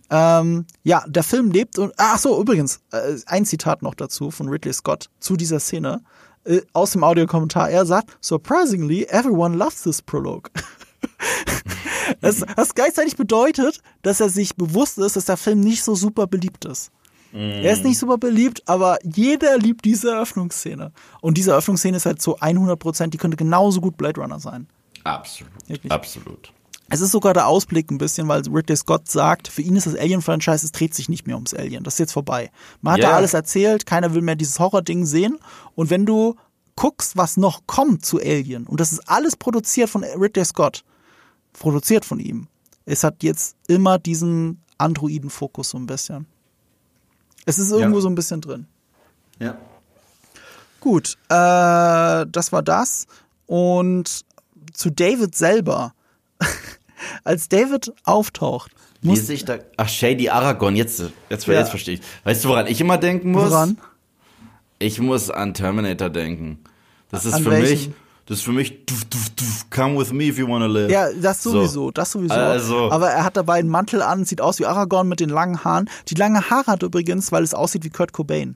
[0.10, 4.48] Ähm, ja, der Film lebt und ach so übrigens äh, ein Zitat noch dazu von
[4.48, 6.02] Ridley Scott zu dieser Szene
[6.46, 7.70] äh, aus dem Audiokommentar.
[7.70, 10.50] Er sagt: Surprisingly, everyone loves this prologue.
[12.22, 16.28] das, was gleichzeitig bedeutet, dass er sich bewusst ist, dass der Film nicht so super
[16.28, 16.92] beliebt ist.
[17.32, 20.92] Er ist nicht super beliebt, aber jeder liebt diese Eröffnungsszene.
[21.22, 24.68] Und diese Eröffnungsszene ist halt zu 100 Prozent, die könnte genauso gut Blade Runner sein.
[25.04, 25.52] Absolut.
[25.68, 25.92] Wirklich.
[25.92, 26.52] Absolut.
[26.92, 29.96] Es ist sogar der Ausblick ein bisschen, weil Ridley Scott sagt, für ihn ist das
[29.96, 31.84] Alien-Franchise, es dreht sich nicht mehr ums Alien.
[31.84, 32.50] Das ist jetzt vorbei.
[32.82, 33.12] Man hat Ja.
[33.12, 35.38] da alles erzählt, keiner will mehr dieses Horror-Ding sehen.
[35.76, 36.36] Und wenn du
[36.76, 40.84] guckst, was noch kommt zu Alien, und das ist alles produziert von Ridley Scott,
[41.54, 42.48] produziert von ihm,
[42.86, 46.26] es hat jetzt immer diesen Androiden-Fokus so ein bisschen.
[47.46, 48.02] Es ist irgendwo Ja.
[48.02, 48.68] so ein bisschen drin.
[49.40, 49.58] Ja.
[50.80, 53.08] Gut, äh, das war das.
[53.48, 54.24] Und
[54.74, 55.94] zu David selber.
[57.24, 58.72] Als David auftaucht,
[59.02, 59.60] muss sich da.
[59.78, 61.54] Ach, Shady Aragon, jetzt, jetzt, Ja.
[61.54, 62.02] jetzt verstehe ich.
[62.26, 63.50] Weißt du, woran ich immer denken muss?
[63.52, 63.78] Woran?
[64.78, 66.60] Ich muss an Terminator denken.
[67.10, 67.90] Das ist An für welchen?
[67.90, 67.98] mich,
[68.30, 70.90] das ist für mich, duf, duf, duf, come with me if you wanna live.
[70.92, 71.52] Ja, das So.
[71.52, 72.34] sowieso, das sowieso.
[72.36, 75.64] Also- Aber er hat dabei einen Mantel an, sieht aus wie Aragorn mit den langen
[75.64, 75.90] Haaren.
[76.08, 78.56] Die lange Haare hat übrigens, weil es aussieht wie Kurt Cobain.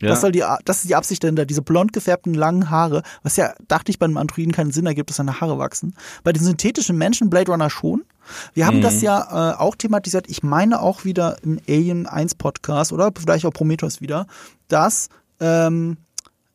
[0.00, 0.08] Ja.
[0.08, 3.54] Das, soll die, das ist die Absicht dahinter, diese blond gefärbten langen Haare, was ja,
[3.68, 5.94] dachte ich, bei einem Androiden keinen Sinn ergibt, dass seine Haare wachsen.
[6.24, 8.04] Bei den synthetischen Menschen Blade Runner schon.
[8.54, 12.92] Wir haben das ja äh, auch thematisiert, ich meine auch wieder im Alien 1 Podcast
[12.92, 14.26] oder vielleicht auch Prometheus wieder,
[14.68, 15.08] dass
[15.40, 15.96] ähm,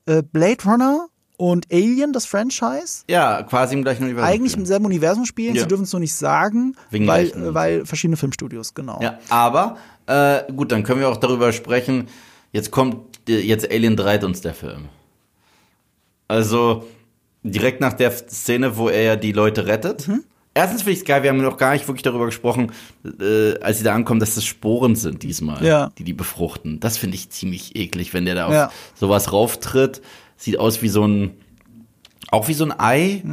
[0.06, 1.08] äh, Blade Runner
[1.38, 4.28] und Alien, das Franchise, ja, quasi im gleichen Universum.
[4.30, 5.56] eigentlich im selben Universum spielen.
[5.56, 5.62] Ja.
[5.62, 9.00] Sie dürfen es nur nicht sagen, Wegen weil, weil verschiedene Filmstudios, genau.
[9.02, 9.78] Ja, aber
[10.08, 12.08] äh, gut, dann können wir auch darüber sprechen.
[12.52, 12.98] Jetzt kommt
[13.30, 14.86] äh, jetzt Alien 3 uns der Film.
[16.28, 16.86] Also
[17.44, 20.08] direkt nach der Szene, wo er ja die Leute rettet.
[20.08, 20.24] Mhm.
[20.54, 22.72] Erstens finde ich es geil, wir haben noch gar nicht wirklich darüber gesprochen,
[23.22, 25.92] äh, als sie da ankommen, dass das Sporen sind diesmal, Ja.
[26.00, 26.80] die die befruchten.
[26.80, 28.72] Das finde ich ziemlich eklig, wenn der da auf Ja.
[28.96, 30.02] sowas rauftritt.
[30.38, 31.32] Sieht aus wie so ein,
[32.32, 33.24] auch wie so ein Ei.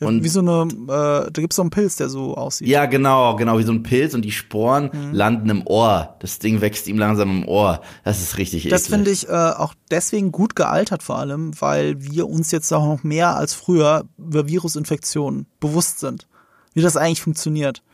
[0.00, 2.66] Ja, Und- wie so eine, äh, da gibt es so einen Pilz, der so aussieht.
[2.66, 5.12] Ja, genau, genau, wie so ein Pilz und die Sporen Mhm.
[5.14, 6.16] landen im Ohr.
[6.18, 7.82] Das Ding wächst ihm langsam im Ohr.
[8.02, 12.28] Das ist richtig Das finde ich äh, auch deswegen gut gealtert vor allem, weil wir
[12.28, 16.26] uns jetzt auch noch mehr als früher über Virusinfektionen bewusst sind,
[16.74, 17.84] wie das eigentlich funktioniert.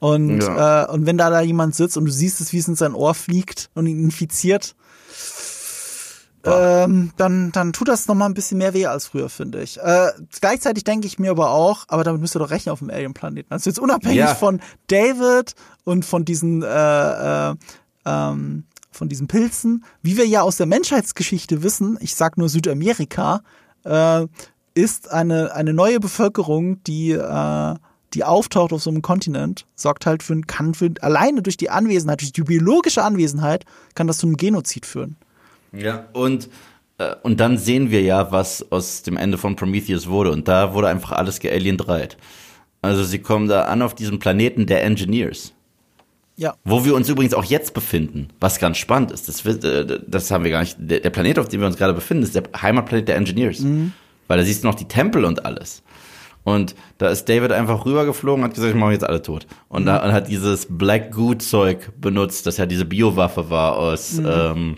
[0.00, 0.86] Und, Ja.
[0.86, 2.94] äh, und wenn da, da jemand sitzt und du siehst es, wie es in sein
[2.94, 4.74] Ohr fliegt und ihn infiziert,
[6.44, 9.78] ähm, dann, dann tut das noch mal ein bisschen mehr weh als früher, finde ich.
[9.80, 12.90] Äh, gleichzeitig denke ich mir aber auch, aber damit müsst ihr doch rechnen auf dem
[12.90, 13.52] Alien-Planeten.
[13.52, 14.34] Also jetzt unabhängig Ja.
[14.34, 17.54] von David und von diesen äh, äh,
[18.06, 23.42] ähm, von diesen Pilzen, wie wir ja aus der Menschheitsgeschichte wissen, ich sag nur Südamerika,
[23.84, 24.26] äh,
[24.74, 27.74] ist eine, eine neue Bevölkerung, die, äh,
[28.14, 32.20] die auftaucht auf so einem Kontinent, sorgt halt für, kann für, alleine durch die Anwesenheit,
[32.20, 33.64] durch die biologische Anwesenheit,
[33.94, 35.16] kann das zu einem Genozid führen.
[35.76, 36.06] Ja.
[36.12, 36.48] Und,
[36.98, 40.30] äh, und dann sehen wir ja, was aus dem Ende von Prometheus wurde.
[40.30, 42.16] Und da wurde einfach alles gealiendreit.
[42.82, 45.52] Also sie kommen da an auf diesem Planeten der Engineers.
[46.36, 46.54] Ja.
[46.64, 49.28] Wo wir uns übrigens auch jetzt befinden, was ganz spannend ist.
[49.28, 50.76] Das, äh, das haben wir gar nicht.
[50.78, 53.64] Der, Planet, auf dem wir uns gerade befinden, ist der Heimatplanet der Engineers.
[54.26, 55.82] Weil da siehst du noch die Tempel und alles.
[56.44, 59.46] Und da ist David einfach rübergeflogen und hat gesagt, ich mache jetzt alle tot.
[59.68, 64.18] Und, da, und hat dieses Black Goo Zeug benutzt, das ja diese Biowaffe war aus,
[64.18, 64.76] ähm,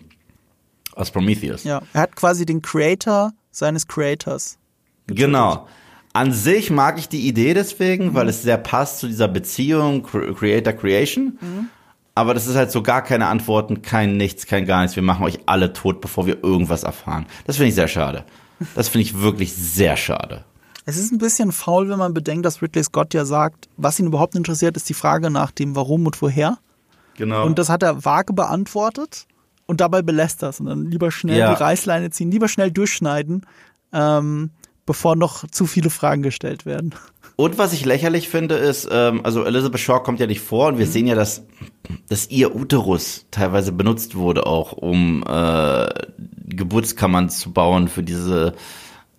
[0.96, 1.62] aus Prometheus.
[1.62, 1.82] Ja.
[1.92, 4.58] Er hat quasi den Creator seines Creators.
[5.06, 5.68] Genau.
[6.12, 10.34] An sich mag ich die Idee deswegen, weil es sehr passt zu dieser Beziehung Cre-
[10.34, 11.38] Creator-Creation.
[12.14, 14.96] Aber das ist halt so gar keine Antworten, kein Nichts, kein gar nichts.
[14.96, 17.26] Wir machen euch alle tot, bevor wir irgendwas erfahren.
[17.46, 18.24] Das finde ich sehr schade.
[18.74, 20.44] Das finde ich wirklich sehr schade.
[20.86, 24.06] Es ist ein bisschen faul, wenn man bedenkt, dass Ridley Scott ja sagt, was ihn
[24.06, 26.58] überhaupt interessiert, ist die Frage nach dem Warum und Woher.
[27.16, 27.44] Genau.
[27.44, 29.26] Und das hat er vage beantwortet
[29.66, 30.60] und dabei belässt das.
[30.60, 31.54] Und dann lieber schnell Ja.
[31.54, 33.44] die Reißleine ziehen, lieber schnell durchschneiden,
[33.92, 34.50] ähm,
[34.86, 36.94] bevor noch zu viele Fragen gestellt werden.
[37.34, 40.78] Und was ich lächerlich finde, ist, ähm, also Elizabeth Shaw kommt ja nicht vor und
[40.78, 41.44] wir sehen ja, dass,
[42.08, 45.88] dass ihr Uterus teilweise benutzt wurde, auch um äh,
[46.46, 48.54] Geburtskammern zu bauen für diese,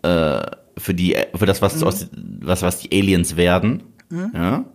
[0.02, 0.42] äh,
[0.78, 2.08] für die, für das, was, aus,
[2.42, 3.84] was, was die Aliens werden.
[4.34, 4.66] Ja?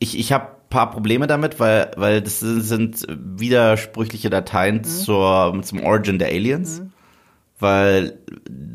[0.00, 6.18] Ich, ich habe paar Probleme damit, weil, weil das sind, widersprüchliche Dateien zur, zum Origin
[6.18, 6.82] der Aliens.
[7.60, 8.18] Weil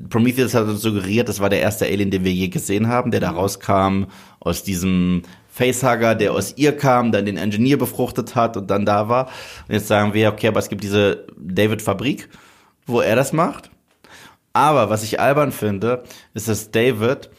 [0.10, 3.22] Prometheus hat uns suggeriert, das war der erste Alien, den wir je gesehen haben, der
[3.22, 4.06] da rauskam
[4.40, 9.08] aus diesem Facehugger, der aus ihr kam, dann den Engineer befruchtet hat und dann da
[9.08, 9.28] war.
[9.68, 12.28] Und jetzt sagen wir, okay, aber es gibt diese David-Fabrik,
[12.86, 13.70] wo er das macht.
[14.52, 16.04] Aber was ich albern finde,
[16.34, 17.30] ist, dass David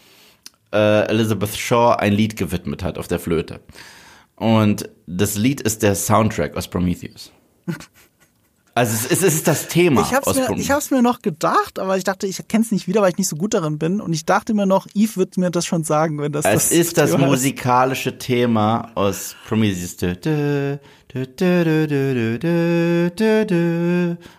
[0.73, 3.61] äh, Elizabeth Shaw ein Lied gewidmet hat auf der Flöte.
[4.37, 7.31] Und das Lied ist der Soundtrack aus Prometheus.
[8.77, 10.01] Also es ist, es ist das Thema.
[10.01, 12.89] Ich habe es mir, hab's mir noch gedacht, aber ich dachte, ich kenne es nicht
[12.89, 14.01] wieder, weil ich nicht so gut darin bin.
[14.01, 16.45] Und ich dachte mir noch, Eve wird mir das schon sagen, wenn das.
[16.45, 18.19] Es das ist das musikalische.
[18.19, 19.97] Thema aus Prometheus.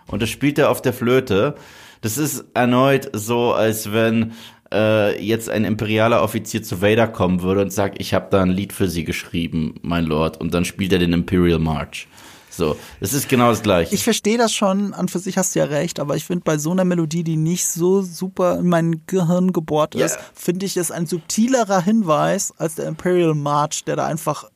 [0.06, 1.54] Und das spielt er auf der Flöte.
[2.02, 4.32] Das ist erneut so, als wenn
[4.72, 8.50] äh, jetzt ein imperialer Offizier zu Vader kommen würde und sagt, ich habe da ein
[8.50, 10.40] Lied für Sie geschrieben, mein Lord.
[10.40, 12.08] Und dann spielt er den Imperial March.
[12.50, 13.94] So, es ist genau das gleiche.
[13.94, 16.56] Ich verstehe das schon, an für sich hast du ja recht, aber ich finde bei
[16.56, 20.90] so einer Melodie, die nicht so super in mein Gehirn gebohrt ist, finde ich es
[20.90, 24.48] ein subtilerer Hinweis als der Imperial March, der da einfach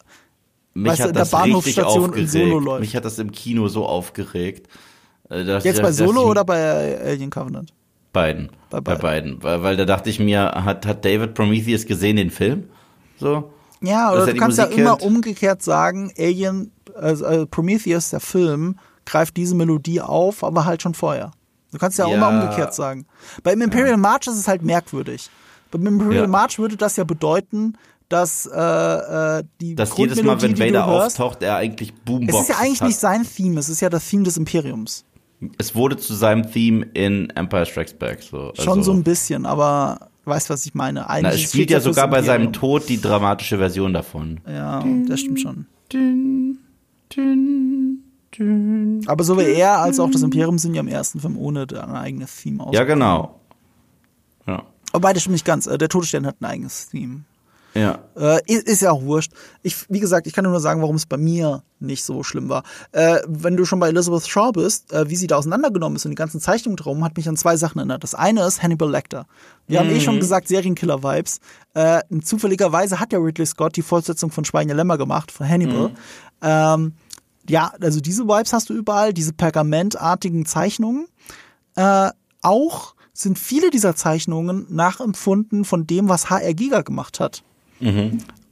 [0.73, 2.31] Mich weißt hat in der das im aufgeregt.
[2.31, 2.81] Solo läuft.
[2.81, 4.67] Mich hat das im Kino so aufgeregt.
[5.29, 7.71] Äh, jetzt bei Solo oder bei Alien Covenant?
[8.13, 8.51] Beiden.
[8.71, 9.39] Bei Bei beiden.
[9.39, 9.43] beiden.
[9.43, 12.65] Weil, weil da dachte ich mir, hat, hat David Prometheus gesehen, den Film?
[13.19, 13.53] So?
[13.81, 15.03] Ja, oder er du kannst ja Musik immer kennt?
[15.11, 18.77] umgekehrt sagen, Alien, also, äh, Prometheus, der Film,
[19.07, 21.31] greift diese Melodie auf, aber halt schon vorher.
[21.73, 22.17] Du kannst ja, auch Ja.
[22.17, 23.07] immer umgekehrt sagen.
[23.43, 25.31] Beim Imperial March ist es halt merkwürdig.
[25.71, 26.27] Beim Imperial Ja.
[26.29, 27.77] March würde das ja bedeuten,
[28.09, 28.59] dass äh,
[29.39, 32.57] äh, die Dass jedes Mal, wenn Vader hörst, auftaucht, er eigentlich Boombox es ist ja
[32.57, 32.89] eigentlich hat.
[32.89, 35.05] nicht sein Theme, es ist ja das Theme des Imperiums.
[35.59, 38.23] Es wurde zu seinem Theme in Empire Strikes Back.
[38.23, 38.53] So.
[38.57, 41.09] Schon Also- so ein bisschen, aber weißt was ich meine.
[41.09, 42.53] Eigentlich Na, es spielt ja sogar bei seinem.
[42.53, 44.41] Tod die dramatische Version davon.
[44.47, 45.67] Ja, das stimmt schon.
[49.07, 52.37] Aber sowohl er als auch das Imperium sind ja im ersten Film ohne ein eigenes
[52.37, 52.75] Theme aus.
[52.75, 53.41] Ja, genau.
[54.47, 54.63] Ja.
[54.93, 55.67] Aber beide stimmt nicht ganz.
[55.67, 57.23] Äh, Der Todesstern hat ein eigenes Theme.
[57.75, 58.01] Ja.
[58.17, 59.33] Äh, ist, ist ja auch wurscht.
[59.63, 62.63] Ich, wie gesagt, ich kann nur sagen, warum es bei mir nicht so schlimm war.
[62.93, 66.11] Äh, wenn du schon bei Elizabeth Shaw bist, äh, wie sie da auseinandergenommen ist und
[66.11, 68.03] die ganzen Zeichnungen drum, hat mich an zwei Sachen erinnert.
[68.03, 69.27] Das eine ist Hannibal Lecter.
[69.67, 71.41] Wir haben eh schon gesagt, Serienkiller-Vibes.
[71.75, 75.93] Äh, zufälligerweise hat ja Ridley Scott die Fortsetzung von Schwein der Lämmer gemacht, von Hannibal.
[76.43, 76.95] Ähm,
[77.49, 81.07] ja, also diese Vibes hast du überall, diese pergamentartigen Zeichnungen.
[81.77, 82.11] Äh,
[82.43, 87.43] auch sind viele dieser Zeichnungen nachempfunden von dem, was HR Giga gemacht hat.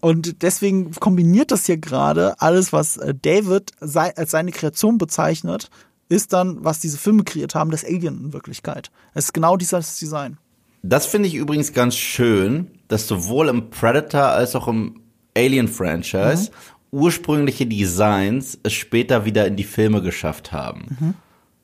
[0.00, 5.70] Und deswegen kombiniert das hier gerade alles, was äh, David als seine Kreation bezeichnet,
[6.08, 8.90] ist dann, was diese Filme kreiert haben, das Alien in Wirklichkeit.
[9.14, 10.38] Es ist genau dieses Design.
[10.82, 15.00] Das finde ich übrigens ganz schön, dass sowohl im Predator als auch im
[15.36, 16.50] Alien-Franchise
[16.90, 21.14] ursprüngliche Designs es später wieder in die Filme geschafft haben.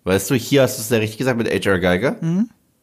[0.02, 1.78] Weißt du, hier hast du es ja richtig gesagt mit H.R.
[1.78, 2.16] Geiger.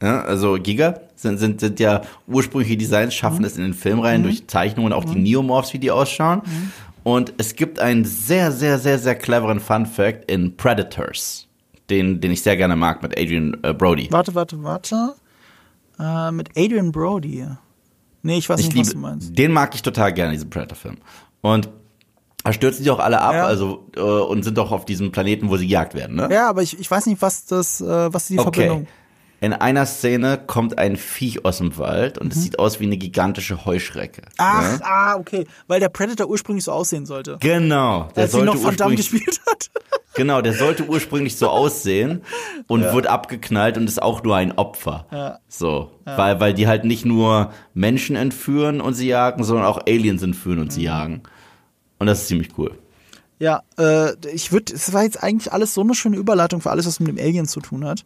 [0.02, 4.24] Ja, also Giga sind, sind, sind ja ursprüngliche Designs, schaffen es in den Film rein
[4.24, 6.42] durch Zeichnungen, auch die Neomorphs, wie die ausschauen.
[7.04, 11.48] Und es gibt einen sehr, sehr, sehr, sehr cleveren Fun Fact in Predators,
[11.90, 14.08] den, den ich sehr gerne mag mit Adrian äh, Brody.
[14.12, 15.14] Warte, warte, warte.
[16.00, 17.46] Äh, mit Adrian Brody.
[18.24, 19.38] Nee, ich weiß Ich nicht, liebe, was du meinst.
[19.38, 20.98] den mag ich total gerne, diesen Predator-Film.
[21.42, 21.70] Und
[22.44, 23.46] da stürzen die auch alle ab, Ja.
[23.46, 26.28] also äh, und sind doch auf diesem Planeten, wo sie gejagt werden, ne?
[26.32, 28.64] Ja, aber ich, ich weiß nicht, was das, äh, was die okay.
[28.66, 28.88] Verbindung.
[29.44, 32.96] In einer Szene kommt ein Viech aus dem Wald und es sieht aus wie eine
[32.98, 34.22] gigantische Heuschrecke.
[34.22, 34.28] Mhm.
[34.38, 34.86] Ach, Ja?
[34.86, 35.48] ah, okay.
[35.68, 37.38] Weil der Predator ursprünglich so aussehen sollte.
[37.40, 39.72] Genau, der als sollte noch Van Damme ursprünglich gespielt hat.
[40.14, 42.22] genau, der sollte ursprünglich so aussehen
[42.68, 45.08] und wird abgeknallt und ist auch nur ein Opfer.
[45.12, 45.40] Ja.
[45.48, 50.22] So, weil weil die halt nicht nur Menschen entführen und sie jagen, sondern auch Aliens
[50.22, 50.72] entführen und Mhm.
[50.72, 51.24] sie jagen.
[51.98, 52.78] Und das ist ziemlich cool.
[53.40, 56.86] Ja, äh, ich würde, es war jetzt eigentlich alles so eine schöne Überleitung für alles,
[56.86, 58.06] was mit dem Alien zu tun hat.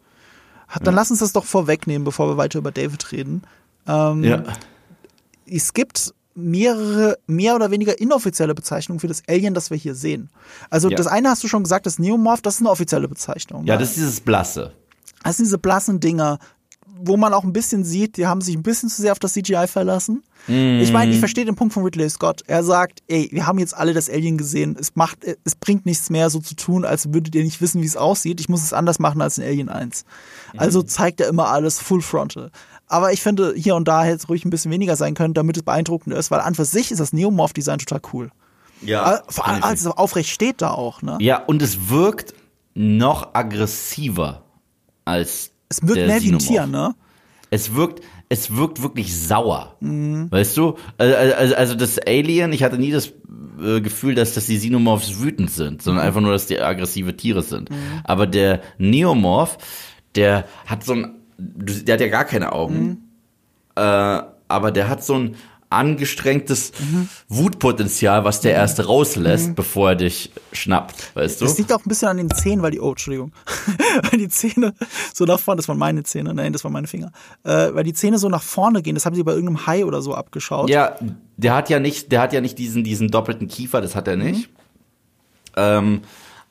[0.82, 3.42] Dann lass uns das doch vorwegnehmen, bevor wir weiter über David reden.
[3.86, 4.42] Ähm, Ja.
[5.48, 10.28] Es gibt mehrere, mehr oder weniger inoffizielle Bezeichnungen für das Alien, das wir hier sehen.
[10.70, 10.96] Also Ja.
[10.96, 13.64] das eine hast du schon gesagt, das Neomorph, das ist eine offizielle Bezeichnung.
[13.64, 13.80] Ja, ne?
[13.80, 14.72] das ist dieses Blasse.
[15.24, 16.38] Das sind diese blassen Dinger,
[16.98, 19.32] wo man auch ein bisschen sieht, die haben sich ein bisschen zu sehr auf das
[19.32, 20.22] CGI verlassen.
[20.48, 22.42] Ich meine, ich verstehe den Punkt von Ridley Scott.
[22.46, 24.76] Er sagt, ey, wir haben jetzt alle das Alien gesehen.
[24.78, 27.86] Es macht, es bringt nichts mehr so zu tun, als würdet ihr nicht wissen, wie
[27.86, 28.38] es aussieht.
[28.38, 30.04] Ich muss es anders machen als in Alien 1.
[30.56, 32.52] Also zeigt er immer alles full frontal.
[32.86, 35.56] Aber ich finde, hier und da hätte es ruhig ein bisschen weniger sein können, damit
[35.56, 38.30] es beeindruckender ist, weil an für sich ist das Neomorph-Design total cool.
[38.82, 41.16] Ja, Vor allem, als es aufrecht steht da auch, ne?
[41.20, 42.34] ja, und es wirkt
[42.74, 44.42] noch aggressiver
[45.04, 46.38] als Es wirkt mehr wie ein.
[46.38, 46.94] Tier, ne?
[47.50, 49.76] Es wirkt, es wirkt wirklich sauer.
[49.80, 50.30] Mhm.
[50.30, 50.76] Weißt du?
[50.98, 53.12] Also, also, das Alien, ich hatte nie das
[53.62, 56.08] äh, Gefühl, dass, dass die Xenomorphs wütend sind, sondern Mhm.
[56.08, 57.68] einfach nur, dass die aggressive Tiere sind.
[58.04, 59.58] Aber der Neomorph,
[60.16, 62.98] der hat so ein, der hat ja gar keine Augen, Mhm.
[63.76, 65.36] äh, aber der hat so ein
[65.70, 67.08] angestrengtes Mhm.
[67.28, 71.44] Wutpotenzial, was der erst rauslässt, bevor er dich schnappt, weißt du?
[71.44, 73.32] Das liegt auch ein bisschen an den Zähnen, weil die, oh, Entschuldigung,
[74.10, 74.74] weil die Zähne
[75.12, 77.12] so nach vorne, das waren meine Zähne, nein, das waren meine Finger,
[77.44, 80.02] äh, weil die Zähne so nach vorne gehen, das haben sie bei irgendeinem Hai oder
[80.02, 80.70] so abgeschaut.
[80.70, 80.96] Ja,
[81.36, 84.16] der hat ja nicht, der hat ja nicht diesen, diesen doppelten Kiefer, das hat er
[84.16, 84.48] nicht.
[85.56, 86.02] Ähm,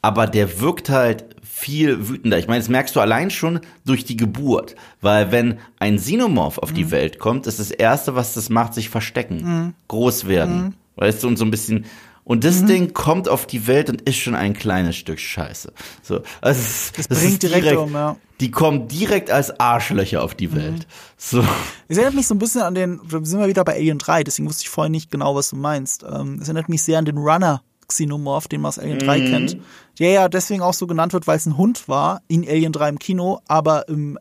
[0.05, 2.37] aber der wirkt halt viel wütender.
[2.37, 4.75] Ich meine, das merkst du allein schon durch die Geburt.
[5.01, 8.89] Weil wenn ein Xenomorph auf die Welt kommt, ist das Erste, was das macht, sich
[8.89, 9.73] verstecken.
[9.87, 10.75] Groß werden.
[10.95, 11.85] Weißt du, und so ein bisschen.
[12.23, 15.73] Und das Ding kommt auf die Welt und ist schon ein kleines Stück Scheiße.
[16.03, 18.15] So, also es, das bringt direkt um, ja.
[18.41, 20.85] Die kommen direkt als Arschlöcher auf die Welt.
[21.17, 21.43] So.
[21.87, 24.23] Es erinnert mich so ein bisschen an den, da sind wir wieder bei Alien 3,
[24.23, 26.03] deswegen wusste ich vorher nicht genau, was du meinst.
[26.03, 29.57] Ähm, es erinnert mich sehr an den Runner Xenomorph, den man aus Alien 3 kennt.
[29.99, 32.89] Der ja deswegen auch so genannt wird, weil es ein Hund war in Alien 3
[32.89, 34.19] im Kino, aber im,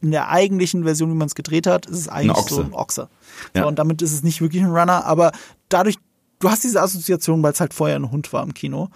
[0.00, 3.08] in der eigentlichen Version, wie man es gedreht hat, ist es eigentlich so ein Ochse.
[3.54, 3.62] Ja.
[3.62, 5.32] So, und damit ist es nicht wirklich ein Runner, aber
[5.68, 5.96] dadurch,
[6.40, 8.88] du hast diese Assoziation, weil es halt vorher ein Hund war im Kino.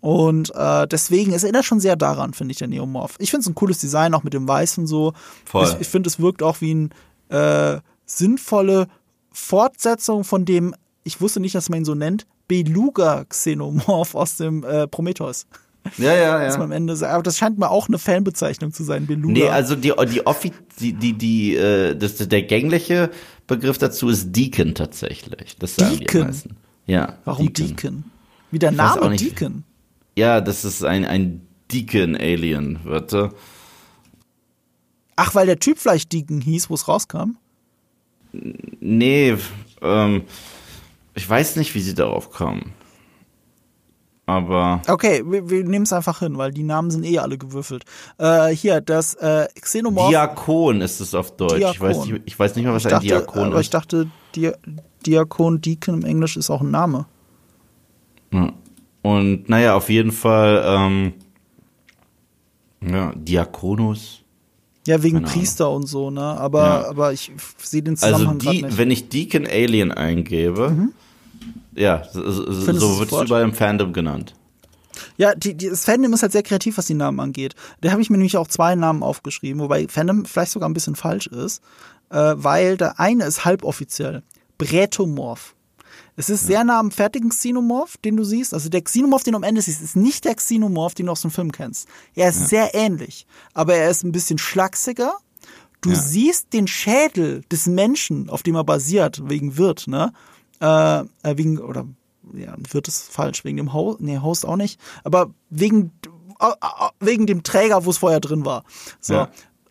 [0.00, 3.14] Und äh, deswegen, es erinnert schon sehr daran, finde ich, der Neomorph.
[3.20, 5.12] Ich finde es ein cooles Design, auch mit dem Weiß und so.
[5.44, 5.64] Voll.
[5.64, 6.90] Ich, ich finde, es wirkt auch wie
[7.30, 8.88] eine äh, sinnvolle
[9.30, 10.74] Fortsetzung von dem,
[11.04, 15.46] ich wusste nicht, dass man ihn so nennt, Beluga-Xenomorph aus dem äh, Prometheus.
[15.98, 17.12] Ja, ja, Das man am Ende sagt.
[17.12, 19.32] Aber das scheint mir auch eine Fanbezeichnung zu sein, Beluga.
[19.32, 23.10] Nee, also die, die, Offi die, die, die äh, das, der gängliche
[23.46, 25.56] Begriff dazu ist Deacon tatsächlich.
[25.58, 26.26] Das sagen die Deacon?
[26.26, 26.56] meisten.
[26.86, 27.18] Ja.
[27.24, 28.04] Warum Deacon?
[28.50, 29.16] Wie der Name.
[29.16, 29.64] Deacon.
[30.16, 33.32] Ja, das ist ein, ein Deacon-Alien, warte.
[35.16, 37.36] Ach, weil der Typ vielleicht Deacon hieß, wo es rauskam?
[38.32, 39.36] Nee,
[39.80, 40.22] ähm,
[41.14, 42.72] ich weiß nicht, wie sie darauf kamen.
[44.26, 47.84] Aber Okay, wir, wir nehmen es einfach hin, weil die Namen sind eh alle gewürfelt.
[48.18, 50.10] Äh, hier, das äh, Xenomorph.
[50.10, 51.60] Diakon ist es auf Deutsch.
[51.72, 53.74] Ich weiß, nicht, ich weiß nicht mal, was ich dachte, ein Diakon aber ich ist.
[53.74, 54.52] dachte, Dia
[55.04, 57.06] Diakon, Deacon im Englisch ist auch ein Name.
[58.32, 58.52] Ja.
[59.02, 61.12] Und naja, auf jeden Fall, ähm,
[62.80, 64.21] ja, Diakonus.
[64.86, 65.22] Ja, wegen.
[65.22, 66.20] Priester und so, ne?
[66.22, 66.88] Aber, Ja.
[66.88, 67.30] aber ich
[67.62, 68.78] sehe den Also Zusammenhang die, grad nicht.
[68.78, 70.88] wenn ich Deacon Alien eingebe,
[71.74, 74.34] ja, so, so, wird es überall im Fandom genannt.
[75.16, 77.54] Ja, die, die, das Fandom ist halt sehr kreativ, was die Namen angeht.
[77.80, 80.96] Da habe ich mir nämlich auch zwei Namen aufgeschrieben, wobei Fandom vielleicht sogar ein bisschen
[80.96, 81.62] falsch ist,
[82.10, 84.22] äh, weil der eine ist halboffiziell.
[84.58, 85.54] Brätomorph.
[86.16, 88.52] Es ist sehr nah am fertigen Xenomorph, den du siehst.
[88.52, 91.22] Also der Xenomorph, den du am Ende siehst, ist nicht der Xenomorph, den du aus
[91.22, 91.88] dem Film kennst.
[92.14, 95.14] Er ist sehr ähnlich, aber er ist ein bisschen schlachsiger.
[95.80, 95.96] Du Ja.
[95.96, 100.12] siehst den Schädel des Menschen, auf dem er basiert, wegen Wirt, ne?
[100.60, 101.04] Äh, äh,
[101.36, 101.86] wegen, oder,
[102.34, 105.90] ja, Wirt ist falsch, wegen dem Host, nee, Host auch nicht, aber wegen,
[106.40, 108.62] äh, äh, wegen dem Träger, wo es vorher drin war.
[109.00, 109.14] So.
[109.14, 109.30] Ja.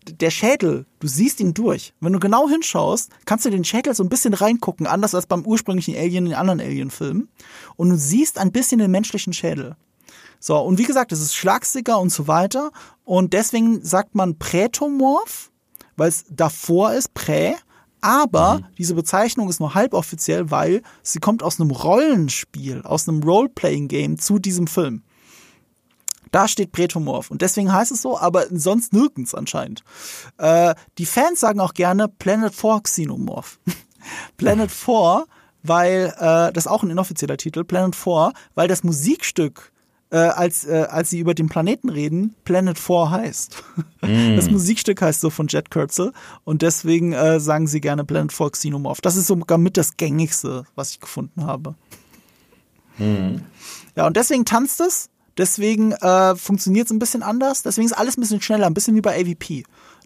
[0.10, 1.94] Der Schädel, du siehst ihn durch.
[2.00, 5.46] Wenn du genau hinschaust, kannst du den Schädel so ein bisschen reingucken, anders als beim
[5.46, 7.30] ursprünglichen Alien in den anderen Alien-Filmen.
[7.76, 9.76] Und du siehst ein bisschen den menschlichen Schädel.
[10.40, 12.72] So, und wie gesagt, es ist schlagsiger und so weiter.
[13.04, 15.52] Und deswegen sagt man Prätomorph,
[15.98, 17.54] weil es davor ist, Prä.
[18.02, 24.18] Aber diese Bezeichnung ist nur halboffiziell, weil sie kommt aus einem Rollenspiel, aus einem Role-Playing-Game
[24.18, 25.04] zu diesem Film.
[26.32, 29.84] Da steht Prätomorph und deswegen heißt es so, aber sonst nirgends anscheinend.
[30.38, 33.60] Äh, die Fans sagen auch gerne Planet 4 Xenomorph.
[34.38, 35.26] Planet 4,
[35.64, 39.74] weil, äh, das ist auch ein inoffizieller Titel, Planet 4, weil das Musikstück,
[40.10, 43.64] äh, als, äh, als sie über den Planeten reden, Planet 4 heißt.
[44.02, 46.12] Das Musikstück heißt so von Jet Kurzel
[46.44, 49.00] und deswegen äh, sagen sie gerne Planet 4 Xenomorph.
[49.02, 51.76] Das ist sogar mit das gängigste, was ich gefunden habe.
[53.96, 55.10] Ja, und deswegen tanzt es.
[55.42, 57.64] Deswegen äh, funktioniert es ein bisschen anders.
[57.64, 59.64] Deswegen ist alles ein bisschen schneller, ein bisschen wie bei AVP.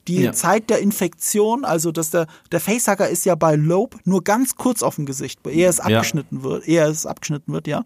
[0.07, 0.31] Die Ja.
[0.31, 4.81] Zeit der Infektion, also dass der, der Facehacker ist ja bei Loeb nur ganz kurz
[4.81, 5.83] auf dem Gesicht, ehe es Ja.
[5.85, 7.83] abgeschnitten wird, ehe es abgeschnitten wird, ja.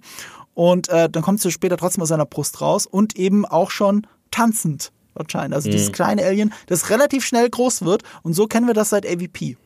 [0.53, 4.05] Und äh, dann kommt es später trotzdem aus seiner Brust raus und eben auch schon
[4.29, 5.55] tanzend anscheinend.
[5.55, 5.71] Also Mhm.
[5.71, 9.57] dieses kleine Alien, das relativ schnell groß wird und so kennen wir das seit AVP.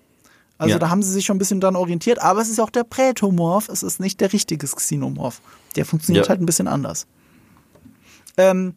[0.58, 0.80] Also Ja.
[0.80, 3.68] da haben sie sich schon ein bisschen dran orientiert, aber es ist auch der Prätomorph,
[3.68, 5.42] es ist nicht der richtige Xenomorph.
[5.76, 6.30] Der funktioniert Ja.
[6.30, 7.08] halt ein bisschen anders.
[8.38, 8.76] Ähm,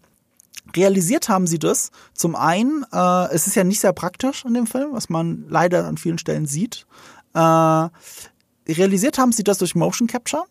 [0.74, 1.90] realisiert haben sie das.
[2.14, 5.86] Zum einen, äh, es ist ja nicht sehr praktisch in dem Film, was man leider
[5.86, 6.86] an vielen Stellen sieht.
[7.34, 7.88] Äh,
[8.68, 10.44] realisiert haben sie das durch Motion Capture.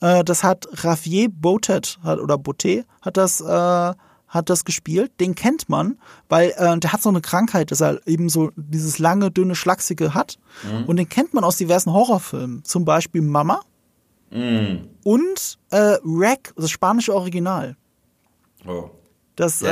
[0.00, 3.94] Äh, das hat Ravier Botet hat, oder Botet hat das äh,
[4.28, 5.12] hat das gespielt.
[5.20, 5.98] Den kennt man,
[6.28, 10.14] weil äh, der hat so eine Krankheit, dass er eben so dieses lange, dünne, schlachsige
[10.14, 10.38] hat.
[10.86, 12.64] Und den kennt man aus diversen Horrorfilmen.
[12.64, 13.60] Zum Beispiel Mama
[15.04, 17.76] und äh, Rack, das spanische Original.
[18.66, 18.90] Oh.
[19.36, 19.66] Das äh,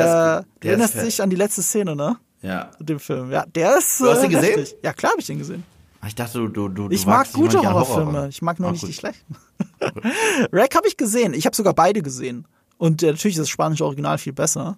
[0.61, 2.17] du erinnerst dich an die letzte Szene, ne?
[2.43, 2.71] Ja.
[2.79, 3.31] Dem Film.
[3.31, 4.01] Ja, der ist.
[4.01, 4.59] Du hast äh, ihn gesehen?
[4.59, 4.77] heftig.
[4.83, 5.65] Ja, klar habe ich den gesehen.
[6.07, 8.13] Ich dachte, du, du, du Ich mag gute Horrorfilme.
[8.13, 8.29] Horror.
[8.29, 8.91] Ich mag nur Ah, nicht gut.
[8.91, 9.37] die schlechten.
[10.53, 11.33] Rack habe ich gesehen.
[11.33, 12.47] Ich habe sogar beide gesehen.
[12.77, 14.77] Und äh, natürlich ist das spanische Original viel besser.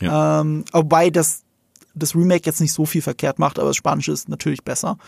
[0.00, 0.40] Ja.
[0.42, 1.42] Ähm, wobei das,
[1.94, 4.98] das Remake jetzt nicht so viel verkehrt macht, aber das Spanische ist natürlich besser.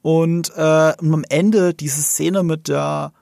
[0.00, 3.12] Und, äh, und am Ende diese Szene mit der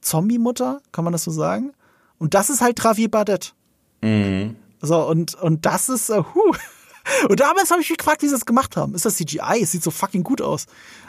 [0.00, 1.72] Zombie-Mutter, kann man das so sagen?
[2.18, 3.54] Und das ist halt Javier Bardet.
[4.02, 4.56] Mhm.
[4.80, 6.54] So, und, und das ist, äh, huh.
[7.28, 8.94] Und damals habe ich mich gefragt, wie sie das gemacht haben.
[8.94, 9.60] Ist das CGI?
[9.60, 10.66] Es sieht so fucking gut aus.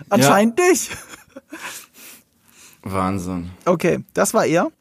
[0.09, 0.89] Anscheinend nicht.
[2.81, 3.51] Wahnsinn.
[3.65, 4.71] Okay, das war er.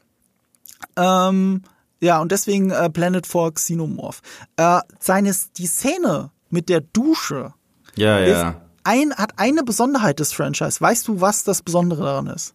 [0.97, 1.63] Ähm,
[2.01, 4.23] ja, und deswegen äh, Planet 4 Xenomorph.
[4.57, 7.55] Äh, seines, die Szene mit der Dusche
[7.95, 8.61] Ja, ist ja.
[8.85, 10.81] ein, hat eine Besonderheit des Franchise.
[10.81, 12.55] Weißt du, was das Besondere daran ist?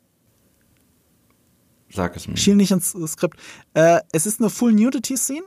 [1.97, 2.37] Sag es mir.
[2.37, 3.37] Schiel nicht ins Skript.
[3.73, 5.41] Äh, es ist eine Full Nudity Scene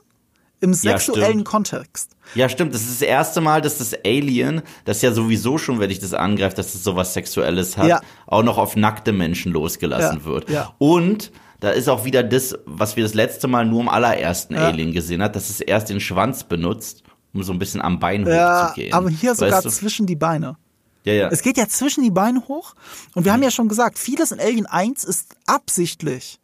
[0.60, 1.44] im Ja, sexuellen stimmt.
[1.46, 2.10] Kontext.
[2.34, 2.74] Ja, stimmt.
[2.74, 6.12] Das ist das erste Mal, dass das Alien, das ja sowieso schon, wenn ich das
[6.12, 8.00] angreife, dass es sowas Sexuelles hat, Ja.
[8.26, 10.50] auch noch auf nackte Menschen losgelassen Ja, wird.
[10.50, 10.74] ja.
[10.78, 14.66] Und da ist auch wieder das, was wir das letzte Mal nur im allerersten Ja.
[14.66, 18.26] Alien gesehen hat, dass es erst den Schwanz benutzt, um so ein bisschen am Bein
[18.26, 18.92] Ja, hochzugehen.
[18.92, 19.70] aber hier sogar weißt du?
[19.70, 20.56] zwischen die Beine.
[21.04, 21.28] Ja, ja.
[21.28, 22.74] Es geht ja zwischen die Beine hoch.
[23.14, 26.39] Und wir haben ja schon gesagt, vieles in Alien 1 ist absichtlich.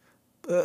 [0.47, 0.63] Äh,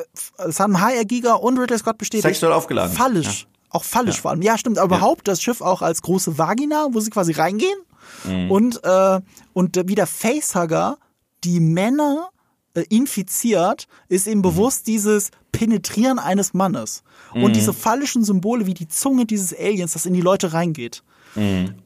[0.48, 2.22] Es haben HR Giga und Ridley Scott bestätigt.
[2.24, 2.94] Sexuell aufgeladen.
[2.94, 3.46] Fallisch.
[3.70, 4.42] Auch fallisch vor allem.
[4.42, 4.78] Ja, stimmt.
[4.78, 7.78] Aber überhaupt das Schiff auch als große Vagina, wo sie quasi reingehen.
[8.24, 8.50] Mhm.
[8.50, 9.20] Und, äh,
[9.54, 10.98] und wie der Facehugger
[11.44, 12.28] die Männer
[12.74, 14.32] äh, infiziert, ist Mhm.
[14.32, 17.02] ihm bewusst dieses Penetrieren eines Mannes.
[17.34, 17.44] Mhm.
[17.44, 21.02] Und diese phallischen Symbole wie die Zunge dieses Aliens, das in die Leute reingeht.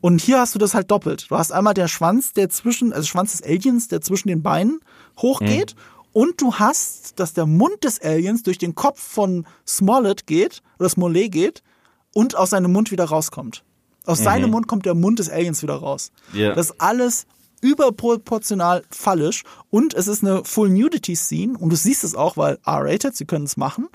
[0.01, 1.27] Und hier hast du das halt doppelt.
[1.31, 4.81] Du hast einmal der Schwanz, der zwischen, also Schwanz des Aliens, der zwischen den Beinen
[5.20, 5.77] hochgeht.
[6.16, 10.88] Und du hast, dass der Mund des Aliens durch den Kopf von Smollett geht, oder
[10.88, 11.62] Smollett geht,
[12.14, 13.64] und aus seinem Mund wieder rauskommt.
[14.06, 16.12] Aus seinem Mund kommt der Mund des Aliens wieder raus.
[16.32, 16.55] Ja.
[16.55, 17.26] Das ist alles
[17.60, 19.43] überproportional fallisch.
[19.68, 21.59] Und es ist eine Full Nudity Scene.
[21.59, 23.90] Und du siehst es auch, weil R-rated, sie können es machen.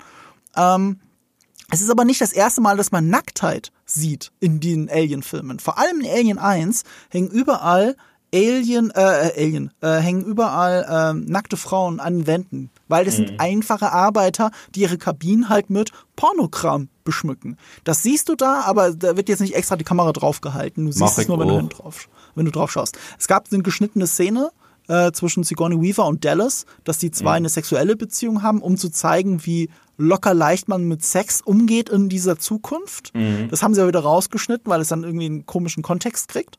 [1.72, 5.58] Es ist aber nicht das erste Mal, dass man Nacktheit sieht in den Alien-Filmen.
[5.58, 7.96] Vor allem in Alien 1 hängen überall
[8.34, 12.70] Alien, äh, Alien, äh, hängen überall ähm, nackte Frauen an den Wänden.
[12.88, 17.58] Weil das sind einfache Arbeiter, die ihre Kabinen halt mit Pornokram beschmücken.
[17.84, 20.90] Das siehst du da, aber da wird jetzt nicht extra die Kamera draufgehalten.
[20.90, 22.98] Du Mach siehst es nur, wenn du, drauf, wenn du drauf schaust.
[23.18, 24.50] Es gab eine geschnittene Szene
[24.88, 28.90] äh, zwischen Sigourney Weaver und Dallas, dass die zwei eine sexuelle Beziehung haben, um zu
[28.90, 29.68] zeigen, wie
[29.98, 33.12] locker leicht man mit Sex umgeht in dieser Zukunft.
[33.50, 36.58] Das haben sie ja wieder rausgeschnitten, weil es dann irgendwie einen komischen Kontext kriegt.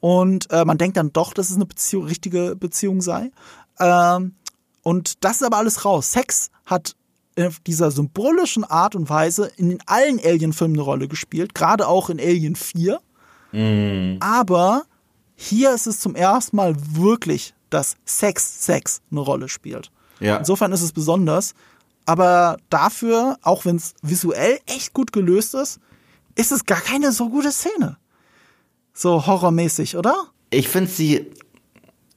[0.00, 3.30] Und äh, man denkt dann doch, dass es eine Beziehung, richtige Beziehung sei.
[3.78, 4.34] Ähm,
[4.82, 6.12] und das ist aber alles raus.
[6.12, 6.96] Sex hat
[7.38, 12.18] auf dieser symbolischen Art und Weise in allen Alien-Filmen eine Rolle gespielt, gerade auch in
[12.18, 13.00] Alien 4.
[14.20, 14.84] Aber
[15.36, 19.90] hier ist es zum ersten Mal wirklich, dass Sex, Sex eine Rolle spielt.
[20.18, 20.36] Ja.
[20.36, 21.54] Insofern ist es besonders.
[22.06, 25.80] Aber dafür, auch wenn es visuell echt gut gelöst ist,
[26.34, 27.96] ist es gar keine so gute Szene.
[29.00, 30.14] So horrormäßig, oder?
[30.50, 31.30] Ich finde sie,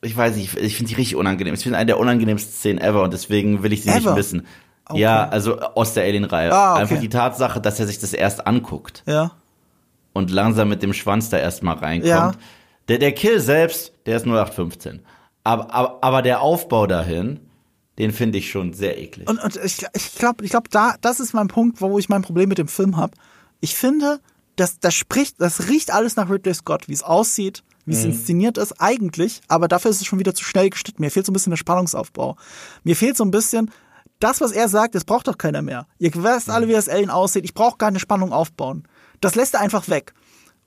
[0.02, 1.54] ich weiß nicht, ich finde sie richtig unangenehm.
[1.54, 4.16] Ich finde eine der unangenehmsten Szenen ever und deswegen will ich sie nicht Ever?
[4.16, 4.46] missen.
[4.90, 5.00] Okay.
[5.00, 6.52] Ja, also aus der Alien-Reihe.
[6.52, 6.82] Ah, okay.
[6.82, 9.32] Einfach die Tatsache, dass er sich das erst anguckt Ja.
[10.12, 12.10] und langsam mit dem Schwanz da erstmal reinkommt.
[12.10, 12.34] Ja.
[12.90, 15.04] Der, der Kill selbst, der ist 0815.
[15.46, 17.40] Aber, aber, aber der Aufbau dahin,
[17.98, 19.30] den finde ich schon sehr eklig.
[19.30, 22.24] Und, und ich, ich glaube, ich glaub, da, das ist mein Punkt, wo ich mein
[22.24, 23.14] Problem mit dem Film habe.
[23.62, 24.20] Ich finde,
[24.56, 28.58] das, das spricht, das riecht alles nach Ridley Scott, wie es aussieht, wie es inszeniert
[28.58, 31.02] ist, eigentlich, aber dafür ist es schon wieder zu schnell geschnitten.
[31.02, 32.38] Mir fehlt so ein bisschen der Spannungsaufbau.
[32.84, 33.72] Mir fehlt so ein bisschen,
[34.20, 35.86] das, was er sagt, das braucht doch keiner mehr.
[36.00, 37.44] Ihr wisst alle, wie das Alien aussieht.
[37.44, 38.88] Ich brauche gar keine Spannung aufbauen.
[39.20, 40.14] Das lässt er einfach weg.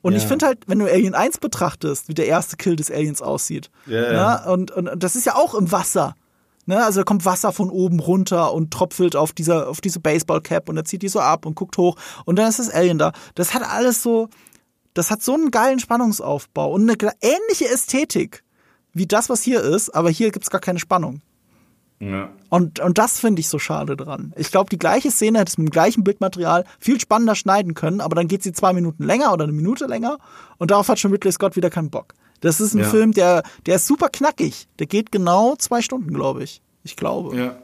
[0.03, 0.29] Und ich Ja.
[0.29, 3.71] finde halt, wenn du Alien 1 betrachtest, wie der erste Kill des Aliens aussieht.
[3.87, 4.45] Ja, ja.
[4.47, 4.53] Ne?
[4.53, 6.15] Und, und das ist ja auch im Wasser.
[6.67, 6.85] Ne?
[6.85, 10.77] Also da kommt Wasser von oben runter und tropfelt auf dieser, auf diese Baseballcap und
[10.77, 13.13] er zieht die so ab und guckt hoch und dann ist das Alien da.
[13.37, 14.29] Das hat alles so,
[14.93, 18.43] das hat so einen geilen Spannungsaufbau und eine ähnliche Ästhetik
[18.93, 21.21] wie das, was hier ist, aber hier gibt's gar keine Spannung.
[22.01, 22.31] ja.
[22.49, 24.33] Und, und das finde ich so schade dran.
[24.37, 28.01] Ich glaube, die gleiche Szene hätte es mit dem gleichen Bildmaterial viel spannender schneiden können,
[28.01, 30.19] aber dann geht sie zwei Minuten länger oder eine Minute länger
[30.59, 32.15] und darauf hat schon Ridley Scott wieder keinen Bock.
[32.41, 32.85] Das ist ein Ja.
[32.85, 34.69] Film, der, der ist super knackig.
[34.79, 36.61] Der geht genau zwei Stunden, glaube ich.
[36.85, 37.37] Ich glaube.
[37.37, 37.57] ja.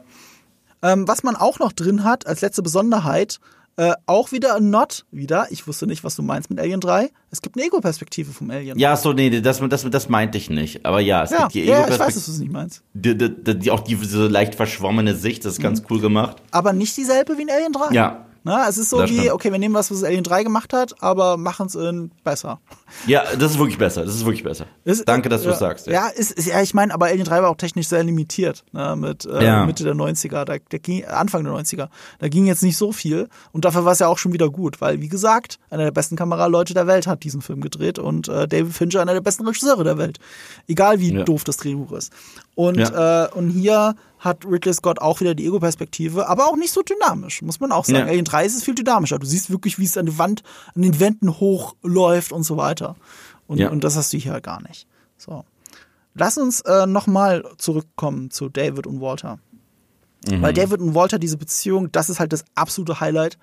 [0.81, 3.39] Ähm, was man auch noch drin hat, als letzte Besonderheit,
[3.77, 7.09] äh, auch wieder ein Not, wieder, ich wusste nicht, was du meinst mit Alien 3.
[7.31, 8.77] Es gibt eine Ego-Perspektive vom Alien.
[8.77, 10.85] Ja, so, nee, das, das, das meinte ich nicht.
[10.85, 12.25] Aber ja, es ja, gibt die ja ich weiß, dass Ego-Perspektive.
[12.25, 12.83] du es nicht meinst.
[12.93, 16.37] Die, die, die, auch diese leicht verschwommene Sicht, das ist ganz cool gemacht.
[16.51, 17.93] Aber nicht dieselbe wie in Alien 3.
[17.93, 18.25] Ja.
[18.45, 19.31] Na, es ist so Das wie, stimmt.
[19.31, 22.59] okay, wir nehmen was, was Alien 3 gemacht hat, aber machen es in besser.
[23.07, 24.03] Ja, das ist wirklich besser.
[24.03, 24.65] Das ist wirklich besser.
[24.83, 25.87] Ist- Danke, dass du ja, es sagst.
[25.87, 28.95] Ja, ist, ist, ja ich meine, aber Alien 3 war auch technisch sehr limitiert, ne,
[28.97, 29.65] mit äh, Ja.
[29.65, 31.87] Mitte der 90er, da, der ging, Anfang der 90er.
[32.19, 34.81] Da ging jetzt nicht so viel und dafür war es ja auch schon wieder gut,
[34.81, 38.47] weil, wie gesagt, einer der besten Kameraleute der Welt hat diesen Film gedreht und äh,
[38.47, 40.19] David Fincher einer der besten Regisseure der Welt.
[40.67, 41.23] Egal wie Ja.
[41.23, 42.11] doof das Drehbuch ist.
[42.55, 43.25] Und, Ja.
[43.25, 47.41] äh, und hier hat Ridley Scott auch wieder die Ego-Perspektive, aber auch nicht so dynamisch,
[47.41, 47.99] muss man auch sagen.
[47.99, 48.05] Ja.
[48.05, 49.19] Alien 3 ist es viel dynamischer.
[49.19, 50.43] Du siehst wirklich, wie es an die Wand,
[50.75, 52.95] an den Wänden hochläuft und so weiter.
[53.47, 53.69] Und, Ja.
[53.69, 54.87] und das hast du hier gar nicht.
[55.17, 55.43] So.
[56.13, 59.39] Lass uns äh, nochmal zurückkommen zu David und Walter.
[60.29, 63.37] Weil David und Walter, diese Beziehung, das ist halt das absolute Highlight.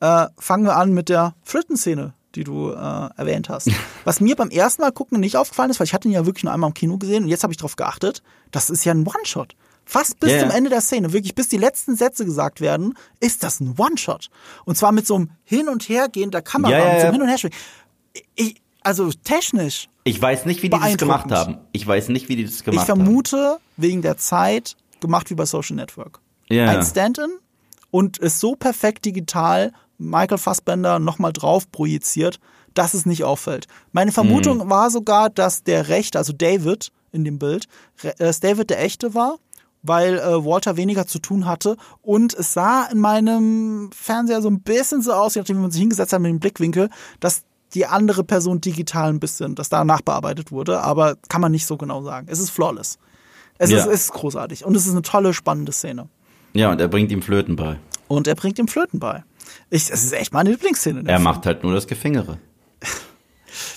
[0.00, 3.70] Äh, fangen wir an mit der Flötenszene, die du äh, erwähnt hast.
[4.04, 6.44] Was mir beim ersten Mal gucken nicht aufgefallen ist, weil ich hatte ihn ja wirklich
[6.44, 9.06] nur einmal im Kino gesehen und jetzt habe ich darauf geachtet, das ist ja ein
[9.06, 9.54] One-Shot.
[9.86, 10.54] Fast bis Ja, zum ja.
[10.56, 14.30] Ende der Szene, wirklich bis die letzten Sätze gesagt werden, ist das ein One-Shot.
[14.64, 17.06] Und zwar mit so einem Hin- und Hergehen der Kamera, Ja, ja, mit so einem
[17.06, 17.12] ja.
[17.12, 17.56] Hin- und Herschwingen.
[18.34, 21.58] Ich, also technisch Ich weiß nicht, wie die das gemacht haben.
[21.72, 25.44] Ich weiß nicht, wie die das gemacht ich vermute, wegen der Zeit, gemacht wie bei
[25.46, 26.14] Social Network.
[26.50, 26.56] haben.
[26.56, 26.66] Ja.
[26.70, 27.30] ein Stand-in
[27.90, 32.40] und ist so perfekt digital Michael Fassbender nochmal drauf projiziert,
[32.74, 33.66] dass es nicht auffällt.
[33.92, 37.66] Meine Vermutung war sogar, dass der Rechte, also David in dem Bild,
[38.02, 39.36] äh, dass David der Echte war,
[39.82, 44.60] weil äh, Walter weniger zu tun hatte und es sah in meinem Fernseher so ein
[44.60, 46.88] bisschen so aus, je nachdem, wie man sich hingesetzt hat mit dem Blickwinkel,
[47.20, 47.42] dass
[47.74, 51.76] die andere Person digital ein bisschen, dass da nachbearbeitet wurde, aber kann man nicht so
[51.76, 52.28] genau sagen.
[52.30, 52.98] Es ist flawless.
[53.58, 53.78] Es Ja.
[53.78, 56.08] ist, es ist großartig und es ist eine tolle, spannende Szene.
[56.54, 57.78] Ja, und er bringt ihm Flöten bei.
[58.08, 59.24] Und er bringt ihm Flöten bei.
[59.70, 61.00] Ich, es ist echt meine Lieblingsszene.
[61.00, 61.22] Er Film.
[61.22, 62.38] macht halt nur das Gefingere.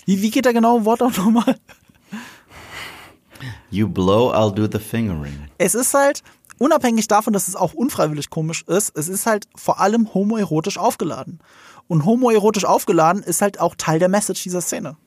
[0.05, 1.55] Wie, wie geht der genaue Wort auch nochmal?
[3.69, 5.49] You blow, I'll do the fingering.
[5.57, 6.23] Es ist halt,
[6.57, 11.39] unabhängig davon, dass es auch unfreiwillig komisch ist, es ist halt vor allem homoerotisch aufgeladen.
[11.87, 14.97] Und homoerotisch aufgeladen ist halt auch Teil der Message dieser Szene.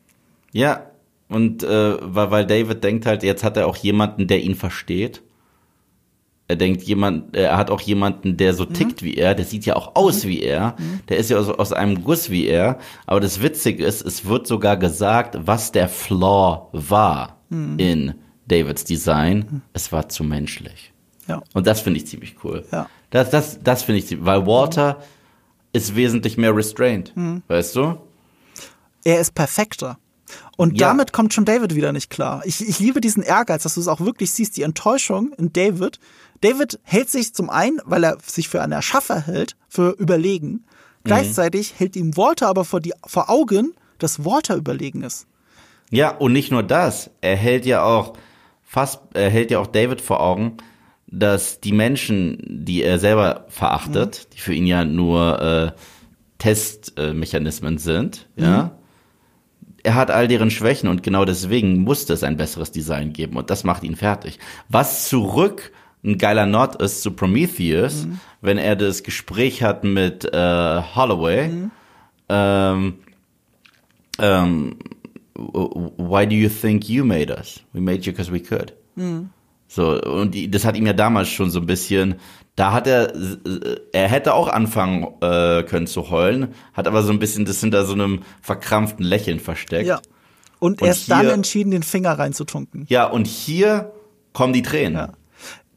[0.52, 0.86] Ja,
[1.28, 5.22] und äh, weil David denkt halt, jetzt hat er auch jemanden, der ihn versteht.
[6.50, 9.76] Er denkt, jemand, er hat auch jemanden, der so tickt wie er, der sieht ja
[9.76, 10.74] auch aus wie er,
[11.08, 12.78] der ist ja aus, aus einem Guss wie er.
[13.06, 18.14] Aber das Witzige ist, es wird sogar gesagt, was der Flaw war in
[18.48, 19.62] Davids Design.
[19.74, 20.92] Es war zu menschlich.
[21.28, 21.40] Ja.
[21.54, 22.64] Und das finde ich ziemlich cool.
[22.72, 22.88] Ja.
[23.10, 25.00] Das, das, das finde ich ziemlich, weil Walter
[25.72, 27.12] ist wesentlich mehr restrained,
[27.46, 27.96] weißt du?
[29.04, 29.99] Er ist perfekter.
[30.60, 30.88] Und Ja.
[30.88, 32.42] damit kommt schon David wieder nicht klar.
[32.44, 35.98] Ich, ich liebe diesen Ehrgeiz, dass du es auch wirklich siehst, die Enttäuschung in David.
[36.42, 40.66] David hält sich zum einen, weil er sich für einen Erschaffer hält, für überlegen.
[41.02, 45.26] Gleichzeitig hält ihm Walter aber vor, die, vor Augen, dass Walter überlegen ist.
[45.90, 47.08] Ja, und nicht nur das.
[47.22, 48.12] Er hält ja auch
[48.62, 50.58] fast, er hält ja auch David vor Augen,
[51.06, 55.72] dass die Menschen, die er selber verachtet, die für ihn ja nur äh,
[56.36, 58.72] Testmechanismen sind, ja,
[59.82, 63.50] er hat all deren Schwächen und genau deswegen musste es ein besseres Design geben und
[63.50, 64.38] das macht ihn fertig.
[64.68, 65.72] Was zurück
[66.04, 68.06] ein geiler Nod ist zu Prometheus,
[68.40, 71.50] wenn er das Gespräch hat mit äh, Holloway.
[72.28, 72.94] Ähm,
[74.18, 74.76] ähm,
[75.34, 77.60] why do you think you made us?
[77.72, 78.72] We made you because we could.
[79.68, 82.16] So, und das hat ihm ja damals schon so ein bisschen,
[82.60, 83.14] da hat er,
[83.92, 87.86] er hätte auch anfangen äh, können zu heulen, hat aber so ein bisschen das hinter
[87.86, 89.86] so einem verkrampften Lächeln versteckt.
[89.86, 90.00] Ja.
[90.58, 92.84] Und, Und erst dann hier- entschieden, den Finger reinzutunken.
[92.90, 93.92] Ja, und hier
[94.34, 94.94] kommen die Tränen.
[94.94, 95.12] Ja.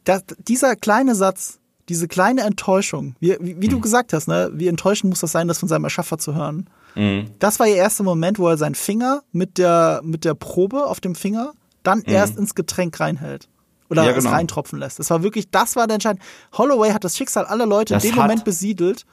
[0.04, 4.68] Das, dieser kleine Satz, diese kleine Enttäuschung, wie, wie, wie du gesagt hast, ne, wie
[4.68, 6.70] enttäuschend muss das sein, das von seinem Erschaffer zu hören.
[6.96, 7.28] Mhm.
[7.40, 11.00] Das war ihr erster Moment, wo er seinen Finger mit der, mit der Probe auf
[11.00, 13.48] dem Finger dann erst ins Getränk reinhält.
[13.94, 14.10] Oder Mhm.
[14.10, 14.36] Ja, es genau.
[14.36, 15.00] reintropfen lässt.
[15.00, 16.22] Das war wirklich, das war der Entscheidung.
[16.58, 19.06] Holloway hat das Schicksal aller Leute Das in dem hat- Moment besiedelt.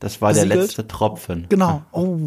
[0.00, 0.62] Das war der Besiegelt.
[0.66, 1.46] letzte Tropfen.
[1.48, 1.82] Genau.
[1.92, 2.18] Oh.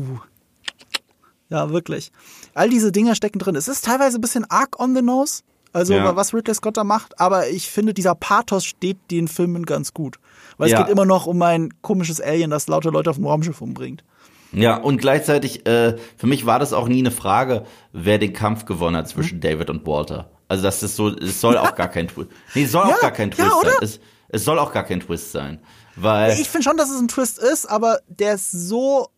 [1.50, 2.12] Ja, wirklich.
[2.56, 3.56] All diese Dinge stecken drin.
[3.56, 6.16] Es ist teilweise ein bisschen arg on the nose, also Ja.
[6.16, 10.18] was Ridley Scott da macht, aber ich finde, dieser Pathos steht den Filmen ganz gut.
[10.58, 10.82] Weil es Ja.
[10.82, 14.04] geht immer noch um ein komisches Alien, das lauter Leute auf dem Raumschiff umbringt.
[14.52, 18.66] Ja, und gleichzeitig, äh, für mich war das auch nie eine Frage, wer den Kampf
[18.66, 20.30] gewonnen hat zwischen David und Walter.
[20.54, 22.30] Also das ist so, es soll auch gar kein Twist.
[22.54, 23.70] Nee, es soll Ja, auch gar kein ja, Twist oder?
[23.72, 23.78] sein.
[23.82, 24.00] Es,
[24.30, 25.60] es soll auch gar kein Twist sein.
[25.96, 29.10] Weil, Ich finde schon, dass es ein Twist ist, aber der ist so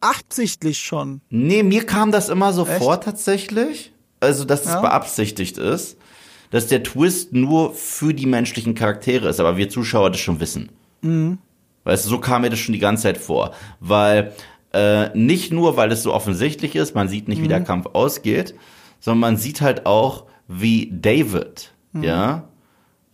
[0.00, 1.20] absichtlich schon.
[1.30, 2.78] nee, mir kam das immer so Echt?
[2.78, 3.92] vor tatsächlich.
[4.20, 4.80] Also, dass es Ja.
[4.80, 5.96] beabsichtigt ist,
[6.50, 10.70] dass der Twist nur für die menschlichen Charaktere ist, aber wir Zuschauer das schon wissen.
[11.02, 11.38] Mhm.
[11.84, 13.52] Weißt du, so kam mir das schon die ganze Zeit vor.
[13.80, 14.32] Weil,
[14.72, 17.48] äh, nicht nur, weil es so offensichtlich ist, man sieht nicht, wie Mhm.
[17.50, 18.54] der Kampf ausgeht,
[19.06, 22.02] sondern man sieht halt auch, wie David, Mhm.
[22.02, 22.48] ja,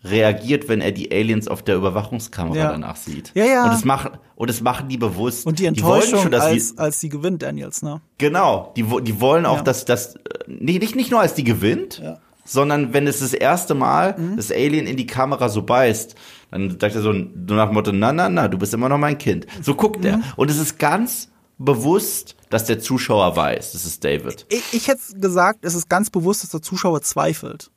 [0.05, 2.71] reagiert, wenn er die Aliens auf der Überwachungskamera Ja.
[2.73, 3.31] danach sieht.
[3.35, 3.65] Ja, ja.
[3.65, 5.47] Und das machen, und das machen die bewusst.
[5.47, 8.01] Und die Enttäuschung, schon, dass als, die, als sie gewinnt, Daniels, ne?
[8.19, 9.63] Genau, die, die wollen auch, Ja.
[9.63, 12.13] dass das, äh, nicht, nicht, nicht nur als die gewinnt, Ja.
[12.13, 12.17] Mhm.
[12.45, 16.17] sondern wenn es das erste Mal das Alien in die Kamera so beißt,
[16.51, 18.99] dann sagt er so, so nach dem Motto, na, na, na, du bist immer noch
[18.99, 19.47] mein Kind.
[19.63, 20.17] So guckt er.
[20.17, 20.25] Mhm.
[20.37, 21.29] Und es ist ganz
[21.65, 24.47] bewusst, dass der Zuschauer weiß, das ist David.
[24.49, 27.71] Ich, ich hätte gesagt, es ist ganz bewusst, dass der Zuschauer zweifelt.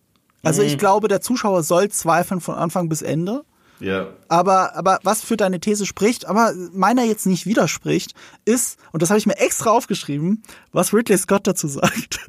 [0.43, 0.67] Also Mhm.
[0.67, 3.43] ich glaube, der Zuschauer soll zweifeln von Anfang bis Ende.
[3.81, 4.07] Ja.
[4.29, 8.13] Aber, aber was für deine These spricht, aber meiner jetzt nicht widerspricht,
[8.45, 12.19] ist, und das habe ich mir extra aufgeschrieben, was Ridley Scott dazu sagt.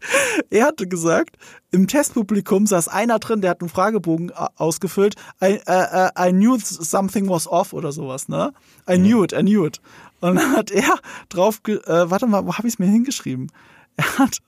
[0.50, 1.36] er hatte gesagt,
[1.70, 6.58] im Testpublikum saß einer drin, der hat einen Fragebogen ausgefüllt, I, äh, äh, I knew
[6.58, 8.52] something was off oder sowas, ne?
[8.90, 9.80] I knew it, I knew it.
[10.20, 10.98] Und dann hat er
[11.28, 13.50] drauf, ge- äh, warte mal, wo habe ich es mir hingeschrieben?
[13.96, 14.38] Er hat,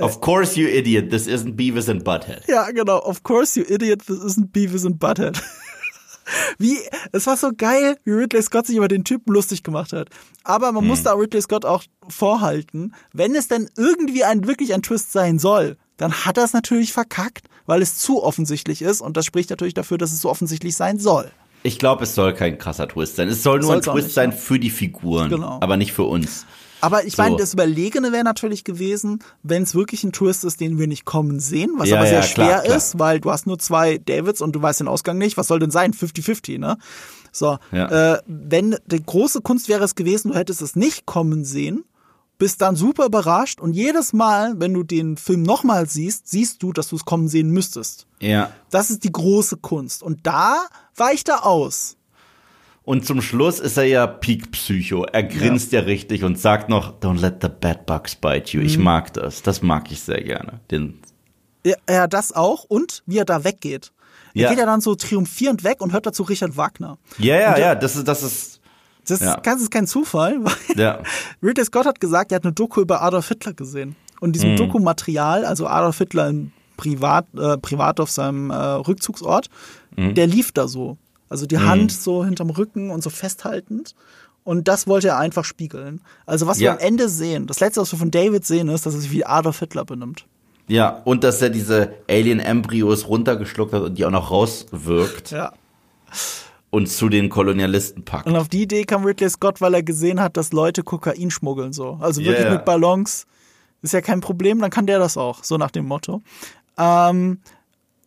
[0.00, 2.42] Of course, you idiot, this isn't Beavis and Butthead.
[2.46, 2.98] Ja, genau.
[3.02, 5.42] Of course, you idiot, this isn't Beavis and Butthead.
[6.58, 6.78] Wie,
[7.10, 10.10] es war so geil, wie Ridley Scott sich über den Typen lustig gemacht hat.
[10.44, 14.82] Aber man muss da Ridley Scott auch vorhalten, wenn es denn irgendwie ein, wirklich ein
[14.82, 19.16] Twist sein soll, dann hat er es natürlich verkackt, weil es zu offensichtlich ist und
[19.16, 21.32] das spricht natürlich dafür, dass es so offensichtlich sein soll.
[21.62, 23.28] Ich glaube, es soll kein krasser Twist sein.
[23.28, 25.58] Es soll nur Soll's ein Twist nicht, sein für die Figuren, Genau.
[25.60, 26.46] aber nicht für uns.
[26.82, 27.22] Aber ich So.
[27.22, 31.04] meine, das Überlegene wäre natürlich gewesen, wenn es wirklich ein Twist ist, den wir nicht
[31.04, 32.76] kommen sehen, was Ja, aber sehr ja, klar, schwer klar.
[32.76, 35.36] ist, weil du hast nur zwei Davids und du weißt den Ausgang nicht.
[35.36, 35.92] Was soll denn sein?
[35.92, 36.78] 50-50, ne?
[37.32, 38.14] So, Ja.
[38.14, 41.84] äh, wenn die große Kunst wäre es gewesen, du hättest es nicht kommen sehen,
[42.40, 46.72] bist dann super überrascht und jedes Mal, wenn du den Film nochmal siehst, siehst du,
[46.72, 48.08] dass du es kommen sehen müsstest.
[48.18, 48.50] Ja.
[48.70, 50.02] Das ist die große Kunst.
[50.02, 50.56] Und da
[50.96, 51.96] weicht er aus.
[52.82, 55.04] Und zum Schluss ist er ja Peak Psycho.
[55.04, 58.62] Er grinst ja, richtig und sagt noch, don't let the bad bugs bite you.
[58.62, 58.84] Ich Mhm.
[58.84, 59.42] mag das.
[59.42, 60.60] Das mag ich sehr gerne.
[60.70, 60.98] Den,
[61.64, 62.64] Ja, ja, das auch.
[62.64, 63.92] Und wie er da weggeht.
[64.34, 64.48] Er Ja.
[64.48, 66.96] geht ja dann so triumphierend weg und hört dazu Richard Wagner.
[67.18, 68.59] ja, ja, der- ja, das ist, das ist,
[69.06, 69.34] Das, Ja.
[69.34, 70.98] ist, kein Zufall, weil ja.
[71.42, 73.96] Ridley Scott hat gesagt, er hat eine Doku über Adolf Hitler gesehen.
[74.20, 74.32] Und Mhm.
[74.32, 79.48] diesem Dokumaterial, also Adolf Hitler in privat, äh, privat auf seinem äh, Rückzugsort,
[79.96, 80.14] Mhm.
[80.14, 80.96] der lief da so.
[81.28, 83.94] Also die Hand so hinterm Rücken und so festhaltend.
[84.42, 86.00] Und das wollte er einfach spiegeln.
[86.26, 86.72] Also was Ja.
[86.72, 89.10] wir am Ende sehen, das letzte, was wir von David sehen, ist, dass er sich
[89.12, 90.24] wie Adolf Hitler benimmt.
[90.66, 95.52] Ja, und dass er diese Alien-Embryos runtergeschluckt hat und die auch noch rauswirkt Ja.
[96.70, 98.26] Und zu den Kolonialisten packt.
[98.26, 101.72] Und auf die Idee kam Ridley Scott, weil er gesehen hat, dass Leute Kokain schmuggeln
[101.72, 101.98] so.
[102.00, 102.54] Also wirklich Yeah.
[102.54, 103.26] mit Ballons.
[103.82, 106.22] Ist ja kein Problem, dann kann der das auch, so nach dem Motto.
[106.78, 107.40] Ähm,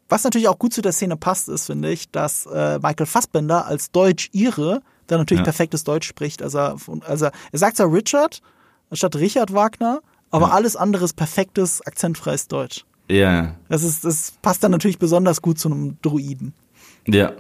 [0.10, 3.66] was natürlich auch gut zu der Szene passt, ist, finde ich, dass äh, Michael Fassbender
[3.66, 5.46] als Deutsch-Ire dann natürlich Ja.
[5.46, 6.42] perfektes Deutsch spricht.
[6.44, 6.78] Also, er-
[7.08, 8.42] also er sagt zwar Richard
[8.92, 12.86] anstatt Richard Wagner, aber alles andere ist perfektes, akzentfreies Deutsch.
[13.10, 16.54] Ja, Das, ist, das passt dann natürlich besonders gut zu einem Druiden.
[17.08, 17.34] ja.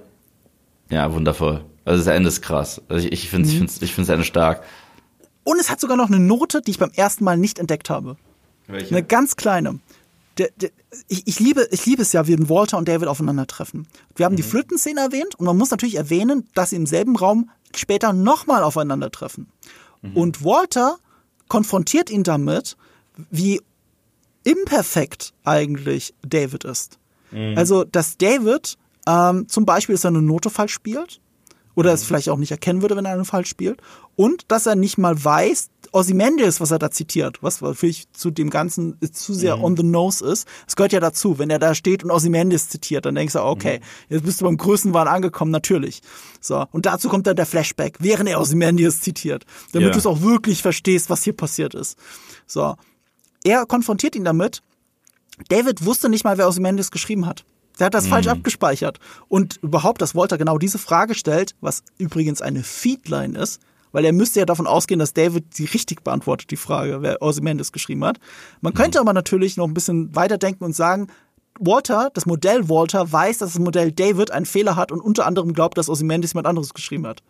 [0.89, 1.65] Ja, wundervoll.
[1.85, 2.81] Also das Ende ist krass.
[2.87, 3.53] Also ich, ich finde es Mhm.
[3.53, 4.63] ich find's, ich find's Ende stark.
[5.43, 8.15] Und es hat sogar noch eine Note, die ich beim ersten Mal nicht entdeckt habe.
[8.67, 8.95] Welche?
[8.95, 9.79] Eine ganz kleine.
[10.37, 10.71] Der, der,
[11.09, 13.87] ich, ich, liebe, ich liebe es ja, wie Walter und David aufeinandertreffen.
[14.15, 17.49] Wir haben die Flötenszene erwähnt und man muss natürlich erwähnen, dass sie im selben Raum
[17.75, 19.47] später nochmal aufeinandertreffen.
[20.15, 20.97] Und Walter
[21.47, 22.77] konfrontiert ihn damit,
[23.29, 23.61] wie
[24.43, 26.99] imperfekt eigentlich David ist.
[27.55, 28.77] Also, dass David
[29.07, 31.19] ähm, zum Beispiel, dass er eine Note falsch spielt
[31.75, 33.81] oder es vielleicht auch nicht erkennen würde, wenn er eine falsch spielt
[34.15, 38.49] und dass er nicht mal weiß, Ozymandias, was er da zitiert, was natürlich zu dem
[38.49, 40.47] Ganzen zu sehr on the nose ist.
[40.67, 43.79] Es gehört ja dazu, wenn er da steht und Ozymandias zitiert, dann denkst du, okay,
[44.09, 46.01] jetzt bist du beim Größenwahn angekommen, natürlich.
[46.41, 49.93] So und dazu kommt dann der Flashback, während er Ozymandias zitiert, damit Ja.
[49.93, 51.97] du es auch wirklich verstehst, was hier passiert ist.
[52.47, 52.75] So,
[53.43, 54.61] er konfrontiert ihn damit.
[55.49, 57.45] David wusste nicht mal, wer Ozymandias geschrieben hat.
[57.79, 58.99] Der hat das falsch abgespeichert.
[59.27, 64.13] Und überhaupt, dass Walter genau diese Frage stellt, was übrigens eine Feedline ist, weil er
[64.13, 68.19] müsste ja davon ausgehen, dass David sie richtig beantwortet, die Frage, wer Ozymandias geschrieben hat.
[68.61, 71.07] Man könnte aber natürlich noch ein bisschen weiterdenken und sagen,
[71.59, 75.53] Walter, das Modell Walter, weiß, dass das Modell David einen Fehler hat und unter anderem
[75.53, 77.21] glaubt, dass Ozymandias jemand anderes geschrieben hat.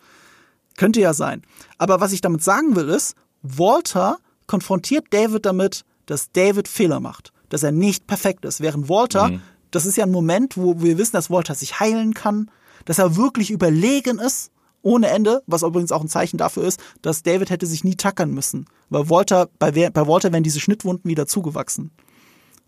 [0.77, 1.43] Könnte ja sein.
[1.77, 4.17] Aber was ich damit sagen will, ist, Walter
[4.47, 8.61] konfrontiert David damit, dass David Fehler macht, dass er nicht perfekt ist.
[8.61, 9.31] Während Walter,
[9.75, 12.49] das ist ja ein Moment, wo wir wissen, dass Walter sich heilen kann,
[12.85, 14.51] dass er wirklich überlegen ist,
[14.81, 18.31] ohne Ende, was übrigens auch ein Zeichen dafür ist, dass David hätte sich nie tackern
[18.31, 18.65] müssen.
[18.89, 21.91] Weil Walter, bei, bei Walter wären diese Schnittwunden wieder zugewachsen.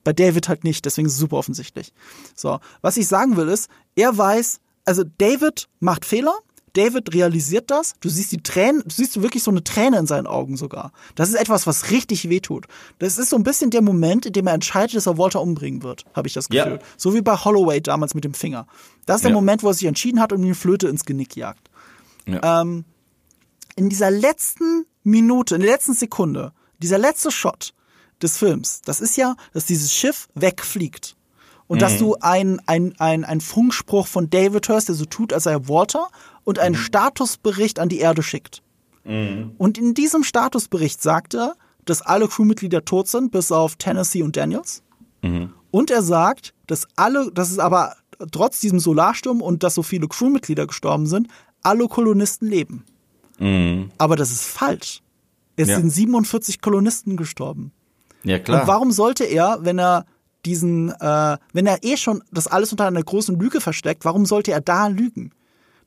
[0.03, 1.93] Bei David halt nicht, deswegen ist es super offensichtlich.
[2.35, 6.37] So, was ich sagen will ist, er weiß, also David macht Fehler,
[6.75, 10.27] David realisiert das, du siehst die Tränen, du siehst wirklich so eine Träne in seinen
[10.27, 10.91] Augen sogar.
[11.15, 12.67] Das ist etwas, was richtig wehtut.
[12.99, 15.81] Das ist so ein bisschen der Moment, in dem er entscheidet, dass er Walter umbringen
[15.83, 16.65] wird, habe ich das Ja.
[16.65, 16.79] Gefühl.
[16.97, 18.67] So wie bei Holloway damals mit dem Finger.
[19.05, 19.35] Das ist der Ja.
[19.35, 21.69] Moment, wo er sich entschieden hat und ihm die Flöte ins Genick jagt
[22.27, 22.61] Ja.
[22.61, 22.85] ähm,
[23.75, 27.73] in dieser letzten Minute, in der letzten Sekunde, dieser letzte Shot
[28.21, 31.15] des Films, das ist ja, dass dieses Schiff wegfliegt.
[31.67, 35.43] Und dass du ein, ein, ein, ein Funkspruch von David hörst, der so tut, als
[35.45, 36.09] sei er Walter,
[36.43, 38.61] und einen Statusbericht an die Erde schickt.
[39.03, 41.55] Und in diesem Statusbericht sagt er,
[41.85, 44.81] dass alle Crewmitglieder tot sind, bis auf Tennessee und Daniels.
[45.71, 47.95] Und er sagt, dass alle, dass es aber
[48.31, 51.27] trotz diesem Solarsturm und dass so viele Crewmitglieder gestorben sind,
[51.63, 52.83] alle Kolonisten leben.
[53.97, 55.01] Aber das ist falsch.
[55.55, 55.77] Es Ja.
[55.77, 57.71] sind 47 Kolonisten gestorben.
[58.23, 58.61] ja, klar.
[58.61, 60.05] Und warum sollte er, wenn er
[60.45, 64.51] diesen, äh, wenn er eh schon das alles unter einer großen Lüge versteckt, warum sollte
[64.51, 65.31] er da lügen?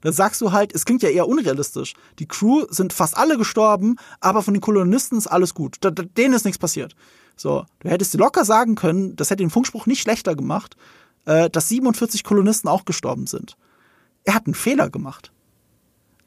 [0.00, 1.94] Da sagst du halt, es klingt ja eher unrealistisch.
[2.18, 5.76] Die Crew sind fast alle gestorben, aber von den Kolonisten ist alles gut.
[5.80, 6.94] Da, da, denen ist nichts passiert.
[7.36, 10.76] So, du hättest locker sagen können, das hätte den Funkspruch nicht schlechter gemacht,
[11.24, 13.56] äh, dass 47 Kolonisten auch gestorben sind.
[14.24, 15.32] Er hat einen Fehler gemacht.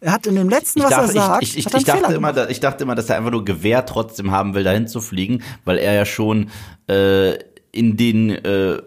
[0.01, 2.15] Er hat in dem letzten, Ich was dachte, er sagt, ich, ich, ich, dachte Fehler
[2.15, 4.99] immer, da, ich dachte immer, dass er einfach nur Gewehr trotzdem haben will, dahin zu
[4.99, 6.49] fliegen, weil er ja schon
[6.87, 7.37] äh,
[7.71, 8.81] in den äh,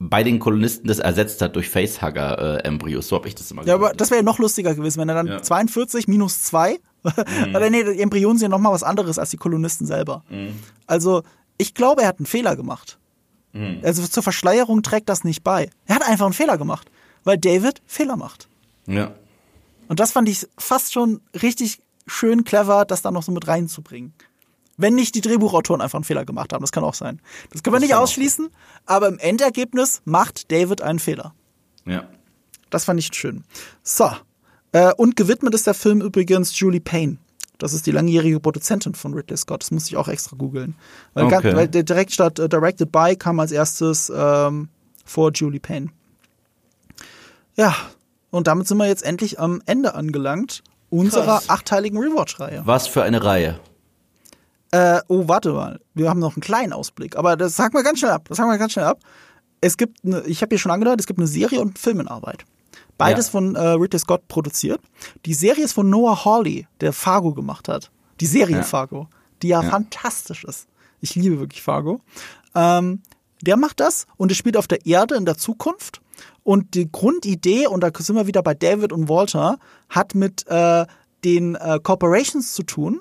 [0.00, 3.08] bei den Kolonisten das ersetzt hat durch Facehugger-Embryos.
[3.08, 4.00] so habe ich das immer Ja, aber gesagt.
[4.00, 5.42] das wäre ja noch lustiger gewesen, wenn er dann Ja.
[5.42, 6.78] 42 minus 2.
[7.50, 10.22] Oder nee, die Embryonen sind ja noch mal was anderes als die Kolonisten selber.
[10.86, 11.22] Also,
[11.56, 12.98] ich glaube, er hat einen Fehler gemacht.
[13.82, 15.68] Also zur Verschleierung trägt das nicht bei.
[15.86, 16.88] Er hat einfach einen Fehler gemacht,
[17.24, 18.46] weil David Fehler macht.
[18.86, 19.10] Ja.
[19.88, 24.12] Und das fand ich fast schon richtig schön clever, das da noch so mit reinzubringen.
[24.78, 27.20] Wenn nicht die Drehbuchautoren einfach einen Fehler gemacht haben, das kann auch sein.
[27.52, 28.48] Das können wir nicht kann auch ausschließen,
[28.86, 31.34] aber im Endergebnis macht David einen Fehler.
[31.84, 32.04] Ja.
[32.70, 33.44] Das fand ich schön.
[33.82, 34.10] So.
[34.72, 37.18] Äh, und gewidmet ist der Film übrigens Julie Payne.
[37.58, 39.62] Das ist die langjährige Produzentin von Ridley Scott.
[39.62, 40.76] Das musste ich auch extra googeln.
[41.14, 41.56] Weil, Okay.
[41.56, 44.68] weil der direkt statt äh, Directed by kam als erstes ähm,
[45.04, 45.88] vor Julie Payne.
[47.56, 47.74] Ja,
[48.30, 51.50] und damit sind wir jetzt endlich am Ende angelangt unserer Krass.
[51.50, 52.62] achteiligen Rewatch-Reihe.
[52.64, 53.58] Was für eine Reihe.
[54.70, 55.80] Äh, oh, warte mal.
[55.94, 57.16] Wir haben noch einen kleinen Ausblick.
[57.16, 58.26] Aber das sagen wir ganz schnell ab.
[58.28, 59.00] Das sagen wir ganz schnell ab.
[59.60, 62.00] Es gibt, eine, ich habe hier schon angedeutet, es gibt eine Serie und einen Film
[62.00, 62.44] in Arbeit.
[62.96, 63.32] Beides Ja.
[63.32, 64.80] von äh, Ridley Scott produziert.
[65.26, 67.90] Die Serie ist von Noah Hawley, der Fargo gemacht hat.
[68.20, 68.62] Die Serie Ja.
[68.62, 69.08] Fargo,
[69.42, 69.70] die ja, Ja.
[69.70, 70.66] fantastisch ist.
[71.00, 72.00] Ich liebe wirklich Fargo.
[72.54, 73.02] Ähm,
[73.42, 76.00] der macht das und es spielt auf der Erde in der Zukunft.
[76.42, 79.58] Und die Grundidee, und da sind wir wieder bei David und Walter,
[79.88, 80.86] hat mit äh,
[81.24, 83.00] den äh, Corporations zu tun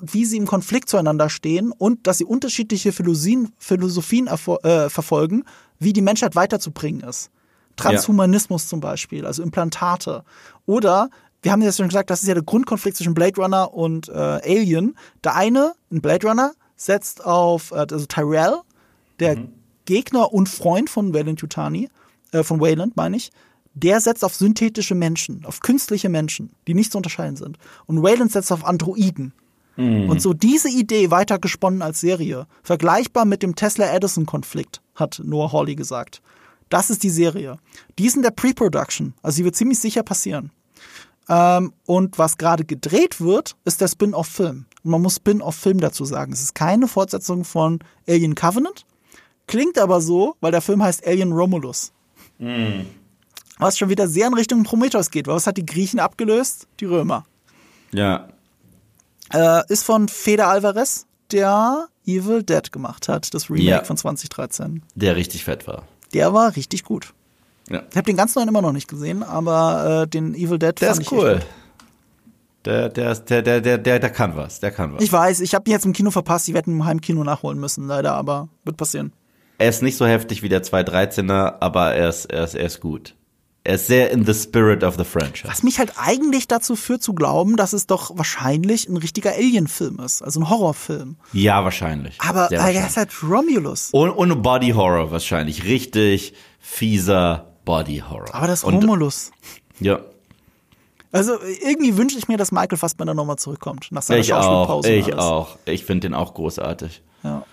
[0.00, 5.44] wie sie im Konflikt zueinander stehen und dass sie unterschiedliche Philosophien, Philosophien äh, verfolgen,
[5.78, 7.30] wie die Menschheit weiterzubringen ist.
[7.76, 10.24] Transhumanismus zum Beispiel, also Implantate.
[10.66, 11.08] Oder,
[11.42, 14.12] wir haben ja schon gesagt, das ist ja der Grundkonflikt zwischen Blade Runner und äh,
[14.12, 14.96] Alien.
[15.24, 18.58] Der eine, ein Blade Runner, setzt auf, äh, also Tyrell,
[19.18, 19.36] der
[19.86, 21.88] Gegner und Freund von Wayland Yutani,
[22.32, 23.30] äh, von Wayland meine ich,
[23.74, 27.58] der setzt auf synthetische Menschen, auf künstliche Menschen, die nicht zu unterscheiden sind.
[27.86, 29.32] Und Wayland setzt auf Androiden.
[30.10, 36.20] Und so diese Idee weitergesponnen als Serie, vergleichbar mit dem Tesla-Edison-Konflikt, hat Noah Hawley gesagt.
[36.68, 37.56] Das ist die Serie.
[37.98, 40.50] Die ist in der Pre-Production, also sie wird ziemlich sicher passieren.
[41.28, 44.66] Ähm, und was gerade gedreht wird, ist der Spin-off-Film.
[44.82, 46.32] Und man muss Spin-off-Film dazu sagen.
[46.32, 47.78] Es ist keine Fortsetzung von
[48.08, 48.84] Alien Covenant,
[49.46, 51.92] klingt aber so, weil der Film heißt Alien Romulus.
[53.58, 55.26] Was schon wieder sehr in Richtung Prometheus geht.
[55.26, 56.66] weil Was hat die Griechen abgelöst?
[56.80, 57.24] Die Römer.
[57.92, 58.28] Ja.
[59.32, 63.84] Äh, ist von Feder Alvarez, der Evil Dead gemacht hat, das Remake Ja.
[63.84, 64.82] von 2013.
[64.94, 65.84] Der richtig fett war.
[66.12, 67.12] Der war richtig gut.
[67.68, 67.82] Ja.
[67.90, 70.88] Ich habe den ganz neuen immer noch nicht gesehen, aber äh, den Evil Dead Der
[70.88, 71.40] fand ist ich cool.
[72.64, 74.60] Der, der, ist- der, der, der, der, der kann was.
[74.60, 75.02] Der kann was.
[75.02, 76.48] Ich weiß, ich habe ihn jetzt im Kino verpasst.
[76.48, 79.12] Ich werde ihn im Heimkino nachholen müssen, leider, aber wird passieren.
[79.58, 82.80] Er ist nicht so heftig wie der 213er, aber er ist, er ist, er ist
[82.80, 83.14] gut.
[83.62, 85.46] Er ist sehr in the spirit of the franchise.
[85.46, 90.00] Was mich halt eigentlich dazu führt zu glauben, dass es doch wahrscheinlich ein richtiger Alien-Film
[90.00, 91.16] ist, also ein Horrorfilm.
[91.34, 92.16] Ja, wahrscheinlich.
[92.20, 93.90] Aber Sehr er ist halt Romulus.
[93.92, 95.64] Und, und Body Horror wahrscheinlich.
[95.64, 98.34] Richtig fieser Body Horror.
[98.34, 99.30] Aber das und, Romulus.
[99.78, 100.00] Ja,
[101.12, 101.32] Also
[101.62, 104.42] irgendwie wünsche ich mir, dass Michael Fassbender nochmal zurückkommt nach seiner ich auch.
[104.82, 104.88] Schauspielpause.
[104.88, 105.58] und Ich auch.
[105.66, 107.02] Ich finde den auch großartig.
[107.22, 107.44] Ja.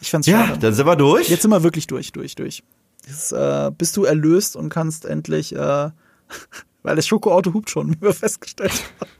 [0.00, 0.58] Ich fand's Ja, schade.
[0.58, 1.28] dann sind wir durch.
[1.28, 2.64] Jetzt sind wir wirklich durch, durch, durch.
[3.06, 5.58] Jetzt, äh, bist du erlöst und kannst endlich, äh,
[6.82, 9.10] weil das Schokoauto hupt schon, wie wir festgestellt haben.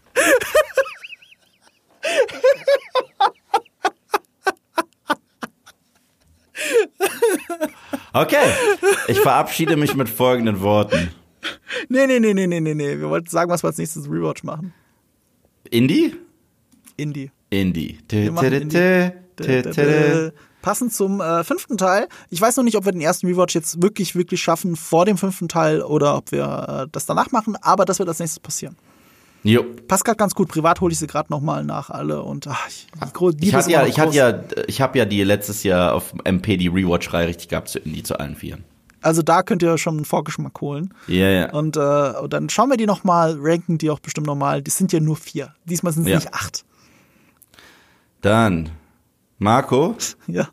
[8.13, 8.47] Okay.
[9.09, 11.11] Ich verabschiede mich mit folgenden Worten.
[11.89, 12.99] Nee, nee, nee, nee, nee, nee, nee.
[12.99, 14.73] Wir wollten sagen, was wir als nächstes Rewatch machen.
[15.69, 16.15] Indie?
[16.97, 17.33] Indie.
[17.51, 17.99] Indie.
[18.09, 19.11] Wir machen Indie.
[20.65, 22.09] Passend zum äh, fünften Teil.
[22.31, 25.19] Ich weiß noch nicht, ob wir den ersten Rewatch jetzt wirklich, wirklich schaffen vor dem
[25.19, 28.75] fünften Teil oder ob wir äh, das danach machen, aber das wird als nächstes passieren.
[29.43, 29.63] Jo.
[29.89, 30.49] Passt gerade ganz gut.
[30.49, 32.87] Privat hole ich sie gerade nochmal nach alle und ach, ich,
[33.37, 36.57] die Ich hatte ja, ich hatte ja, ich habe ja die letztes Jahr auf MP
[36.57, 38.65] die Rewatch-Reihe richtig gehabt zu Indie zu allen Vieren.
[39.03, 40.95] Also da könnt ihr schon einen Vorgeschmack holen.
[41.09, 41.51] Ja, ja.
[41.53, 41.81] Und, äh,
[42.23, 44.63] und dann schauen wir die nochmal, ranken die auch bestimmt nochmal.
[44.63, 45.55] Die sind ja nur vier.
[45.67, 46.17] Diesmal sind es Ja.
[46.17, 46.65] nicht acht.
[48.23, 48.71] Dann,
[49.45, 49.95] Marco,
[50.27, 50.47] Ja.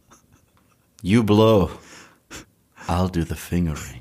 [1.01, 1.69] you blow.
[2.89, 4.00] I'll do the fingering.